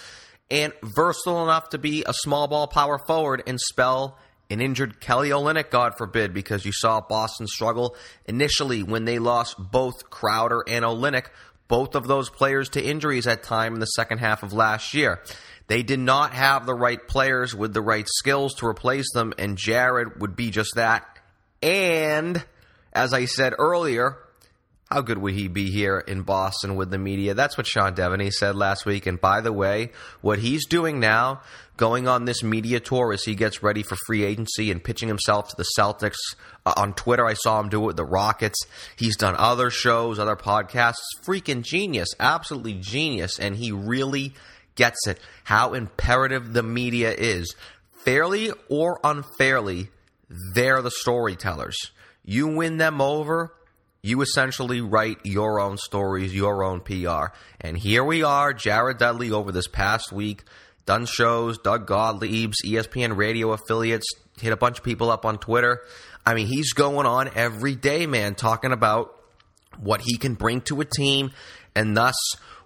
And 0.50 0.72
versatile 0.82 1.42
enough 1.42 1.70
to 1.70 1.78
be 1.78 2.04
a 2.06 2.14
small 2.14 2.46
ball 2.46 2.68
power 2.68 2.98
forward 2.98 3.42
and 3.46 3.60
spell 3.60 4.16
an 4.50 4.60
injured 4.60 5.00
Kelly 5.00 5.30
Olynyk, 5.30 5.70
God 5.70 5.96
forbid, 5.96 6.32
because 6.34 6.64
you 6.64 6.72
saw 6.72 7.00
Boston 7.00 7.46
struggle 7.46 7.96
initially 8.26 8.82
when 8.82 9.06
they 9.06 9.18
lost 9.18 9.56
both 9.58 10.10
Crowder 10.10 10.62
and 10.68 10.84
Olynyk, 10.84 11.26
both 11.66 11.94
of 11.94 12.06
those 12.06 12.28
players 12.28 12.68
to 12.70 12.82
injuries 12.82 13.26
at 13.26 13.42
time 13.42 13.74
in 13.74 13.80
the 13.80 13.86
second 13.86 14.18
half 14.18 14.42
of 14.42 14.52
last 14.52 14.94
year. 14.94 15.20
They 15.66 15.82
did 15.82 16.00
not 16.00 16.32
have 16.32 16.66
the 16.66 16.74
right 16.74 17.06
players 17.06 17.54
with 17.54 17.72
the 17.72 17.80
right 17.80 18.06
skills 18.06 18.54
to 18.56 18.66
replace 18.66 19.12
them, 19.12 19.32
and 19.38 19.56
Jared 19.56 20.20
would 20.20 20.36
be 20.36 20.50
just 20.50 20.74
that. 20.76 21.06
And, 21.62 22.44
as 22.92 23.14
I 23.14 23.24
said 23.24 23.54
earlier, 23.58 24.18
how 24.90 25.00
good 25.00 25.18
would 25.18 25.34
he 25.34 25.48
be 25.48 25.70
here 25.70 25.98
in 25.98 26.22
Boston 26.22 26.76
with 26.76 26.90
the 26.90 26.98
media? 26.98 27.34
That's 27.34 27.56
what 27.56 27.66
Sean 27.66 27.94
Deveney 27.94 28.30
said 28.30 28.54
last 28.54 28.84
week. 28.84 29.06
And 29.06 29.18
by 29.20 29.40
the 29.40 29.52
way, 29.52 29.90
what 30.20 30.38
he's 30.38 30.66
doing 30.66 31.00
now, 31.00 31.40
going 31.78 32.06
on 32.06 32.26
this 32.26 32.42
media 32.42 32.78
tour 32.80 33.12
as 33.12 33.24
he 33.24 33.34
gets 33.34 33.62
ready 33.62 33.82
for 33.82 33.96
free 34.06 34.22
agency 34.22 34.70
and 34.70 34.84
pitching 34.84 35.08
himself 35.08 35.48
to 35.48 35.56
the 35.56 35.66
Celtics 35.76 36.36
uh, 36.66 36.74
on 36.76 36.92
Twitter, 36.92 37.24
I 37.24 37.34
saw 37.34 37.58
him 37.58 37.70
do 37.70 37.82
it 37.82 37.86
with 37.86 37.96
the 37.96 38.04
Rockets. 38.04 38.58
He's 38.96 39.16
done 39.16 39.34
other 39.38 39.70
shows, 39.70 40.18
other 40.18 40.36
podcasts. 40.36 41.02
Freaking 41.26 41.62
genius, 41.62 42.10
absolutely 42.20 42.74
genius. 42.74 43.40
And 43.40 43.56
he 43.56 43.72
really 43.72 44.34
gets 44.74 45.06
it 45.06 45.20
how 45.44 45.74
imperative 45.74 46.52
the 46.52 46.62
media 46.62 47.12
is. 47.12 47.54
Fairly 48.04 48.52
or 48.68 49.00
unfairly, 49.02 49.88
they're 50.54 50.82
the 50.82 50.90
storytellers. 50.90 51.76
You 52.24 52.48
win 52.48 52.78
them 52.78 53.00
over, 53.00 53.54
you 54.02 54.20
essentially 54.20 54.80
write 54.80 55.18
your 55.24 55.60
own 55.60 55.78
stories, 55.78 56.34
your 56.34 56.62
own 56.62 56.80
PR. 56.80 57.34
And 57.60 57.76
here 57.76 58.04
we 58.04 58.22
are, 58.22 58.52
Jared 58.52 58.98
Dudley 58.98 59.30
over 59.30 59.52
this 59.52 59.68
past 59.68 60.12
week, 60.12 60.44
done 60.84 61.06
shows, 61.06 61.58
Doug 61.58 61.86
Gottlieb's, 61.86 62.62
ESPN 62.64 63.16
radio 63.16 63.52
affiliates, 63.52 64.06
hit 64.40 64.52
a 64.52 64.56
bunch 64.56 64.78
of 64.78 64.84
people 64.84 65.10
up 65.10 65.24
on 65.24 65.38
Twitter. 65.38 65.80
I 66.26 66.34
mean, 66.34 66.46
he's 66.46 66.72
going 66.72 67.06
on 67.06 67.30
every 67.34 67.74
day, 67.74 68.06
man, 68.06 68.34
talking 68.34 68.72
about 68.72 69.14
what 69.78 70.02
he 70.02 70.16
can 70.18 70.34
bring 70.34 70.60
to 70.62 70.80
a 70.80 70.84
team 70.84 71.32
and 71.74 71.96
thus 71.96 72.14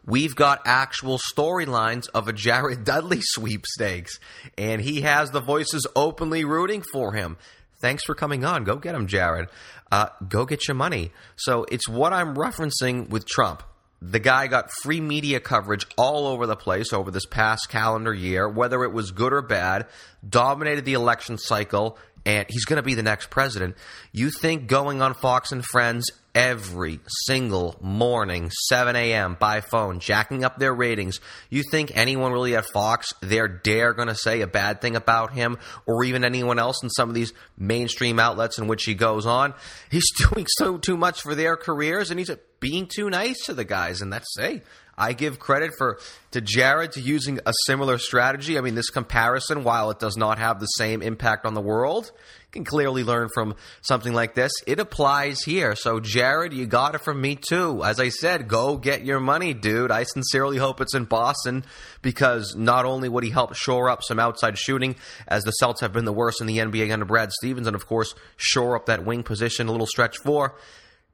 we've 0.09 0.35
got 0.35 0.63
actual 0.65 1.19
storylines 1.19 2.09
of 2.15 2.27
a 2.27 2.33
Jared 2.33 2.85
Dudley 2.85 3.21
sweepstakes, 3.21 4.19
and 4.57 4.81
he 4.81 5.03
has 5.03 5.31
the 5.31 5.41
voices 5.41 5.87
openly 5.95 6.45
rooting 6.45 6.83
for 6.93 7.13
him. 7.13 7.37
Thanks 7.79 8.03
for 8.05 8.15
coming 8.15 8.45
on. 8.45 8.65
Go 8.65 8.77
get 8.77 8.95
him, 8.95 9.07
Jared. 9.07 9.49
Uh, 9.93 10.09
go 10.29 10.45
get 10.45 10.67
your 10.67 10.75
money. 10.75 11.13
So 11.37 11.65
it's 11.71 11.89
what 11.89 12.13
I'm 12.13 12.35
referencing 12.35 13.09
with 13.09 13.27
Trump. 13.27 13.63
The 14.01 14.19
guy 14.19 14.47
got 14.47 14.71
free 14.83 15.01
media 15.01 15.41
coverage 15.41 15.85
all 15.97 16.27
over 16.27 16.47
the 16.47 16.57
place 16.57 16.93
over 16.93 17.11
this 17.11 17.27
past 17.27 17.69
calendar 17.69 18.15
year, 18.15 18.49
whether 18.49 18.85
it 18.85 18.93
was 18.93 19.11
good 19.11 19.33
or 19.33 19.43
bad, 19.43 19.87
dominated 20.29 20.85
the 20.85 20.95
election 20.95 21.37
cycle, 21.37 21.99
and 22.25 22.47
he's 22.49 22.65
going 22.65 22.77
to 22.77 22.83
be 22.83 22.95
the 22.95 23.03
next 23.03 23.31
president. 23.31 23.77
You 24.13 24.31
think 24.31 24.69
going 24.69 25.03
on 25.03 25.15
Fox 25.15 25.51
and 25.51 25.65
Friends 25.65 26.11
every 26.39 27.01
single 27.27 27.75
morning, 27.81 28.49
7 28.69 28.95
a.m. 28.95 29.37
by 29.41 29.61
phone, 29.61 29.99
jacking 29.99 30.45
up 30.45 30.57
their 30.57 30.73
ratings. 30.73 31.19
You 31.51 31.65
think 31.69 31.91
anyone 31.97 32.31
really 32.31 32.55
at 32.55 32.65
Fox, 32.67 33.13
they're 33.21 33.49
dare 33.49 33.93
going 33.93 34.07
to 34.07 34.15
say 34.15 34.41
a 34.41 34.47
bad 34.47 34.81
thing 34.81 34.95
about 34.95 35.33
him, 35.33 35.59
or 35.85 36.05
even 36.05 36.25
anyone 36.25 36.61
else 36.61 36.81
in 36.81 36.91
some 36.91 37.09
of 37.09 37.17
these 37.17 37.33
mainstream 37.59 38.21
outlets 38.21 38.57
in 38.57 38.69
which 38.69 38.85
he 38.85 38.95
goes 38.95 39.27
on? 39.27 39.53
He's 39.91 40.09
doing 40.31 40.47
so 40.59 40.79
too 40.79 40.97
much 40.97 41.23
for 41.23 41.35
their 41.35 41.57
careers, 41.57 42.13
and 42.13 42.21
he's 42.21 42.31
being 42.61 42.87
too 42.87 43.11
nice 43.11 43.45
to 43.47 43.53
the 43.53 43.65
guys, 43.65 44.01
and 44.01 44.13
that's 44.13 44.33
hey. 44.39 44.63
I 45.01 45.13
give 45.13 45.39
credit 45.39 45.73
for 45.79 46.01
to 46.33 46.41
Jared 46.41 46.93
to 46.93 47.01
using 47.01 47.39
a 47.47 47.53
similar 47.67 47.99
strategy. 47.99 48.59
I 48.59 48.63
mean, 48.63 48.75
this 48.75 48.91
comparison, 48.91 49.63
while 49.63 49.93
it 49.93 50.01
does 50.01 50.17
not 50.17 50.39
have 50.39 50.59
the 50.59 50.67
same 50.67 51.03
impact 51.03 51.47
on 51.47 51.55
the 51.55 51.61
world, 51.61 52.11
can 52.53 52.65
clearly 52.65 53.05
learn 53.05 53.29
from 53.35 53.55
something 53.83 54.15
like 54.15 54.35
this. 54.35 54.53
It 54.67 54.81
applies 54.81 55.43
here. 55.43 55.77
So, 55.77 56.01
Jared, 56.01 56.53
you 56.53 56.67
got 56.67 56.95
it 56.95 57.03
from 57.03 57.21
me 57.21 57.37
too. 57.37 57.85
As 57.85 58.01
I 58.01 58.09
said, 58.09 58.49
go 58.49 58.77
get 58.77 59.05
your 59.05 59.21
money, 59.21 59.53
dude. 59.53 59.91
I 59.91 60.05
sincerely 60.05 60.57
hope 60.57 60.81
it's 60.81 60.95
in 60.95 61.05
Boston 61.05 61.65
because 62.01 62.55
not 62.57 62.87
only 62.87 63.09
would 63.09 63.25
he 63.25 63.31
help 63.31 63.55
shore 63.55 63.91
up 63.91 64.03
some 64.03 64.19
outside 64.19 64.57
shooting, 64.57 64.97
as 65.27 65.45
the 65.45 65.53
Celts 65.53 65.83
have 65.83 65.93
been 65.93 66.07
the 66.07 66.13
worst 66.13 66.41
in 66.41 66.47
the 66.47 66.59
NBA 66.59 66.91
under 66.93 67.05
Brad 67.05 67.33
Stevens, 67.33 67.67
and 67.67 67.77
of 67.77 67.87
course, 67.87 68.15
shore 68.37 68.77
up 68.77 68.87
that 68.87 69.05
wing 69.05 69.23
position, 69.23 69.69
a 69.69 69.73
little 69.73 69.87
stretch 69.87 70.17
four, 70.19 70.57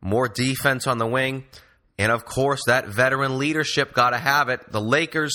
more 0.01 0.29
defense 0.29 0.87
on 0.87 0.99
the 0.99 1.07
wing. 1.07 1.45
And 1.99 2.13
of 2.13 2.25
course, 2.25 2.63
that 2.67 2.89
veteran 2.89 3.39
leadership 3.39 3.93
got 3.93 4.11
to 4.11 4.19
have 4.19 4.49
it. 4.49 4.71
The 4.71 4.81
Lakers, 4.81 5.35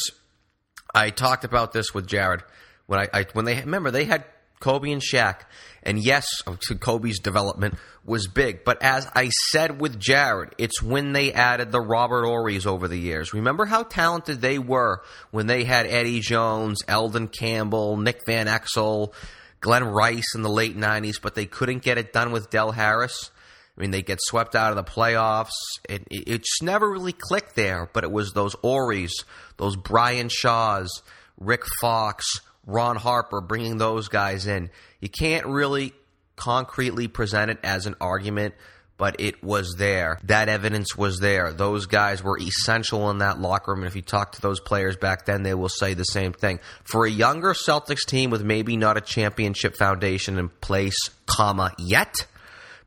I 0.94 1.10
talked 1.10 1.44
about 1.44 1.74
this 1.74 1.94
with 1.94 2.08
Jared 2.08 2.44
when 2.90 3.00
I, 3.00 3.08
I, 3.14 3.26
when 3.34 3.46
they 3.46 3.56
remember 3.60 3.92
they 3.92 4.06
had 4.06 4.26
Kobe 4.60 4.92
and 4.92 5.02
Shaq, 5.02 5.42
and 5.84 6.00
yes, 6.00 6.26
oh, 6.48 6.58
Kobe's 6.80 7.20
development 7.20 7.76
was 8.06 8.28
big. 8.28 8.64
But 8.64 8.82
as 8.84 9.08
I 9.16 9.30
said 9.52 9.80
with 9.80 10.00
Jared, 10.00 10.56
it's 10.58 10.82
when 10.82 11.14
they 11.14 11.32
added 11.32 11.72
the 11.72 11.82
Robert 11.82 12.26
Horrys 12.26 12.66
over 12.66 12.88
the 12.88 12.98
years. 12.98 13.34
Remember 13.34 13.66
how 13.66 13.84
talented 13.84 14.42
they 14.42 14.60
were 14.60 15.02
when 15.32 15.48
they 15.48 15.64
had 15.64 15.86
Eddie 15.86 16.20
Jones, 16.20 16.80
Elden 16.88 17.28
Campbell, 17.28 17.98
Nick 17.98 18.26
Van 18.26 18.48
Exel, 18.48 19.14
Glen 19.62 19.84
Rice 19.84 20.36
in 20.36 20.42
the 20.42 20.50
late 20.50 20.78
'90s, 20.78 21.22
but 21.22 21.36
they 21.36 21.46
couldn't 21.46 21.84
get 21.84 21.98
it 21.98 22.14
done 22.14 22.32
with 22.32 22.50
Del 22.50 22.72
Harris. 22.72 23.32
I 23.78 23.82
mean, 23.82 23.92
they 23.92 24.02
get 24.02 24.20
swept 24.22 24.56
out 24.56 24.72
of 24.72 24.76
the 24.76 24.92
playoffs. 24.92 25.52
It, 25.88 26.04
it, 26.12 26.40
just 26.40 26.62
never 26.62 26.90
really 26.90 27.14
clicked 27.14 27.56
there, 27.56 27.90
but 27.94 28.04
it 28.04 28.12
was 28.12 28.34
those 28.34 28.54
Horrys, 28.56 29.24
those 29.56 29.78
Brian 29.78 30.28
Shaws, 30.28 31.02
Rick 31.40 31.64
Fox, 31.80 32.26
Ron 32.66 32.98
Harper, 32.98 33.40
bringing 33.40 33.78
those 33.78 34.10
guys 34.10 34.48
in. 34.48 34.70
You 35.00 35.10
can't 35.10 35.46
really 35.46 35.94
concretely 36.36 37.08
present 37.08 37.52
it 37.52 37.60
as 37.64 37.86
an 37.86 37.96
argument, 38.00 38.56
but 38.98 39.20
it 39.20 39.44
was 39.44 39.76
there. 39.78 40.20
That 40.24 40.50
evidence 40.50 40.96
was 40.98 41.20
there. 41.20 41.54
Those 41.54 41.86
guys 41.86 42.24
were 42.24 42.38
essential 42.40 43.10
in 43.10 43.20
that 43.20 43.40
locker 43.40 43.72
room. 43.72 43.82
And 43.82 43.88
if 43.88 43.96
you 43.96 44.02
talk 44.02 44.34
to 44.34 44.42
those 44.42 44.60
players 44.60 44.96
back 44.98 45.26
then, 45.26 45.44
they 45.44 45.54
will 45.54 45.70
say 45.70 45.94
the 45.94 46.04
same 46.04 46.34
thing. 46.34 46.60
For 46.84 47.06
a 47.06 47.10
younger 47.10 47.54
Celtics 47.54 48.06
team 48.06 48.30
with 48.30 48.44
maybe 48.44 48.78
not 48.78 48.98
a 48.98 49.02
championship 49.02 49.76
foundation 49.76 50.38
in 50.38 50.50
place, 50.50 50.98
comma, 51.26 51.74
yet– 51.78 52.14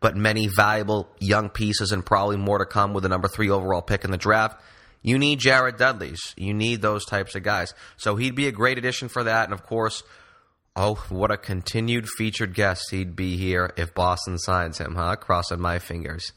but 0.03 0.17
many 0.17 0.49
valuable 0.49 1.09
young 1.21 1.49
pieces 1.49 1.93
and 1.93 2.05
probably 2.05 2.37
more 2.37 2.59
to 2.59 2.67
come 2.67 2.93
with 2.93 3.05
the 3.05 3.09
number 3.09 3.29
three 3.29 3.49
overall 3.49 3.81
pick 3.81 4.05
in 4.05 4.11
the 4.11 4.19
draft. 4.19 4.61
You 5.01 5.19
need 5.19 5.39
Jared 5.39 5.77
Dudley's. 5.77 6.35
You 6.37 6.53
need 6.53 6.83
those 6.83 7.05
types 7.07 7.35
of 7.35 7.45
guys. 7.45 7.73
So 7.97 8.17
he'd 8.17 8.35
be 8.35 8.49
a 8.49 8.53
great 8.53 8.79
addition 8.79 9.09
for 9.09 9.25
that. 9.25 9.45
And 9.45 9.55
of 9.55 9.63
course, 9.65 10.03
oh, 10.77 10.95
what 11.09 11.31
a 11.31 11.37
continued 11.37 12.09
featured 12.09 12.55
guest 12.55 12.91
he'd 12.91 13.15
be 13.17 13.37
here 13.37 13.73
if 13.77 13.95
Boston 13.95 14.39
signs 14.39 14.79
him, 14.79 14.95
huh? 14.95 15.17
Crossing 15.17 15.61
my 15.61 15.79
fingers. 15.79 16.33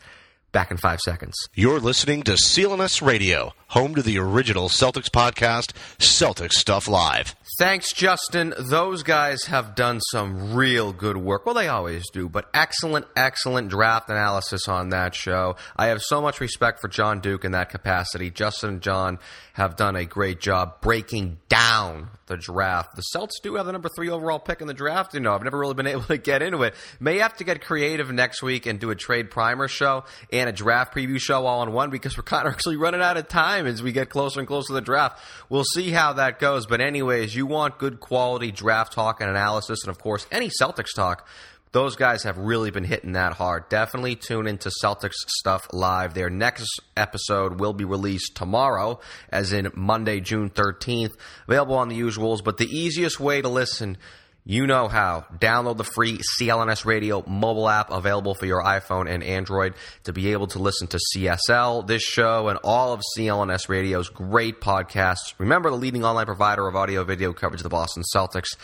Back 0.56 0.72
in 0.72 0.78
five 0.78 1.02
seconds. 1.02 1.36
You're 1.54 1.82
listening 1.82 2.24
to 2.24 2.36
CLNS 2.36 3.06
Radio, 3.06 3.52
home 3.68 3.94
to 3.94 4.02
the 4.02 4.18
original 4.18 4.70
Celtics 4.70 5.10
podcast, 5.10 5.74
Celtics 6.00 6.54
Stuff 6.54 6.88
Live. 6.88 7.36
Thanks, 7.60 7.92
Justin. 7.92 8.54
Those 8.58 9.04
guys 9.04 9.44
have 9.48 9.76
done 9.76 10.00
some 10.00 10.56
real 10.56 10.94
good 10.94 11.18
work. 11.18 11.46
Well, 11.46 11.56
they 11.56 11.68
always 11.68 12.10
do, 12.10 12.30
but 12.30 12.50
excellent, 12.54 13.06
excellent 13.18 13.68
draft 13.68 14.10
analysis 14.10 14.70
on 14.70 14.92
that 14.92 15.14
show. 15.14 15.58
I 15.76 15.88
have 15.88 16.02
so 16.02 16.22
much 16.22 16.40
respect 16.40 16.80
for 16.80 16.88
John 16.88 17.20
Duke 17.20 17.44
in 17.44 17.52
that 17.52 17.70
capacity. 17.70 18.30
Justin 18.30 18.70
and 18.70 18.82
John 18.82 19.20
have 19.54 19.76
done 19.76 19.98
a 19.98 20.06
great 20.06 20.40
job 20.40 20.80
breaking 20.82 21.38
down 21.50 22.10
the 22.28 22.36
draft. 22.36 22.96
The 22.96 23.02
Celts 23.04 23.40
do 23.42 23.56
have 23.56 23.66
the 23.66 23.72
number 23.72 23.90
three 23.96 24.10
overall 24.10 24.40
pick 24.40 24.60
in 24.60 24.68
the 24.68 24.74
draft. 24.74 25.14
You 25.14 25.20
know, 25.20 25.34
I've 25.34 25.44
never 25.44 25.58
really 25.58 25.76
been 25.76 25.88
able 25.96 26.04
to 26.04 26.18
get 26.18 26.42
into 26.42 26.64
it. 26.64 26.74
May 27.00 27.20
have 27.20 27.38
to 27.38 27.44
get 27.44 27.62
creative 27.62 28.12
next 28.12 28.42
week 28.42 28.66
and 28.66 28.80
do 28.80 28.90
a 28.90 28.96
trade 28.96 29.30
primer 29.32 29.68
show 29.68 30.04
and 30.32 30.45
a 30.48 30.52
draft 30.52 30.94
preview 30.94 31.20
show 31.20 31.46
all 31.46 31.64
in 31.64 31.72
one 31.72 31.90
because 31.90 32.18
we're 32.18 32.24
kind 32.36 32.48
of 32.48 32.54
actually 32.54 32.78
running 32.78 33.02
out 33.02 33.18
of 33.18 33.28
time 33.28 33.68
as 33.68 33.82
we 33.82 33.92
get 33.92 34.10
closer 34.10 34.40
and 34.40 34.48
closer 34.48 34.68
to 34.68 34.74
the 34.74 34.82
draft. 34.82 35.22
We'll 35.50 35.64
see 35.64 35.92
how 35.92 36.14
that 36.14 36.40
goes. 36.40 36.66
But 36.66 36.82
anyways, 36.82 37.36
you 37.36 37.46
want 37.46 37.78
good 37.78 38.00
quality 38.00 38.52
draft 38.52 38.94
talk 38.94 39.22
and 39.22 39.30
analysis, 39.30 39.84
and 39.84 39.90
of 39.90 40.00
course, 40.00 40.28
any 40.32 40.50
Celtics 40.50 40.94
talk 40.96 41.28
those 41.76 41.98
guys 41.98 42.24
have 42.24 42.38
really 42.38 42.72
been 42.72 42.86
hitting 42.86 43.12
that 43.12 43.34
hard. 43.34 43.68
Definitely 43.68 44.16
tune 44.16 44.48
into 44.48 44.72
Celtics 44.82 45.18
Stuff 45.28 45.68
Live. 45.74 46.14
Their 46.14 46.30
next 46.30 46.80
episode 46.96 47.60
will 47.60 47.74
be 47.74 47.84
released 47.84 48.34
tomorrow, 48.34 49.02
as 49.30 49.52
in 49.52 49.70
Monday, 49.76 50.22
June 50.22 50.50
13th. 50.50 51.12
Available 51.50 51.76
on 51.76 51.90
the 51.90 52.00
usuals, 52.00 52.42
but 52.42 52.56
the 52.56 52.66
easiest 52.66 53.20
way 53.20 53.42
to 53.42 53.50
listen, 53.50 53.98
you 54.46 54.68
know 54.68 54.88
how. 54.88 55.26
Download 55.40 55.76
the 55.76 55.84
free 55.84 56.20
CLNS 56.40 56.86
Radio 56.86 57.24
mobile 57.28 57.68
app 57.68 57.90
available 57.90 58.36
for 58.36 58.46
your 58.46 58.62
iPhone 58.62 59.10
and 59.10 59.24
Android 59.24 59.74
to 60.04 60.14
be 60.14 60.34
able 60.34 60.46
to 60.48 60.60
listen 60.60 60.88
to 60.90 61.00
CSL, 61.16 61.88
this 61.88 62.04
show, 62.04 62.48
and 62.50 62.60
all 62.64 62.94
of 62.94 63.02
CLNS 63.18 63.68
Radio's 63.68 64.08
great 64.10 64.62
podcasts. 64.62 65.34
Remember, 65.40 65.72
the 65.72 65.76
leading 65.76 66.06
online 66.06 66.28
provider 66.28 66.68
of 66.68 66.76
audio 66.76 67.04
video 67.04 67.34
coverage 67.34 67.62
of 67.62 67.64
the 67.64 67.70
Boston 67.70 68.04
Celtics. 68.16 68.56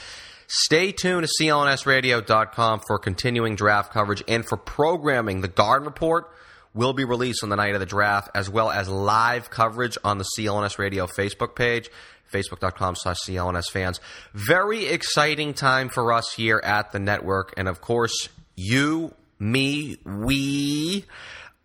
Stay 0.45 0.91
tuned 0.91 1.25
to 1.25 1.43
clnsradio.com 1.43 2.81
for 2.85 2.99
continuing 2.99 3.55
draft 3.55 3.91
coverage 3.91 4.21
and 4.27 4.45
for 4.45 4.57
programming. 4.57 5.41
The 5.41 5.47
Garden 5.47 5.85
Report 5.85 6.29
will 6.73 6.93
be 6.93 7.05
released 7.05 7.41
on 7.43 7.49
the 7.49 7.55
night 7.55 7.73
of 7.73 7.79
the 7.79 7.85
draft, 7.85 8.29
as 8.35 8.49
well 8.49 8.69
as 8.69 8.87
live 8.87 9.49
coverage 9.49 9.97
on 10.03 10.17
the 10.17 10.25
CLNS 10.37 10.77
Radio 10.77 11.07
Facebook 11.07 11.55
page, 11.55 11.89
facebook.com 12.31 12.95
slash 12.95 13.17
CLNS 13.27 13.69
fans. 13.71 13.99
Very 14.33 14.87
exciting 14.87 15.53
time 15.53 15.89
for 15.89 16.13
us 16.13 16.33
here 16.33 16.61
at 16.63 16.91
the 16.91 16.99
network. 16.99 17.53
And 17.57 17.67
of 17.67 17.81
course, 17.81 18.29
you, 18.55 19.13
me, 19.39 19.97
we, 20.05 21.05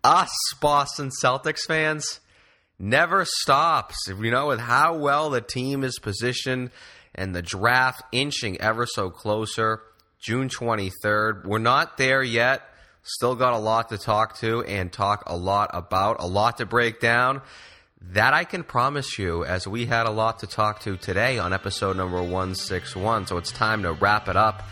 us 0.04 0.34
Boston 0.60 1.10
Celtics 1.22 1.66
fans 1.66 2.20
never 2.78 3.24
stops. 3.24 3.96
You 4.08 4.30
know, 4.30 4.48
with 4.48 4.60
how 4.60 4.96
well 4.96 5.30
the 5.30 5.40
team 5.40 5.84
is 5.84 5.98
positioned 5.98 6.70
and 7.14 7.34
the 7.34 7.42
draft 7.42 8.02
inching 8.12 8.60
ever 8.60 8.86
so 8.86 9.10
closer. 9.10 9.82
June 10.20 10.48
23rd. 10.48 11.44
We're 11.44 11.58
not 11.58 11.96
there 11.98 12.22
yet. 12.22 12.62
Still 13.02 13.36
got 13.36 13.52
a 13.52 13.58
lot 13.58 13.90
to 13.90 13.98
talk 13.98 14.38
to 14.38 14.62
and 14.64 14.92
talk 14.92 15.24
a 15.26 15.36
lot 15.36 15.70
about, 15.72 16.16
a 16.20 16.26
lot 16.26 16.58
to 16.58 16.66
break 16.66 17.00
down. 17.00 17.42
That 18.00 18.34
I 18.34 18.44
can 18.44 18.62
promise 18.62 19.18
you, 19.18 19.44
as 19.44 19.66
we 19.66 19.86
had 19.86 20.06
a 20.06 20.10
lot 20.10 20.40
to 20.40 20.46
talk 20.46 20.80
to 20.80 20.96
today 20.96 21.38
on 21.38 21.52
episode 21.52 21.96
number 21.96 22.22
161. 22.22 23.26
So 23.26 23.38
it's 23.38 23.50
time 23.50 23.82
to 23.82 23.92
wrap 23.92 24.28
it 24.28 24.36
up. 24.36 24.64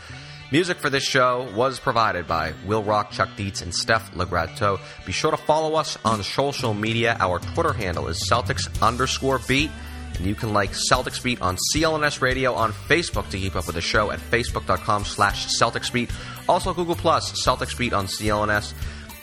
Music 0.52 0.76
for 0.78 0.90
this 0.90 1.02
show 1.02 1.50
was 1.56 1.80
provided 1.80 2.28
by 2.28 2.52
Will 2.66 2.84
Rock, 2.84 3.10
Chuck 3.10 3.30
Dietz, 3.34 3.62
and 3.62 3.74
Steph 3.74 4.12
Legrato. 4.12 4.78
Be 5.06 5.12
sure 5.12 5.30
to 5.30 5.36
follow 5.38 5.74
us 5.74 5.98
on 6.04 6.22
social 6.22 6.74
media. 6.74 7.16
Our 7.18 7.38
Twitter 7.38 7.72
handle 7.72 8.08
is 8.08 8.22
Celtics 8.30 8.68
underscore 8.82 9.40
beat. 9.48 9.70
And 10.16 10.26
you 10.26 10.34
can 10.34 10.52
like 10.52 10.70
Celtics 10.70 11.20
Beat 11.20 11.40
on 11.42 11.56
CLNS 11.74 12.20
Radio 12.20 12.54
on 12.54 12.72
Facebook 12.72 13.30
to 13.30 13.38
keep 13.38 13.56
up 13.56 13.66
with 13.66 13.74
the 13.74 13.80
show 13.80 14.12
at 14.12 14.20
facebook.com 14.20 15.04
slash 15.04 15.48
Celtics 15.48 15.92
Beat. 15.92 16.10
Also 16.48 16.72
Google 16.72 16.94
Plus, 16.94 17.32
Celtics 17.44 17.76
Beat 17.76 17.92
on 17.92 18.06
CLNS. 18.06 18.74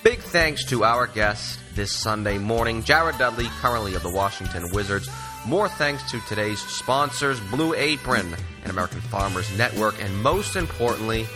Big 0.04 0.20
thanks 0.20 0.66
to 0.66 0.84
our 0.84 1.06
guest 1.06 1.60
this 1.76 1.92
Sunday 1.92 2.40
morning, 2.40 2.82
Jared 2.84 3.20
Dudley, 3.20 3.46
currently 3.60 3.94
of 3.94 4.02
the 4.02 4.10
Washington 4.10 4.72
Wizards. 4.72 5.08
More 5.46 5.70
thanks 5.70 6.10
to 6.10 6.20
today's 6.22 6.60
sponsors, 6.60 7.40
Blue 7.52 7.76
Apron 7.76 8.34
and 8.64 8.72
American 8.72 9.00
Farmers 9.02 9.56
Network, 9.60 10.02
and 10.02 10.24
most 10.24 10.56
importantly, 10.56 11.28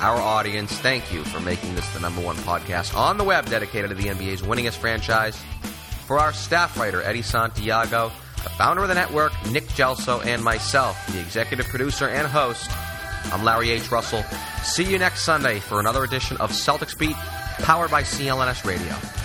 our 0.00 0.16
audience. 0.16 0.72
Thank 0.78 1.12
you 1.12 1.22
for 1.22 1.38
making 1.38 1.76
this 1.76 1.88
the 1.94 2.00
number 2.00 2.20
one 2.20 2.34
podcast 2.38 2.96
on 2.96 3.18
the 3.18 3.24
web 3.24 3.46
dedicated 3.46 3.90
to 3.90 3.96
the 3.96 4.08
NBA's 4.08 4.42
winningest 4.42 4.78
franchise. 4.78 5.40
For 6.06 6.18
our 6.18 6.32
staff 6.32 6.76
writer, 6.76 7.02
Eddie 7.02 7.22
Santiago, 7.22 8.10
the 8.42 8.50
founder 8.50 8.82
of 8.82 8.88
the 8.88 8.94
network, 8.94 9.32
Nick 9.52 9.68
Gelso, 9.68 10.24
and 10.26 10.42
myself, 10.42 11.06
the 11.12 11.20
executive 11.20 11.66
producer 11.66 12.08
and 12.08 12.26
host. 12.26 12.68
I'm 13.32 13.44
Larry 13.44 13.70
H. 13.70 13.92
Russell. 13.92 14.24
See 14.64 14.84
you 14.84 14.98
next 14.98 15.22
Sunday 15.22 15.60
for 15.60 15.78
another 15.78 16.02
edition 16.02 16.36
of 16.38 16.50
Celtics 16.50 16.98
Beat, 16.98 17.16
powered 17.58 17.90
by 17.90 18.02
CLNS 18.02 18.64
Radio. 18.64 19.17